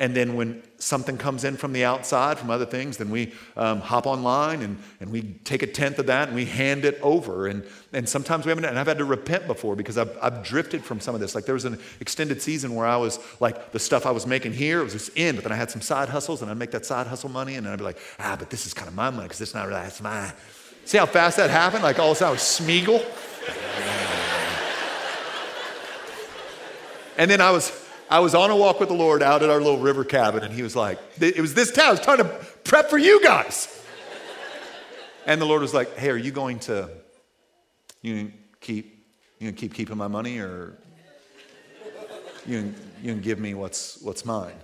And 0.01 0.15
then 0.15 0.33
when 0.33 0.63
something 0.79 1.15
comes 1.15 1.43
in 1.43 1.57
from 1.57 1.73
the 1.73 1.85
outside, 1.85 2.39
from 2.39 2.49
other 2.49 2.65
things, 2.65 2.97
then 2.97 3.11
we 3.11 3.33
um, 3.55 3.81
hop 3.81 4.07
online 4.07 4.63
and, 4.63 4.79
and 4.99 5.11
we 5.11 5.21
take 5.43 5.61
a 5.61 5.67
tenth 5.67 5.99
of 5.99 6.07
that 6.07 6.27
and 6.27 6.35
we 6.35 6.45
hand 6.45 6.85
it 6.85 6.99
over. 7.03 7.45
And, 7.45 7.63
and 7.93 8.09
sometimes 8.09 8.47
we 8.47 8.49
haven't, 8.49 8.65
and 8.65 8.79
I've 8.79 8.87
had 8.87 8.97
to 8.97 9.05
repent 9.05 9.45
before 9.45 9.75
because 9.75 9.99
I've, 9.99 10.17
I've 10.19 10.41
drifted 10.41 10.83
from 10.83 10.99
some 10.99 11.13
of 11.13 11.21
this. 11.21 11.35
Like 11.35 11.45
there 11.45 11.53
was 11.53 11.65
an 11.65 11.77
extended 11.99 12.41
season 12.41 12.73
where 12.73 12.87
I 12.87 12.97
was 12.97 13.19
like, 13.39 13.73
the 13.73 13.77
stuff 13.77 14.07
I 14.07 14.11
was 14.11 14.25
making 14.25 14.53
here, 14.53 14.81
it 14.81 14.85
was 14.85 14.93
just 14.93 15.15
in, 15.15 15.35
but 15.35 15.43
then 15.43 15.53
I 15.53 15.55
had 15.55 15.69
some 15.69 15.81
side 15.81 16.09
hustles 16.09 16.41
and 16.41 16.49
I'd 16.49 16.57
make 16.57 16.71
that 16.71 16.83
side 16.83 17.05
hustle 17.05 17.29
money 17.29 17.53
and 17.53 17.67
then 17.67 17.73
I'd 17.73 17.77
be 17.77 17.85
like, 17.85 17.99
ah, 18.17 18.35
but 18.39 18.49
this 18.49 18.65
is 18.65 18.73
kind 18.73 18.87
of 18.87 18.95
my 18.95 19.11
money 19.11 19.27
because 19.27 19.39
it's 19.39 19.53
not 19.53 19.67
really, 19.67 19.81
it's 19.81 20.01
mine. 20.01 20.33
See 20.83 20.97
how 20.97 21.05
fast 21.05 21.37
that 21.37 21.51
happened? 21.51 21.83
Like 21.83 21.99
all 21.99 22.09
of 22.09 22.17
a 22.17 22.19
sudden 22.19 22.29
I 22.29 22.31
was 22.31 22.41
Smeagol. 22.41 23.05
and 27.19 27.29
then 27.29 27.39
I 27.39 27.51
was 27.51 27.80
I 28.11 28.19
was 28.19 28.35
on 28.35 28.51
a 28.51 28.55
walk 28.57 28.81
with 28.81 28.89
the 28.89 28.95
Lord 28.95 29.23
out 29.23 29.41
at 29.41 29.49
our 29.49 29.61
little 29.61 29.79
river 29.79 30.03
cabin, 30.03 30.43
and 30.43 30.53
he 30.53 30.63
was 30.63 30.75
like, 30.75 30.99
It 31.21 31.39
was 31.39 31.53
this 31.53 31.71
town. 31.71 31.85
I 31.85 31.91
was 31.91 32.01
trying 32.01 32.17
to 32.17 32.25
prep 32.65 32.89
for 32.89 32.97
you 32.97 33.23
guys. 33.23 33.81
And 35.25 35.39
the 35.39 35.45
Lord 35.45 35.61
was 35.61 35.73
like, 35.73 35.95
Hey, 35.95 36.09
are 36.09 36.17
you 36.17 36.31
going 36.31 36.59
to 36.59 36.89
you 38.01 38.33
keep 38.59 39.05
you 39.39 39.53
keep 39.53 39.73
keeping 39.73 39.95
my 39.95 40.09
money 40.09 40.39
or 40.39 40.77
you 42.45 42.73
you 43.01 43.13
can 43.13 43.21
give 43.21 43.39
me 43.39 43.53
what's 43.53 44.01
what's 44.01 44.25
mine? 44.25 44.55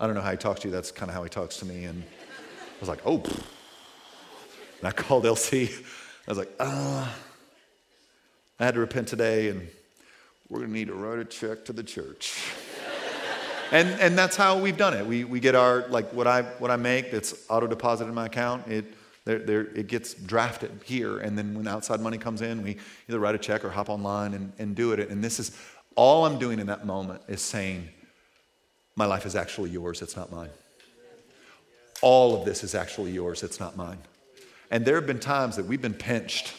I 0.00 0.06
don't 0.06 0.14
know 0.14 0.22
how 0.22 0.30
he 0.30 0.36
talks 0.36 0.60
to 0.60 0.68
you. 0.68 0.72
That's 0.72 0.92
kind 0.92 1.10
of 1.10 1.16
how 1.16 1.24
he 1.24 1.28
talks 1.28 1.56
to 1.56 1.64
me. 1.64 1.86
And 1.86 2.04
I 2.04 2.78
was 2.78 2.88
like, 2.88 3.00
oh. 3.04 3.20
And 4.78 4.84
I 4.84 4.90
called 4.92 5.24
LC. 5.24 5.76
I 6.28 6.30
was 6.30 6.38
like, 6.38 6.52
uh, 6.60 7.08
I 8.60 8.64
had 8.64 8.74
to 8.74 8.80
repent 8.80 9.08
today, 9.08 9.48
and 9.48 9.68
we're 10.48 10.60
going 10.60 10.70
to 10.70 10.74
need 10.74 10.88
to 10.88 10.94
write 10.94 11.18
a 11.18 11.24
check 11.24 11.64
to 11.66 11.72
the 11.72 11.82
church. 11.82 12.52
and, 13.70 13.88
and 14.00 14.16
that's 14.16 14.36
how 14.36 14.58
we've 14.58 14.76
done 14.76 14.94
it. 14.94 15.06
We, 15.06 15.24
we 15.24 15.40
get 15.40 15.54
our, 15.54 15.86
like 15.88 16.10
what 16.12 16.26
I, 16.26 16.42
what 16.42 16.70
I 16.70 16.76
make 16.76 17.10
that's 17.10 17.34
auto 17.50 17.66
deposited 17.66 18.08
in 18.08 18.14
my 18.14 18.26
account, 18.26 18.66
it, 18.66 18.94
there, 19.24 19.38
there, 19.38 19.60
it 19.60 19.88
gets 19.88 20.14
drafted 20.14 20.70
here. 20.84 21.18
And 21.18 21.36
then 21.36 21.54
when 21.54 21.68
outside 21.68 22.00
money 22.00 22.16
comes 22.16 22.40
in, 22.40 22.62
we 22.62 22.78
either 23.08 23.18
write 23.18 23.34
a 23.34 23.38
check 23.38 23.62
or 23.62 23.68
hop 23.68 23.90
online 23.90 24.32
and, 24.32 24.52
and 24.58 24.74
do 24.74 24.92
it. 24.92 25.10
And 25.10 25.22
this 25.22 25.38
is 25.38 25.56
all 25.96 26.24
I'm 26.24 26.38
doing 26.38 26.60
in 26.60 26.68
that 26.68 26.86
moment 26.86 27.20
is 27.28 27.42
saying, 27.42 27.88
my 28.96 29.04
life 29.04 29.26
is 29.26 29.36
actually 29.36 29.70
yours, 29.70 30.00
it's 30.00 30.16
not 30.16 30.32
mine. 30.32 30.50
All 32.00 32.38
of 32.38 32.46
this 32.46 32.64
is 32.64 32.74
actually 32.74 33.10
yours, 33.10 33.42
it's 33.42 33.60
not 33.60 33.76
mine. 33.76 33.98
And 34.70 34.84
there 34.84 34.94
have 34.94 35.06
been 35.06 35.20
times 35.20 35.56
that 35.56 35.66
we've 35.66 35.82
been 35.82 35.94
pinched 35.94 36.54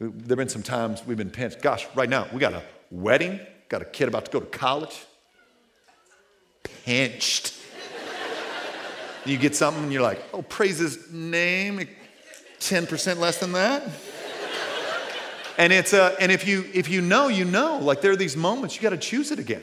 there 0.00 0.10
have 0.10 0.38
been 0.38 0.48
some 0.48 0.62
times 0.62 1.04
we've 1.04 1.16
been 1.16 1.30
pinched. 1.30 1.60
Gosh, 1.60 1.86
right 1.94 2.08
now, 2.08 2.28
we 2.32 2.38
got 2.38 2.52
a 2.52 2.62
wedding, 2.90 3.40
got 3.68 3.82
a 3.82 3.84
kid 3.84 4.08
about 4.08 4.26
to 4.26 4.30
go 4.30 4.40
to 4.40 4.46
college. 4.46 5.04
Pinched. 6.84 7.54
you 9.24 9.36
get 9.36 9.56
something 9.56 9.82
and 9.82 9.92
you're 9.92 10.02
like, 10.02 10.22
oh, 10.32 10.42
praise 10.42 10.78
his 10.78 11.12
name. 11.12 11.88
10% 12.60 13.18
less 13.18 13.38
than 13.38 13.52
that. 13.52 13.82
and 15.58 15.72
it's 15.72 15.92
a, 15.92 16.14
and 16.20 16.30
if 16.30 16.46
you 16.46 16.64
if 16.72 16.88
you 16.88 17.00
know, 17.00 17.28
you 17.28 17.44
know. 17.44 17.78
Like 17.78 18.00
there 18.00 18.12
are 18.12 18.16
these 18.16 18.36
moments 18.36 18.76
you 18.76 18.82
got 18.82 18.90
to 18.90 18.96
choose 18.96 19.30
it 19.30 19.38
again. 19.38 19.62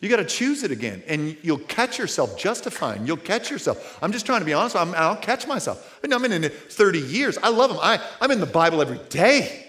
You 0.00 0.08
got 0.08 0.16
to 0.16 0.24
choose 0.24 0.62
it 0.62 0.70
again, 0.70 1.02
and 1.08 1.36
you'll 1.42 1.58
catch 1.58 1.98
yourself 1.98 2.38
justifying. 2.38 3.04
You'll 3.06 3.16
catch 3.16 3.50
yourself. 3.50 3.98
I'm 4.00 4.12
just 4.12 4.26
trying 4.26 4.40
to 4.40 4.44
be 4.44 4.52
honest. 4.52 4.76
i 4.76 5.08
will 5.08 5.16
catch 5.16 5.46
myself. 5.46 5.98
I 6.02 6.06
mean, 6.06 6.12
I'm 6.12 6.24
in 6.30 6.44
it 6.44 6.54
30 6.72 7.00
years. 7.00 7.36
I 7.42 7.48
love 7.48 7.70
them. 7.70 7.80
I, 7.82 8.00
I'm 8.20 8.30
in 8.30 8.38
the 8.38 8.46
Bible 8.46 8.80
every 8.80 9.00
day. 9.08 9.66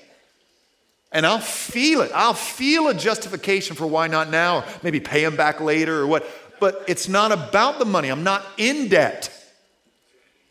And 1.12 1.26
I'll 1.26 1.40
feel 1.40 2.02
it. 2.02 2.12
I'll 2.14 2.36
feel 2.36 2.88
a 2.90 2.94
justification 2.94 3.76
for 3.76 3.88
why 3.88 4.08
not 4.08 4.30
now, 4.30 4.58
or 4.58 4.66
maybe 4.84 5.00
pay 5.00 5.24
them 5.24 5.36
back 5.36 5.60
later 5.60 6.02
or 6.02 6.06
what. 6.06 6.30
But 6.60 6.84
it's 6.88 7.10
not 7.10 7.32
about 7.32 7.80
the 7.80 7.86
money. 7.86 8.10
I'm 8.10 8.24
not 8.24 8.46
in 8.58 8.90
debt. 8.90 9.34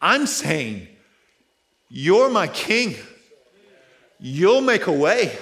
I'm 0.01 0.27
saying, 0.27 0.89
You're 1.89 2.31
my 2.31 2.49
king. 2.49 2.97
You'll 4.19 4.61
make 4.61 4.89
a 4.89 4.93
way. 4.93 5.39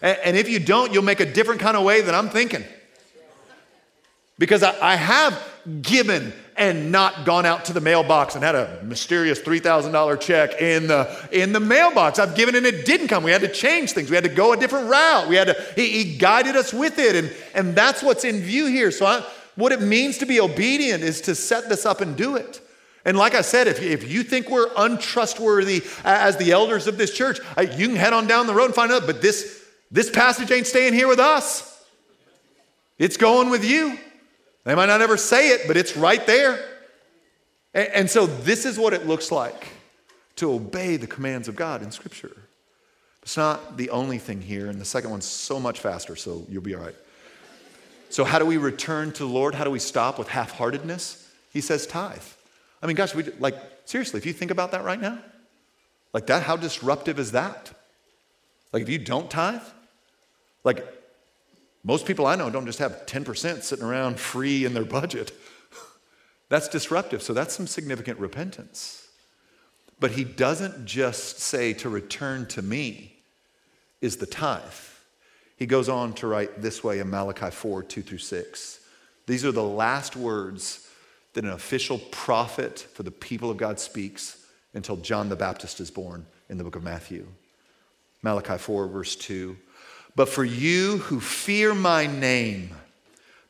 And 0.00 0.36
if 0.36 0.48
you 0.48 0.58
don't, 0.58 0.92
you'll 0.92 1.04
make 1.04 1.20
a 1.20 1.32
different 1.32 1.60
kind 1.60 1.76
of 1.76 1.84
way 1.84 2.00
than 2.00 2.12
I'm 2.12 2.28
thinking. 2.28 2.64
Because 4.38 4.62
I, 4.62 4.74
I 4.80 4.96
have 4.96 5.40
given 5.82 6.32
and 6.56 6.92
not 6.92 7.24
gone 7.24 7.46
out 7.46 7.64
to 7.66 7.72
the 7.72 7.80
mailbox 7.80 8.34
and 8.34 8.44
had 8.44 8.54
a 8.54 8.80
mysterious 8.82 9.40
$3,000 9.40 10.20
check 10.20 10.60
in 10.60 10.86
the, 10.86 11.28
in 11.32 11.52
the 11.52 11.60
mailbox. 11.60 12.18
I've 12.18 12.34
given 12.34 12.54
and 12.54 12.66
it 12.66 12.84
didn't 12.84 13.08
come. 13.08 13.22
We 13.22 13.30
had 13.30 13.40
to 13.42 13.52
change 13.52 13.92
things. 13.92 14.10
We 14.10 14.16
had 14.16 14.24
to 14.24 14.30
go 14.30 14.52
a 14.52 14.56
different 14.56 14.90
route. 14.90 15.28
We 15.28 15.36
had 15.36 15.48
to, 15.48 15.66
he, 15.76 16.04
he 16.04 16.18
guided 16.18 16.56
us 16.56 16.72
with 16.72 16.98
it. 16.98 17.16
And, 17.16 17.32
and 17.54 17.74
that's 17.74 18.02
what's 18.02 18.24
in 18.24 18.40
view 18.40 18.66
here. 18.66 18.90
So 18.90 19.06
I, 19.06 19.24
what 19.54 19.72
it 19.72 19.80
means 19.80 20.18
to 20.18 20.26
be 20.26 20.40
obedient 20.40 21.02
is 21.02 21.20
to 21.22 21.34
set 21.34 21.68
this 21.68 21.86
up 21.86 22.00
and 22.00 22.16
do 22.16 22.36
it. 22.36 22.60
And 23.04 23.16
like 23.16 23.34
I 23.34 23.40
said, 23.40 23.66
if, 23.66 23.82
if 23.82 24.10
you 24.10 24.22
think 24.22 24.48
we're 24.48 24.70
untrustworthy 24.76 25.82
as 26.04 26.36
the 26.36 26.52
elders 26.52 26.86
of 26.86 26.98
this 26.98 27.12
church, 27.12 27.40
uh, 27.56 27.62
you 27.62 27.88
can 27.88 27.96
head 27.96 28.12
on 28.12 28.26
down 28.26 28.46
the 28.46 28.54
road 28.54 28.66
and 28.66 28.74
find 28.74 28.92
out, 28.92 29.06
but 29.06 29.20
this, 29.20 29.64
this 29.90 30.08
passage 30.08 30.50
ain't 30.50 30.66
staying 30.66 30.94
here 30.94 31.08
with 31.08 31.18
us. 31.18 31.84
It's 32.98 33.16
going 33.16 33.50
with 33.50 33.64
you. 33.64 33.98
They 34.64 34.74
might 34.74 34.86
not 34.86 35.00
ever 35.00 35.16
say 35.16 35.50
it, 35.50 35.62
but 35.66 35.76
it's 35.76 35.96
right 35.96 36.24
there. 36.26 36.64
And, 37.74 37.88
and 37.88 38.10
so, 38.10 38.26
this 38.26 38.64
is 38.64 38.78
what 38.78 38.92
it 38.92 39.06
looks 39.06 39.32
like 39.32 39.68
to 40.36 40.52
obey 40.52 40.96
the 40.96 41.06
commands 41.06 41.48
of 41.48 41.56
God 41.56 41.82
in 41.82 41.90
Scripture. 41.90 42.36
It's 43.22 43.36
not 43.36 43.76
the 43.76 43.90
only 43.90 44.18
thing 44.18 44.40
here, 44.40 44.68
and 44.68 44.80
the 44.80 44.84
second 44.84 45.10
one's 45.10 45.24
so 45.24 45.60
much 45.60 45.80
faster, 45.80 46.16
so 46.16 46.44
you'll 46.48 46.62
be 46.62 46.74
all 46.74 46.82
right. 46.82 46.94
So, 48.10 48.24
how 48.24 48.38
do 48.38 48.46
we 48.46 48.56
return 48.56 49.12
to 49.12 49.24
the 49.24 49.30
Lord? 49.30 49.54
How 49.54 49.64
do 49.64 49.70
we 49.70 49.78
stop 49.78 50.18
with 50.18 50.28
half 50.28 50.52
heartedness? 50.52 51.28
He 51.52 51.60
says, 51.60 51.86
tithe. 51.86 52.22
I 52.82 52.86
mean, 52.86 52.96
gosh, 52.96 53.14
we, 53.14 53.24
like, 53.38 53.56
seriously, 53.84 54.18
if 54.18 54.26
you 54.26 54.32
think 54.32 54.50
about 54.50 54.72
that 54.72 54.84
right 54.84 55.00
now, 55.00 55.18
like 56.12 56.26
that, 56.26 56.42
how 56.42 56.56
disruptive 56.56 57.18
is 57.18 57.32
that? 57.32 57.70
Like, 58.72 58.82
if 58.82 58.88
you 58.88 58.98
don't 58.98 59.30
tithe, 59.30 59.62
like, 60.64 60.86
most 61.84 62.06
people 62.06 62.26
I 62.26 62.36
know 62.36 62.50
don't 62.50 62.66
just 62.66 62.78
have 62.78 63.06
10% 63.06 63.62
sitting 63.62 63.84
around 63.84 64.20
free 64.20 64.64
in 64.64 64.74
their 64.74 64.84
budget. 64.84 65.32
That's 66.48 66.68
disruptive. 66.68 67.22
So 67.22 67.32
that's 67.32 67.54
some 67.54 67.66
significant 67.66 68.18
repentance. 68.18 69.08
But 69.98 70.10
he 70.10 70.24
doesn't 70.24 70.84
just 70.84 71.38
say 71.40 71.72
to 71.74 71.88
return 71.88 72.46
to 72.48 72.60
me 72.60 73.14
is 74.02 74.18
the 74.18 74.26
tithe. 74.26 74.60
He 75.56 75.64
goes 75.64 75.88
on 75.88 76.12
to 76.14 76.26
write 76.26 76.60
this 76.60 76.84
way 76.84 76.98
in 76.98 77.08
Malachi 77.08 77.50
4 77.50 77.84
2 77.84 78.02
through 78.02 78.18
6. 78.18 78.80
These 79.26 79.44
are 79.44 79.52
the 79.52 79.62
last 79.62 80.16
words 80.16 80.88
that 81.34 81.44
an 81.44 81.50
official 81.50 81.98
prophet 82.10 82.80
for 82.92 83.02
the 83.02 83.10
people 83.10 83.50
of 83.50 83.56
God 83.56 83.78
speaks 83.78 84.44
until 84.74 84.96
John 84.96 85.28
the 85.28 85.36
Baptist 85.36 85.80
is 85.80 85.90
born 85.90 86.26
in 86.48 86.58
the 86.58 86.64
book 86.64 86.76
of 86.76 86.82
Matthew. 86.82 87.26
Malachi 88.22 88.58
4, 88.58 88.88
verse 88.88 89.16
2. 89.16 89.56
But 90.14 90.28
for 90.28 90.44
you 90.44 90.98
who 90.98 91.20
fear 91.20 91.74
my 91.74 92.06
name, 92.06 92.70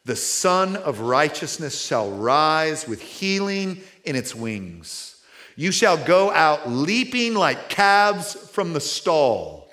the 0.05 0.17
Sun 0.17 0.77
of 0.77 1.01
Righteousness 1.01 1.81
shall 1.81 2.11
rise 2.11 2.87
with 2.87 3.01
healing 3.01 3.81
in 4.05 4.17
its 4.17 4.35
wings. 4.35 5.23
You 5.57 5.71
shall 5.73 5.97
go 5.97 6.31
out 6.31 6.69
leaping 6.69 7.35
like 7.35 7.69
calves 7.69 8.35
from 8.35 8.73
the 8.73 8.81
stall, 8.81 9.71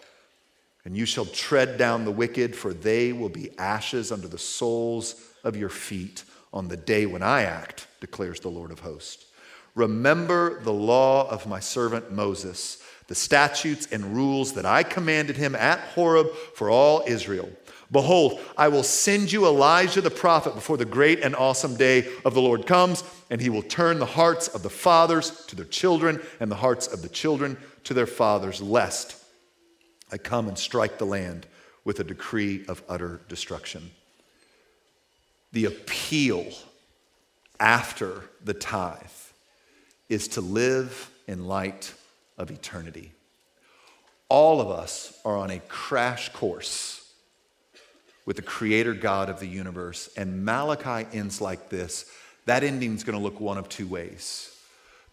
and 0.83 0.97
you 0.97 1.05
shall 1.05 1.25
tread 1.25 1.77
down 1.77 2.05
the 2.05 2.11
wicked, 2.11 2.55
for 2.55 2.73
they 2.73 3.13
will 3.13 3.29
be 3.29 3.57
ashes 3.57 4.11
under 4.11 4.27
the 4.27 4.37
soles 4.37 5.15
of 5.43 5.55
your 5.55 5.69
feet 5.69 6.23
on 6.51 6.67
the 6.67 6.77
day 6.77 7.05
when 7.05 7.21
I 7.23 7.43
act, 7.43 7.87
declares 8.01 8.39
the 8.39 8.49
Lord 8.49 8.71
of 8.71 8.79
hosts. 8.79 9.25
Remember 9.75 10.59
the 10.61 10.73
law 10.73 11.29
of 11.29 11.47
my 11.47 11.59
servant 11.59 12.11
Moses 12.11 12.78
the 13.09 13.15
statutes 13.15 13.87
and 13.91 14.15
rules 14.15 14.53
that 14.53 14.67
I 14.67 14.83
commanded 14.83 15.35
him 15.35 15.55
at 15.55 15.79
Horeb 15.79 16.31
for 16.53 16.69
all 16.69 17.03
Israel. 17.07 17.49
Behold, 17.91 18.39
I 18.55 18.67
will 18.67 18.83
send 18.83 19.31
you 19.31 19.47
Elijah 19.47 19.99
the 19.99 20.11
prophet 20.11 20.53
before 20.53 20.77
the 20.77 20.85
great 20.85 21.21
and 21.21 21.35
awesome 21.35 21.75
day 21.75 22.07
of 22.23 22.35
the 22.35 22.41
Lord 22.41 22.67
comes, 22.67 23.03
and 23.31 23.41
he 23.41 23.49
will 23.49 23.63
turn 23.63 23.97
the 23.97 24.05
hearts 24.05 24.47
of 24.47 24.61
the 24.61 24.69
fathers 24.69 25.43
to 25.47 25.55
their 25.55 25.65
children 25.65 26.21
and 26.39 26.51
the 26.51 26.55
hearts 26.55 26.85
of 26.85 27.01
the 27.01 27.09
children 27.09 27.57
to 27.85 27.95
their 27.95 28.05
fathers, 28.05 28.61
lest 28.61 29.15
I 30.11 30.19
come 30.19 30.47
and 30.47 30.57
strike 30.57 30.99
the 30.99 31.05
land 31.05 31.47
with 31.83 31.99
a 31.99 32.03
decree 32.03 32.63
of 32.67 32.83
utter 32.87 33.21
destruction. 33.27 33.89
The 35.51 35.65
appeal 35.65 36.45
after 37.59 38.21
the 38.45 38.53
tithe 38.53 38.99
is 40.09 40.27
to 40.27 40.41
live 40.41 41.09
in 41.27 41.47
light 41.47 41.95
of 42.39 42.49
eternity. 42.49 43.11
All 44.29 44.61
of 44.61 44.69
us 44.69 45.13
are 45.23 45.37
on 45.37 45.51
a 45.51 45.59
crash 45.59 46.29
course 46.29 46.99
with 48.25 48.37
the 48.37 48.41
creator 48.41 48.93
God 48.93 49.29
of 49.29 49.39
the 49.39 49.47
universe. 49.47 50.09
And 50.15 50.45
Malachi 50.45 51.07
ends 51.13 51.41
like 51.41 51.69
this. 51.69 52.05
That 52.45 52.63
ending 52.63 52.95
is 52.95 53.03
going 53.03 53.17
to 53.17 53.23
look 53.23 53.39
one 53.39 53.57
of 53.57 53.69
two 53.69 53.87
ways 53.87 54.55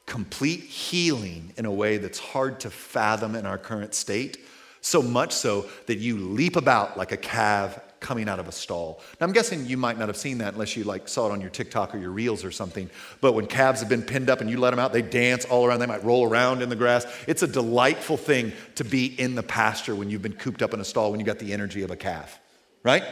complete 0.06 0.60
healing 0.60 1.52
in 1.56 1.66
a 1.66 1.70
way 1.70 1.98
that's 1.98 2.20
hard 2.20 2.60
to 2.60 2.70
fathom 2.70 3.34
in 3.34 3.44
our 3.44 3.58
current 3.58 3.92
state, 3.92 4.38
so 4.80 5.02
much 5.02 5.32
so 5.32 5.66
that 5.86 5.98
you 5.98 6.16
leap 6.16 6.54
about 6.54 6.96
like 6.96 7.10
a 7.10 7.16
calf, 7.16 7.80
coming 8.06 8.28
out 8.28 8.38
of 8.38 8.46
a 8.46 8.52
stall. 8.52 9.00
Now, 9.20 9.26
I'm 9.26 9.32
guessing 9.32 9.66
you 9.66 9.76
might 9.76 9.98
not 9.98 10.06
have 10.06 10.16
seen 10.16 10.38
that 10.38 10.52
unless 10.54 10.76
you 10.76 10.84
like 10.84 11.08
saw 11.08 11.26
it 11.26 11.32
on 11.32 11.40
your 11.40 11.50
TikTok 11.50 11.92
or 11.92 11.98
your 11.98 12.12
Reels 12.12 12.44
or 12.44 12.52
something. 12.52 12.88
But 13.20 13.32
when 13.32 13.48
calves 13.48 13.80
have 13.80 13.88
been 13.88 14.04
pinned 14.04 14.30
up 14.30 14.40
and 14.40 14.48
you 14.48 14.60
let 14.60 14.70
them 14.70 14.78
out, 14.78 14.92
they 14.92 15.02
dance 15.02 15.44
all 15.44 15.66
around. 15.66 15.80
They 15.80 15.86
might 15.86 16.04
roll 16.04 16.24
around 16.24 16.62
in 16.62 16.68
the 16.68 16.76
grass. 16.76 17.04
It's 17.26 17.42
a 17.42 17.48
delightful 17.48 18.16
thing 18.16 18.52
to 18.76 18.84
be 18.84 19.06
in 19.06 19.34
the 19.34 19.42
pasture 19.42 19.96
when 19.96 20.08
you've 20.08 20.22
been 20.22 20.34
cooped 20.34 20.62
up 20.62 20.72
in 20.72 20.78
a 20.78 20.84
stall, 20.84 21.10
when 21.10 21.18
you 21.18 21.26
got 21.26 21.40
the 21.40 21.52
energy 21.52 21.82
of 21.82 21.90
a 21.90 21.96
calf, 21.96 22.38
right? 22.84 23.02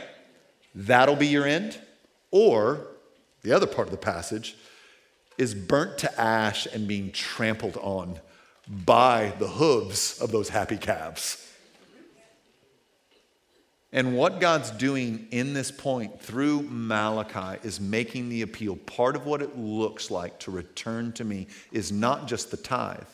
That'll 0.77 1.17
be 1.17 1.27
your 1.27 1.45
end. 1.45 1.77
Or 2.31 2.87
the 3.43 3.51
other 3.51 3.67
part 3.67 3.89
of 3.89 3.91
the 3.91 3.99
passage 3.99 4.57
is 5.39 5.57
burnt 5.57 5.99
to 5.99 6.21
ash 6.21 6.67
and 6.67 6.87
being 6.87 7.11
trampled 7.11 7.77
on 7.79 8.21
by 8.69 9.33
the 9.41 9.49
hooves 9.49 10.21
of 10.21 10.31
those 10.31 10.51
happy 10.51 10.77
calves. 10.77 11.44
And 13.95 14.17
what 14.17 14.41
God's 14.41 14.73
doing 14.73 15.29
in 15.31 15.55
this 15.55 15.71
point 15.71 16.21
through 16.21 16.63
Malachi 16.63 17.61
is 17.63 17.81
making 17.81 18.29
the 18.29 18.43
appeal. 18.43 18.75
Part 18.75 19.15
of 19.15 19.25
what 19.25 19.41
it 19.41 19.57
looks 19.57 20.11
like 20.11 20.41
to 20.41 20.51
return 20.51 21.13
to 21.13 21.25
me 21.25 21.47
is 21.71 21.93
not 21.93 22.27
just 22.27 22.51
the 22.51 22.57
tithe, 22.57 23.07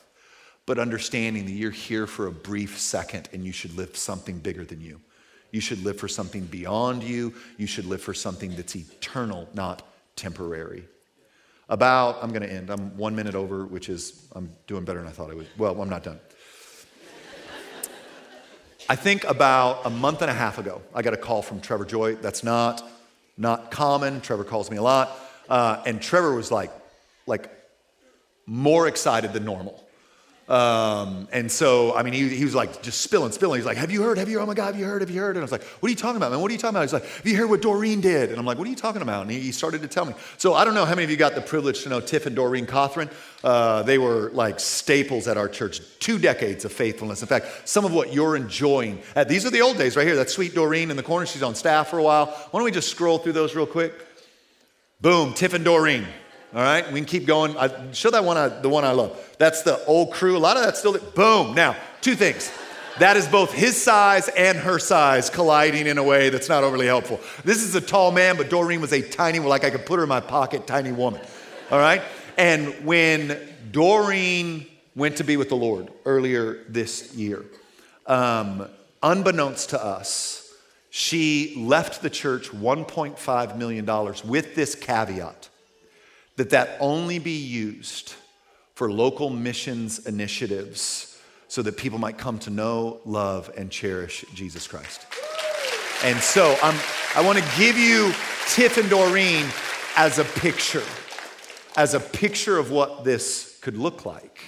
but 0.64 0.78
understanding 0.78 1.44
that 1.44 1.52
you're 1.52 1.70
here 1.70 2.06
for 2.06 2.28
a 2.28 2.32
brief 2.32 2.80
second 2.80 3.28
and 3.34 3.44
you 3.44 3.52
should 3.52 3.76
live 3.76 3.94
something 3.94 4.38
bigger 4.38 4.64
than 4.64 4.80
you. 4.80 5.02
You 5.50 5.60
should 5.60 5.84
live 5.84 5.98
for 5.98 6.08
something 6.08 6.46
beyond 6.46 7.02
you. 7.02 7.34
You 7.58 7.66
should 7.66 7.84
live 7.84 8.00
for 8.00 8.14
something 8.14 8.56
that's 8.56 8.74
eternal, 8.74 9.50
not 9.52 9.82
temporary. 10.16 10.84
About, 11.68 12.22
I'm 12.22 12.30
going 12.30 12.42
to 12.42 12.50
end. 12.50 12.70
I'm 12.70 12.96
one 12.96 13.14
minute 13.14 13.34
over, 13.34 13.66
which 13.66 13.90
is, 13.90 14.26
I'm 14.32 14.50
doing 14.66 14.86
better 14.86 15.00
than 15.00 15.08
I 15.08 15.12
thought 15.12 15.30
I 15.30 15.34
would. 15.34 15.46
Well, 15.58 15.78
I'm 15.78 15.90
not 15.90 16.04
done. 16.04 16.20
I 18.90 18.96
think 18.96 19.22
about 19.22 19.86
a 19.86 19.90
month 19.90 20.20
and 20.20 20.28
a 20.28 20.34
half 20.34 20.58
ago, 20.58 20.82
I 20.92 21.02
got 21.02 21.14
a 21.14 21.16
call 21.16 21.42
from 21.42 21.60
Trevor 21.60 21.84
Joy. 21.84 22.16
That's 22.16 22.42
not 22.42 22.82
not 23.38 23.70
common. 23.70 24.20
Trevor 24.20 24.42
calls 24.42 24.68
me 24.68 24.78
a 24.78 24.82
lot, 24.82 25.16
uh, 25.48 25.80
and 25.86 26.02
Trevor 26.02 26.34
was 26.34 26.50
like, 26.50 26.72
like 27.24 27.48
more 28.46 28.88
excited 28.88 29.32
than 29.32 29.44
normal. 29.44 29.80
Um, 30.50 31.28
and 31.30 31.50
so, 31.50 31.94
I 31.94 32.02
mean, 32.02 32.12
he, 32.12 32.28
he 32.28 32.44
was 32.44 32.56
like 32.56 32.82
just 32.82 33.02
spilling, 33.02 33.30
spilling. 33.30 33.60
He's 33.60 33.66
like, 33.66 33.76
Have 33.76 33.92
you 33.92 34.02
heard? 34.02 34.18
Have 34.18 34.28
you, 34.28 34.40
oh 34.40 34.46
my 34.46 34.54
God, 34.54 34.66
have 34.66 34.76
you 34.76 34.84
heard? 34.84 35.00
Have 35.00 35.08
you 35.08 35.20
heard? 35.20 35.36
And 35.36 35.38
I 35.38 35.42
was 35.42 35.52
like, 35.52 35.62
What 35.62 35.86
are 35.86 35.90
you 35.90 35.96
talking 35.96 36.16
about, 36.16 36.32
man? 36.32 36.40
What 36.40 36.50
are 36.50 36.52
you 36.52 36.58
talking 36.58 36.74
about? 36.74 36.82
He's 36.82 36.92
like, 36.92 37.06
Have 37.06 37.26
you 37.26 37.36
heard 37.36 37.48
what 37.48 37.62
Doreen 37.62 38.00
did? 38.00 38.30
And 38.30 38.38
I'm 38.38 38.44
like, 38.44 38.58
What 38.58 38.66
are 38.66 38.70
you 38.70 38.76
talking 38.76 39.00
about? 39.00 39.22
And 39.22 39.30
he, 39.30 39.38
he 39.38 39.52
started 39.52 39.80
to 39.82 39.88
tell 39.88 40.04
me. 40.04 40.12
So 40.38 40.54
I 40.54 40.64
don't 40.64 40.74
know 40.74 40.84
how 40.84 40.96
many 40.96 41.04
of 41.04 41.10
you 41.10 41.16
got 41.16 41.36
the 41.36 41.40
privilege 41.40 41.84
to 41.84 41.88
know 41.88 42.00
Tiff 42.00 42.26
and 42.26 42.34
Doreen 42.34 42.66
Cothran. 42.66 43.12
Uh, 43.44 43.84
they 43.84 43.96
were 43.96 44.30
like 44.30 44.58
staples 44.58 45.28
at 45.28 45.36
our 45.36 45.48
church, 45.48 45.82
two 46.00 46.18
decades 46.18 46.64
of 46.64 46.72
faithfulness. 46.72 47.22
In 47.22 47.28
fact, 47.28 47.46
some 47.68 47.84
of 47.84 47.92
what 47.92 48.12
you're 48.12 48.34
enjoying, 48.34 49.00
uh, 49.14 49.22
these 49.22 49.46
are 49.46 49.50
the 49.50 49.60
old 49.60 49.78
days 49.78 49.96
right 49.96 50.06
here. 50.06 50.16
That 50.16 50.30
sweet 50.30 50.52
Doreen 50.52 50.90
in 50.90 50.96
the 50.96 51.04
corner, 51.04 51.26
she's 51.26 51.44
on 51.44 51.54
staff 51.54 51.90
for 51.90 52.00
a 52.00 52.02
while. 52.02 52.26
Why 52.26 52.58
don't 52.58 52.64
we 52.64 52.72
just 52.72 52.88
scroll 52.88 53.18
through 53.18 53.34
those 53.34 53.54
real 53.54 53.66
quick? 53.66 53.94
Boom, 55.00 55.32
Tiff 55.32 55.54
and 55.54 55.64
Doreen. 55.64 56.08
All 56.52 56.60
right, 56.60 56.84
we 56.92 56.98
can 56.98 57.06
keep 57.06 57.26
going. 57.26 57.56
I, 57.56 57.92
show 57.92 58.10
that 58.10 58.24
one, 58.24 58.36
I, 58.36 58.48
the 58.48 58.68
one 58.68 58.84
I 58.84 58.90
love. 58.90 59.34
That's 59.38 59.62
the 59.62 59.84
old 59.84 60.12
crew. 60.12 60.36
A 60.36 60.38
lot 60.38 60.56
of 60.56 60.64
that's 60.64 60.80
still, 60.80 60.98
boom. 60.98 61.54
Now, 61.54 61.76
two 62.00 62.16
things. 62.16 62.50
That 62.98 63.16
is 63.16 63.28
both 63.28 63.52
his 63.52 63.80
size 63.80 64.28
and 64.28 64.58
her 64.58 64.80
size 64.80 65.30
colliding 65.30 65.86
in 65.86 65.96
a 65.96 66.02
way 66.02 66.28
that's 66.28 66.48
not 66.48 66.64
overly 66.64 66.86
helpful. 66.86 67.20
This 67.44 67.62
is 67.62 67.76
a 67.76 67.80
tall 67.80 68.10
man, 68.10 68.36
but 68.36 68.50
Doreen 68.50 68.80
was 68.80 68.92
a 68.92 69.00
tiny, 69.00 69.38
like 69.38 69.62
I 69.62 69.70
could 69.70 69.86
put 69.86 69.98
her 69.98 70.02
in 70.02 70.08
my 70.08 70.18
pocket, 70.18 70.66
tiny 70.66 70.90
woman. 70.90 71.20
All 71.70 71.78
right? 71.78 72.02
And 72.36 72.84
when 72.84 73.38
Doreen 73.70 74.66
went 74.96 75.18
to 75.18 75.24
be 75.24 75.36
with 75.36 75.50
the 75.50 75.56
Lord 75.56 75.88
earlier 76.04 76.64
this 76.68 77.14
year, 77.14 77.44
um, 78.06 78.68
unbeknownst 79.04 79.70
to 79.70 79.82
us, 79.82 80.52
she 80.90 81.54
left 81.56 82.02
the 82.02 82.10
church 82.10 82.50
$1.5 82.50 83.56
million 83.56 83.86
with 84.24 84.56
this 84.56 84.74
caveat 84.74 85.49
that 86.40 86.48
that 86.48 86.78
only 86.80 87.18
be 87.18 87.36
used 87.36 88.14
for 88.72 88.90
local 88.90 89.28
missions 89.28 90.06
initiatives 90.06 91.20
so 91.48 91.60
that 91.60 91.76
people 91.76 91.98
might 91.98 92.16
come 92.16 92.38
to 92.38 92.48
know, 92.48 92.98
love, 93.04 93.50
and 93.58 93.70
cherish 93.70 94.24
Jesus 94.32 94.66
Christ. 94.66 95.04
And 96.02 96.18
so 96.18 96.56
I'm, 96.62 96.80
I 97.14 97.20
want 97.20 97.36
to 97.36 97.44
give 97.58 97.76
you 97.76 98.14
Tiff 98.48 98.78
and 98.78 98.88
Doreen 98.88 99.44
as 99.96 100.18
a 100.18 100.24
picture, 100.24 100.82
as 101.76 101.92
a 101.92 102.00
picture 102.00 102.56
of 102.56 102.70
what 102.70 103.04
this 103.04 103.58
could 103.60 103.76
look 103.76 104.06
like. 104.06 104.40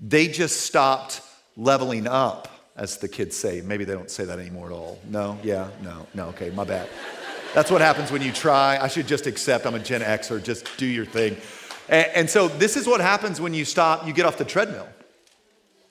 They 0.00 0.28
just 0.28 0.62
stopped 0.62 1.20
leveling 1.58 2.06
up, 2.06 2.48
as 2.74 2.96
the 2.96 3.08
kids 3.08 3.36
say. 3.36 3.60
Maybe 3.60 3.84
they 3.84 3.92
don't 3.92 4.10
say 4.10 4.24
that 4.24 4.38
anymore 4.38 4.68
at 4.68 4.72
all. 4.72 4.98
No, 5.10 5.38
yeah, 5.42 5.68
no, 5.82 6.06
no, 6.14 6.28
okay, 6.28 6.48
my 6.48 6.64
bad. 6.64 6.88
That's 7.54 7.70
what 7.70 7.82
happens 7.82 8.10
when 8.10 8.22
you 8.22 8.32
try. 8.32 8.78
I 8.78 8.88
should 8.88 9.06
just 9.06 9.26
accept 9.26 9.66
I'm 9.66 9.74
a 9.74 9.78
Gen 9.78 10.00
Xer, 10.00 10.42
just 10.42 10.74
do 10.78 10.86
your 10.86 11.04
thing. 11.04 11.36
And, 11.88 12.06
and 12.14 12.30
so 12.30 12.48
this 12.48 12.78
is 12.78 12.86
what 12.86 13.02
happens 13.02 13.42
when 13.42 13.52
you 13.52 13.66
stop, 13.66 14.06
you 14.06 14.14
get 14.14 14.24
off 14.24 14.38
the 14.38 14.44
treadmill. 14.44 14.88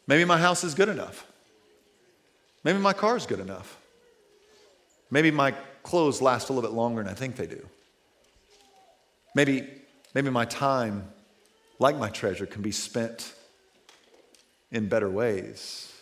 Maybe 0.08 0.26
my 0.26 0.40
house 0.40 0.64
is 0.64 0.74
good 0.74 0.90
enough. 0.90 1.28
Maybe 2.64 2.80
my 2.80 2.94
car 2.94 3.16
is 3.16 3.28
good 3.28 3.40
enough. 3.40 3.78
Maybe 5.12 5.30
my 5.30 5.52
clothes 5.84 6.20
last 6.20 6.50
a 6.50 6.54
little 6.54 6.68
bit 6.68 6.76
longer 6.76 7.04
than 7.04 7.12
I 7.12 7.16
think 7.16 7.36
they 7.36 7.46
do. 7.46 7.64
Maybe, 9.36 9.68
maybe 10.16 10.32
my 10.32 10.46
time, 10.46 11.10
like 11.78 11.96
my 11.96 12.10
treasure, 12.10 12.48
can 12.48 12.64
be 12.64 12.72
spent 12.72 13.34
in 14.72 14.90
better 14.90 15.10
ways. 15.10 15.94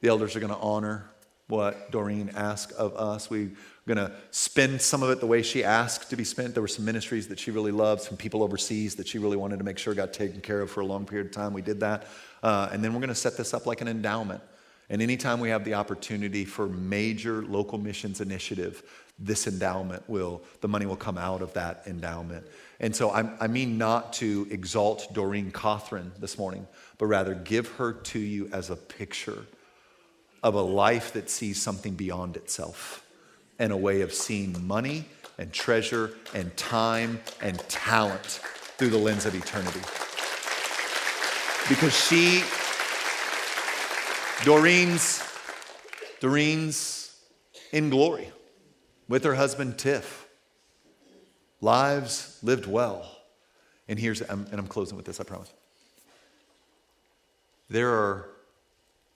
The 0.00 0.08
elders 0.08 0.36
are 0.36 0.40
going 0.40 0.52
to 0.52 0.58
honor 0.58 1.11
what 1.52 1.90
Doreen 1.90 2.30
asked 2.34 2.72
of 2.72 2.96
us. 2.96 3.28
We're 3.28 3.50
going 3.86 3.98
to 3.98 4.10
spend 4.30 4.80
some 4.80 5.02
of 5.02 5.10
it 5.10 5.20
the 5.20 5.26
way 5.26 5.42
she 5.42 5.62
asked 5.62 6.08
to 6.08 6.16
be 6.16 6.24
spent. 6.24 6.54
There 6.54 6.62
were 6.62 6.66
some 6.66 6.86
ministries 6.86 7.28
that 7.28 7.38
she 7.38 7.50
really 7.50 7.70
loved, 7.70 8.00
some 8.00 8.16
people 8.16 8.42
overseas 8.42 8.94
that 8.94 9.06
she 9.06 9.18
really 9.18 9.36
wanted 9.36 9.58
to 9.58 9.64
make 9.64 9.76
sure 9.76 9.92
got 9.92 10.14
taken 10.14 10.40
care 10.40 10.62
of 10.62 10.70
for 10.70 10.80
a 10.80 10.86
long 10.86 11.04
period 11.04 11.26
of 11.26 11.32
time. 11.32 11.52
We 11.52 11.60
did 11.60 11.80
that. 11.80 12.06
Uh, 12.42 12.70
and 12.72 12.82
then 12.82 12.94
we're 12.94 13.00
going 13.00 13.10
to 13.10 13.14
set 13.14 13.36
this 13.36 13.52
up 13.52 13.66
like 13.66 13.82
an 13.82 13.88
endowment. 13.88 14.40
And 14.88 15.02
anytime 15.02 15.40
we 15.40 15.50
have 15.50 15.62
the 15.62 15.74
opportunity 15.74 16.46
for 16.46 16.68
major 16.68 17.42
local 17.42 17.76
missions 17.76 18.22
initiative, 18.22 18.82
this 19.18 19.46
endowment 19.46 20.08
will, 20.08 20.40
the 20.62 20.68
money 20.68 20.86
will 20.86 20.96
come 20.96 21.18
out 21.18 21.42
of 21.42 21.52
that 21.52 21.82
endowment. 21.86 22.46
And 22.80 22.96
so 22.96 23.10
I, 23.10 23.30
I 23.38 23.46
mean 23.46 23.76
not 23.76 24.14
to 24.14 24.48
exalt 24.50 25.12
Doreen 25.12 25.52
Cothran 25.52 26.12
this 26.18 26.38
morning, 26.38 26.66
but 26.96 27.06
rather 27.06 27.34
give 27.34 27.68
her 27.72 27.92
to 27.92 28.18
you 28.18 28.48
as 28.54 28.70
a 28.70 28.76
picture 28.76 29.44
of 30.42 30.54
a 30.54 30.60
life 30.60 31.12
that 31.12 31.30
sees 31.30 31.60
something 31.60 31.94
beyond 31.94 32.36
itself 32.36 33.04
and 33.58 33.72
a 33.72 33.76
way 33.76 34.00
of 34.00 34.12
seeing 34.12 34.66
money 34.66 35.04
and 35.38 35.52
treasure 35.52 36.12
and 36.34 36.56
time 36.56 37.20
and 37.40 37.58
talent 37.68 38.40
through 38.76 38.90
the 38.90 38.98
lens 38.98 39.24
of 39.24 39.34
eternity. 39.34 39.80
Because 41.68 41.96
she, 41.96 42.42
Doreen's, 44.44 45.22
Doreen's 46.20 47.16
in 47.70 47.88
glory 47.90 48.30
with 49.08 49.22
her 49.24 49.34
husband 49.34 49.78
Tiff. 49.78 50.26
Lives 51.60 52.38
lived 52.42 52.66
well. 52.66 53.08
And 53.86 53.98
here's, 53.98 54.20
and 54.22 54.48
I'm 54.52 54.66
closing 54.66 54.96
with 54.96 55.06
this, 55.06 55.20
I 55.20 55.24
promise. 55.24 55.52
There 57.70 57.90
are 57.90 58.31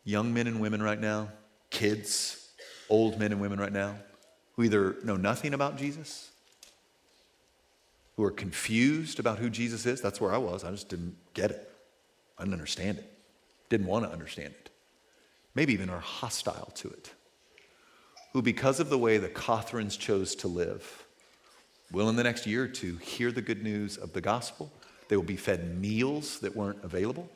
young 0.06 0.32
men 0.32 0.46
and 0.46 0.60
women 0.60 0.82
right 0.82 1.00
now, 1.00 1.28
kids, 1.68 2.48
old 2.88 3.18
men 3.18 3.32
and 3.32 3.40
women 3.40 3.58
right 3.58 3.72
now, 3.72 3.96
who 4.54 4.62
either 4.62 4.96
know 5.04 5.16
nothing 5.16 5.52
about 5.52 5.76
Jesus, 5.76 6.30
who 8.16 8.24
are 8.24 8.30
confused 8.30 9.18
about 9.18 9.38
who 9.38 9.50
Jesus 9.50 9.84
is. 9.84 10.00
That's 10.00 10.18
where 10.18 10.32
I 10.32 10.38
was. 10.38 10.64
I 10.64 10.70
just 10.70 10.88
didn't 10.88 11.16
get 11.34 11.50
it. 11.50 11.70
I 12.38 12.44
didn't 12.44 12.54
understand 12.54 12.98
it. 12.98 13.12
Didn't 13.68 13.88
want 13.88 14.06
to 14.06 14.10
understand 14.10 14.54
it. 14.58 14.70
Maybe 15.54 15.74
even 15.74 15.90
are 15.90 16.00
hostile 16.00 16.70
to 16.76 16.88
it. 16.88 17.12
Who, 18.32 18.40
because 18.40 18.80
of 18.80 18.88
the 18.88 18.98
way 18.98 19.18
the 19.18 19.28
Cothrans 19.28 19.98
chose 19.98 20.34
to 20.36 20.48
live, 20.48 21.06
will 21.90 22.08
in 22.08 22.16
the 22.16 22.24
next 22.24 22.46
year 22.46 22.64
or 22.64 22.68
two 22.68 22.96
hear 22.96 23.32
the 23.32 23.42
good 23.42 23.62
news 23.62 23.96
of 23.96 24.12
the 24.12 24.20
gospel. 24.20 24.72
They 25.08 25.16
will 25.16 25.24
be 25.24 25.36
fed 25.36 25.80
meals 25.80 26.40
that 26.40 26.54
weren't 26.54 26.82
available. 26.82 27.28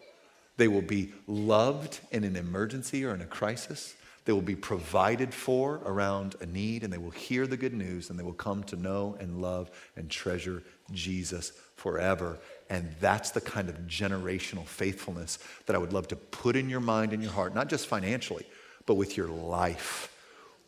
They 0.60 0.68
will 0.68 0.82
be 0.82 1.14
loved 1.26 2.00
in 2.10 2.22
an 2.22 2.36
emergency 2.36 3.02
or 3.06 3.14
in 3.14 3.22
a 3.22 3.26
crisis. 3.26 3.94
They 4.26 4.34
will 4.34 4.42
be 4.42 4.54
provided 4.54 5.32
for 5.32 5.80
around 5.86 6.36
a 6.42 6.44
need, 6.44 6.84
and 6.84 6.92
they 6.92 6.98
will 6.98 7.12
hear 7.12 7.46
the 7.46 7.56
good 7.56 7.72
news, 7.72 8.10
and 8.10 8.18
they 8.18 8.22
will 8.22 8.34
come 8.34 8.62
to 8.64 8.76
know 8.76 9.16
and 9.18 9.40
love 9.40 9.70
and 9.96 10.10
treasure 10.10 10.62
Jesus 10.92 11.52
forever. 11.76 12.38
And 12.68 12.94
that's 13.00 13.30
the 13.30 13.40
kind 13.40 13.70
of 13.70 13.76
generational 13.86 14.66
faithfulness 14.66 15.38
that 15.64 15.74
I 15.74 15.78
would 15.78 15.94
love 15.94 16.08
to 16.08 16.16
put 16.16 16.56
in 16.56 16.68
your 16.68 16.80
mind 16.80 17.14
and 17.14 17.22
your 17.22 17.32
heart, 17.32 17.54
not 17.54 17.70
just 17.70 17.86
financially, 17.86 18.44
but 18.84 18.96
with 18.96 19.16
your 19.16 19.28
life. 19.28 20.14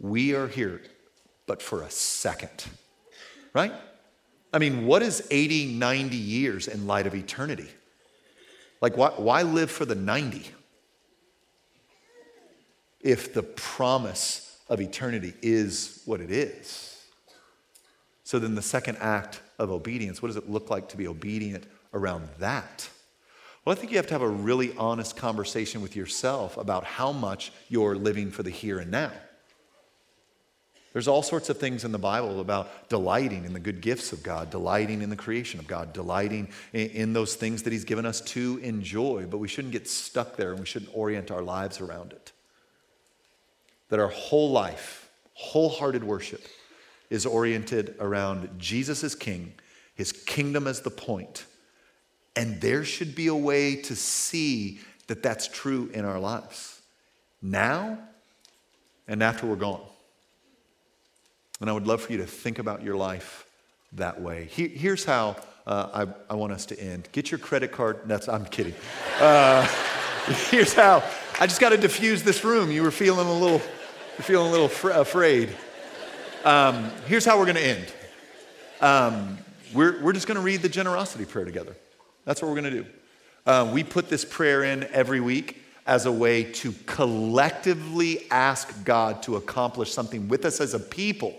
We 0.01 0.35
are 0.35 0.49
here, 0.49 0.81
but 1.45 1.61
for 1.61 1.83
a 1.83 1.91
second, 1.91 2.65
right? 3.53 3.75
I 4.55 4.59
mean, 4.59 4.87
what 4.87 5.03
is 5.03 5.29
80, 5.31 5.75
90 5.75 6.17
years 6.17 6.67
in 6.67 6.87
light 6.87 7.07
of 7.07 7.15
eternity? 7.15 7.69
Like, 8.83 8.97
why, 8.97 9.11
why 9.11 9.43
live 9.43 9.71
for 9.71 9.87
the 9.87 9.95
90 9.95 10.51
if 13.01 13.33
the 13.33 13.43
promise 13.43 14.59
of 14.69 14.81
eternity 14.81 15.35
is 15.43 16.03
what 16.05 16.21
it 16.21 16.31
is. 16.31 17.05
So 18.25 18.39
then, 18.39 18.55
the 18.55 18.63
second 18.63 18.99
act 19.01 19.41
of 19.59 19.71
obedience, 19.71 20.23
what 20.23 20.29
does 20.29 20.37
it 20.37 20.49
look 20.49 20.71
like 20.71 20.89
to 20.91 20.97
be 20.97 21.07
obedient 21.07 21.65
around 21.93 22.29
that? 22.39 22.89
Well, 23.65 23.77
I 23.77 23.79
think 23.79 23.93
you 23.93 23.99
have 23.99 24.07
to 24.09 24.15
have 24.15 24.23
a 24.23 24.29
really 24.29 24.75
honest 24.77 25.17
conversation 25.17 25.83
with 25.83 25.95
yourself 25.95 26.57
about 26.57 26.85
how 26.85 27.13
much 27.13 27.53
you're 27.69 27.97
living 27.97 28.31
for 28.31 28.43
the 28.43 28.51
here 28.51 28.79
and 28.79 28.91
now. 28.91 29.13
There's 30.93 31.09
all 31.09 31.23
sorts 31.23 31.49
of 31.49 31.59
things 31.59 31.85
in 31.85 31.93
the 31.93 31.99
Bible 31.99 32.41
about 32.41 32.89
delighting 32.89 33.45
in 33.45 33.55
the 33.55 33.61
good 33.61 33.81
gifts 33.81 34.13
of 34.13 34.23
God, 34.23 34.51
delighting 34.51 35.01
in 35.01 35.09
the 35.09 35.17
creation 35.17 35.59
of 35.59 35.67
God, 35.67 35.93
delighting 35.93 36.49
in, 36.73 36.91
in, 36.91 37.13
those 37.15 37.35
things 37.35 37.63
that 37.63 37.73
He's 37.73 37.85
given 37.85 38.05
us 38.05 38.21
to 38.21 38.59
enjoy, 38.63 39.27
but 39.27 39.39
we 39.39 39.49
shouldn't 39.49 39.73
get 39.73 39.89
stuck 39.89 40.37
there 40.37 40.51
and 40.51 40.61
we 40.61 40.67
shouldn't 40.67 40.91
orient 40.95 41.31
our 41.31 41.43
lives 41.43 41.81
around 41.81 42.13
it. 42.13 42.33
That 43.89 44.01
our 44.01 44.09
whole 44.09 44.51
life, 44.51 45.09
wholehearted 45.35 46.05
worship, 46.05 46.47
is 47.09 47.25
oriented 47.25 47.95
around 47.99 48.51
Jesus 48.59 49.03
as 49.03 49.15
King, 49.15 49.55
His 49.95 50.13
kingdom 50.13 50.67
as 50.67 50.83
the 50.83 50.91
point, 50.91 51.47
and 52.37 52.61
there 52.61 52.85
should 52.85 53.15
be 53.15 53.29
a 53.29 53.35
way 53.35 53.77
to 53.77 53.97
see 53.97 54.81
that 55.07 55.23
that's 55.23 55.49
true 55.49 55.91
in 55.95 56.05
our 56.05 56.19
lives 56.19 56.81
now 57.43 57.99
and 59.09 59.23
after 59.23 59.47
we're 59.47 59.57
gone. 59.57 59.83
And 61.63 61.71
I 61.71 61.75
would 61.75 61.87
love 61.87 62.03
for 62.03 62.11
you 62.11 62.19
to 62.19 62.27
think 62.27 62.59
about 62.59 62.83
your 62.83 62.97
life 62.97 63.47
that 63.93 64.21
way. 64.21 64.49
here's 64.51 65.05
how 65.05 65.37
uh, 65.65 66.07
I, 66.29 66.33
I, 66.33 66.35
want 66.35 66.53
us 66.53 66.67
to 66.67 66.81
end. 66.81 67.09
Get 67.13 67.31
your 67.31 67.39
credit 67.39 67.71
card. 67.71 68.01
That's, 68.07 68.29
I'm 68.29 68.45
kidding. 68.47 68.75
Uh, 69.21 69.65
here's 70.51 70.75
how. 70.75 71.05
I 71.39 71.47
just 71.47 71.61
got 71.61 71.69
to 71.69 71.77
diffuse 71.77 72.25
this 72.25 72.43
room. 72.43 72.73
You 72.73 72.83
were 72.83 72.91
feeling 72.91 73.29
a 73.29 73.33
little, 73.33 73.61
you're 74.19 74.25
feeling 74.25 74.49
a 74.49 74.51
little 74.51 74.67
fr- 74.67 74.91
afraid. 74.91 75.51
Um, 76.45 76.91
here's 77.07 77.25
how 77.25 77.39
we're 77.39 77.45
going 77.45 77.55
to 77.55 77.65
end. 77.65 77.95
Um, 78.81 79.39
we're, 79.73 80.03
we're 80.03 80.15
just 80.15 80.27
going 80.27 80.39
to 80.39 80.43
read 80.43 80.63
the 80.63 80.69
generosity 80.69 81.27
prayer 81.27 81.45
together. 81.45 81.77
That's 82.25 82.43
what 82.43 82.49
we're 82.49 82.61
going 82.61 82.75
to 82.75 82.83
do. 82.83 82.87
Uh, 83.47 83.71
we 83.73 83.85
put 83.85 84.09
this 84.09 84.25
prayer 84.25 84.65
in 84.65 84.83
every 84.91 85.21
week 85.21 85.63
as 85.87 86.07
a 86.07 86.13
way 86.13 86.43
to 86.43 86.73
collectively 86.87 88.27
ask 88.33 88.85
God 88.85 89.23
to 89.23 89.37
accomplish 89.37 89.93
something 89.93 90.27
with 90.27 90.45
us 90.45 90.61
as 90.61 90.75
a 90.75 90.81
people 90.81 91.37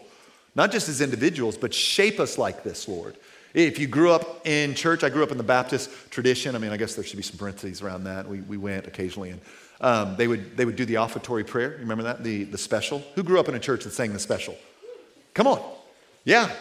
not 0.56 0.72
just 0.72 0.90
as 0.90 1.02
individuals, 1.02 1.58
but 1.58 1.74
shape 1.74 2.20
us 2.20 2.38
like 2.38 2.64
this, 2.64 2.88
Lord. 2.88 3.16
If 3.54 3.78
you 3.78 3.88
grew 3.88 4.12
up 4.12 4.48
in 4.48 4.74
church, 4.74 5.04
I 5.04 5.10
grew 5.10 5.22
up 5.24 5.32
in 5.32 5.38
the 5.38 5.44
Baptist 5.44 5.90
tradition. 6.10 6.56
I 6.56 6.60
mean, 6.60 6.72
I 6.72 6.78
guess 6.78 6.96
there 6.96 7.04
should 7.04 7.18
be 7.18 7.24
some 7.24 7.38
parentheses 7.38 7.82
around 7.82 8.06
that. 8.06 8.28
We, 8.28 8.42
we 8.42 8.58
went 8.58 8.88
occasionally, 8.88 9.30
and 9.30 9.42
um, 9.80 10.16
they, 10.16 10.28
would, 10.28 10.58
they 10.58 10.66
would 10.66 10.76
do 10.76 10.86
the 10.86 10.96
offertory 10.96 11.44
prayer. 11.44 11.74
You 11.74 11.80
remember 11.80 12.04
that? 12.04 12.24
The, 12.24 12.46
the 12.46 12.58
special? 12.58 13.04
Who 13.16 13.22
grew 13.22 13.40
up 13.40 13.50
in 13.50 13.56
a 13.56 13.60
church 13.60 13.84
that 13.84 13.92
sang 13.92 14.14
the 14.14 14.20
special? 14.20 14.56
Come 15.34 15.46
on. 15.46 15.62
Yeah. 16.24 16.52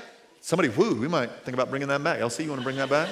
Somebody, 0.41 0.69
woo, 0.71 0.95
we 0.95 1.09
might 1.09 1.31
think 1.45 1.55
about 1.55 1.71
bringing 1.71 1.89
that 1.89 2.03
back. 2.03 2.19
LC, 2.19 2.45
you 2.45 2.51
want 2.51 2.61
to 2.61 2.65
bring 2.65 2.77
that 2.77 2.91
back? 2.91 3.09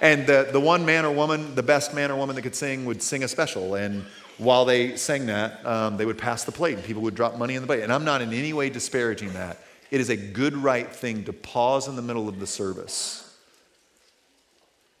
and 0.00 0.26
the, 0.26 0.48
the 0.50 0.60
one 0.60 0.84
man 0.84 1.04
or 1.04 1.12
woman, 1.12 1.54
the 1.54 1.62
best 1.62 1.94
man 1.94 2.10
or 2.10 2.16
woman 2.16 2.34
that 2.36 2.42
could 2.42 2.54
sing, 2.54 2.84
would 2.84 3.02
sing 3.02 3.22
a 3.22 3.28
special. 3.28 3.74
And 3.74 4.04
while 4.38 4.64
they 4.64 4.96
sang 4.96 5.26
that, 5.26 5.64
um, 5.64 5.96
they 5.96 6.04
would 6.04 6.18
pass 6.18 6.44
the 6.44 6.52
plate 6.52 6.74
and 6.74 6.84
people 6.84 7.02
would 7.02 7.14
drop 7.14 7.36
money 7.36 7.54
in 7.54 7.62
the 7.62 7.66
plate. 7.66 7.82
And 7.82 7.92
I'm 7.92 8.04
not 8.04 8.22
in 8.22 8.32
any 8.32 8.52
way 8.52 8.70
disparaging 8.70 9.32
that. 9.32 9.58
It 9.90 10.00
is 10.00 10.10
a 10.10 10.16
good, 10.16 10.56
right 10.56 10.90
thing 10.90 11.24
to 11.24 11.32
pause 11.32 11.88
in 11.88 11.96
the 11.96 12.02
middle 12.02 12.28
of 12.28 12.40
the 12.40 12.46
service 12.46 13.22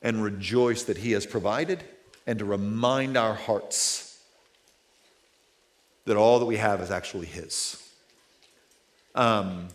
and 0.02 0.22
rejoice 0.22 0.84
that 0.84 0.98
He 0.98 1.12
has 1.12 1.26
provided 1.26 1.82
and 2.26 2.38
to 2.38 2.44
remind 2.44 3.16
our 3.16 3.34
hearts 3.34 4.18
that 6.04 6.16
all 6.16 6.38
that 6.38 6.46
we 6.46 6.56
have 6.56 6.80
is 6.80 6.90
actually 6.90 7.26
His. 7.26 7.82
Um, 9.14 9.68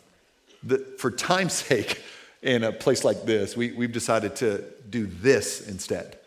the, 0.63 0.77
for 0.97 1.11
time's 1.11 1.53
sake, 1.67 2.01
in 2.41 2.63
a 2.63 2.71
place 2.71 3.03
like 3.03 3.23
this, 3.23 3.55
we, 3.55 3.71
we've 3.71 3.91
decided 3.91 4.35
to 4.37 4.63
do 4.89 5.05
this 5.05 5.67
instead. 5.67 6.17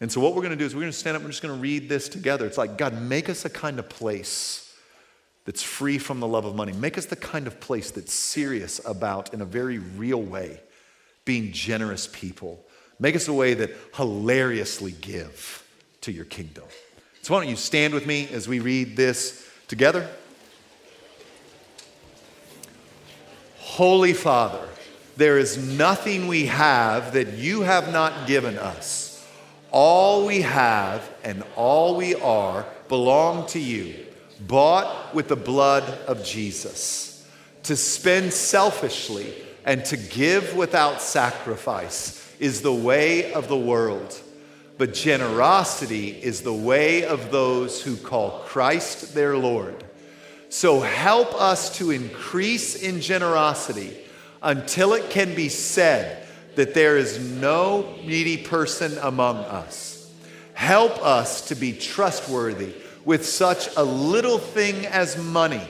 And 0.00 0.12
so, 0.12 0.20
what 0.20 0.34
we're 0.34 0.42
going 0.42 0.50
to 0.50 0.56
do 0.56 0.64
is 0.64 0.74
we're 0.74 0.82
going 0.82 0.92
to 0.92 0.98
stand 0.98 1.16
up, 1.16 1.20
and 1.20 1.26
we're 1.26 1.32
just 1.32 1.42
going 1.42 1.54
to 1.54 1.60
read 1.60 1.88
this 1.88 2.08
together. 2.08 2.46
It's 2.46 2.58
like, 2.58 2.76
God, 2.76 3.00
make 3.00 3.28
us 3.28 3.44
a 3.44 3.50
kind 3.50 3.78
of 3.78 3.88
place 3.88 4.74
that's 5.46 5.62
free 5.62 5.96
from 5.96 6.20
the 6.20 6.26
love 6.26 6.44
of 6.44 6.54
money. 6.54 6.72
Make 6.72 6.98
us 6.98 7.06
the 7.06 7.16
kind 7.16 7.46
of 7.46 7.60
place 7.60 7.90
that's 7.90 8.12
serious 8.12 8.80
about, 8.84 9.32
in 9.32 9.40
a 9.40 9.46
very 9.46 9.78
real 9.78 10.20
way, 10.20 10.60
being 11.24 11.52
generous 11.52 12.08
people. 12.12 12.62
Make 12.98 13.16
us 13.16 13.28
a 13.28 13.32
way 13.32 13.54
that 13.54 13.70
hilariously 13.94 14.92
give 14.92 15.66
to 16.02 16.12
your 16.12 16.24
kingdom. 16.26 16.64
So, 17.22 17.32
why 17.32 17.40
don't 17.40 17.48
you 17.48 17.56
stand 17.56 17.94
with 17.94 18.06
me 18.06 18.28
as 18.32 18.46
we 18.46 18.60
read 18.60 18.96
this 18.96 19.48
together? 19.66 20.08
Holy 23.58 24.12
Father, 24.12 24.68
there 25.16 25.38
is 25.38 25.56
nothing 25.56 26.28
we 26.28 26.46
have 26.46 27.14
that 27.14 27.34
you 27.34 27.62
have 27.62 27.92
not 27.92 28.26
given 28.26 28.58
us. 28.58 29.05
All 29.70 30.26
we 30.26 30.42
have 30.42 31.08
and 31.24 31.42
all 31.56 31.96
we 31.96 32.14
are 32.14 32.66
belong 32.88 33.46
to 33.48 33.58
you, 33.58 33.94
bought 34.40 35.14
with 35.14 35.28
the 35.28 35.36
blood 35.36 35.84
of 36.06 36.24
Jesus. 36.24 37.26
To 37.64 37.76
spend 37.76 38.32
selfishly 38.32 39.34
and 39.64 39.84
to 39.86 39.96
give 39.96 40.54
without 40.54 41.02
sacrifice 41.02 42.34
is 42.38 42.62
the 42.62 42.72
way 42.72 43.32
of 43.32 43.48
the 43.48 43.56
world. 43.56 44.20
But 44.78 44.94
generosity 44.94 46.10
is 46.10 46.42
the 46.42 46.52
way 46.52 47.04
of 47.04 47.30
those 47.30 47.82
who 47.82 47.96
call 47.96 48.42
Christ 48.46 49.14
their 49.14 49.36
Lord. 49.36 49.84
So 50.48 50.80
help 50.80 51.34
us 51.34 51.76
to 51.78 51.90
increase 51.90 52.80
in 52.80 53.00
generosity 53.00 53.96
until 54.42 54.92
it 54.92 55.10
can 55.10 55.34
be 55.34 55.48
said, 55.48 56.25
that 56.56 56.74
there 56.74 56.96
is 56.96 57.18
no 57.18 57.94
needy 58.04 58.36
person 58.36 58.98
among 58.98 59.36
us. 59.36 60.10
Help 60.54 61.02
us 61.04 61.48
to 61.48 61.54
be 61.54 61.72
trustworthy 61.72 62.74
with 63.04 63.24
such 63.24 63.68
a 63.76 63.84
little 63.84 64.38
thing 64.38 64.86
as 64.86 65.16
money, 65.16 65.62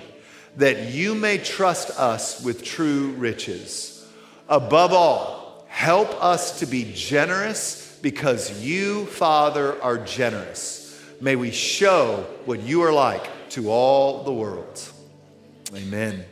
that 0.56 0.92
you 0.92 1.14
may 1.14 1.36
trust 1.36 1.90
us 1.98 2.42
with 2.42 2.64
true 2.64 3.10
riches. 3.18 4.06
Above 4.48 4.92
all, 4.92 5.66
help 5.68 6.08
us 6.22 6.60
to 6.60 6.66
be 6.66 6.90
generous 6.94 7.98
because 8.00 8.62
you, 8.62 9.06
Father, 9.06 9.80
are 9.82 9.98
generous. 9.98 10.98
May 11.20 11.34
we 11.36 11.50
show 11.50 12.24
what 12.44 12.60
you 12.60 12.82
are 12.82 12.92
like 12.92 13.28
to 13.50 13.70
all 13.70 14.22
the 14.22 14.32
world. 14.32 14.80
Amen. 15.74 16.24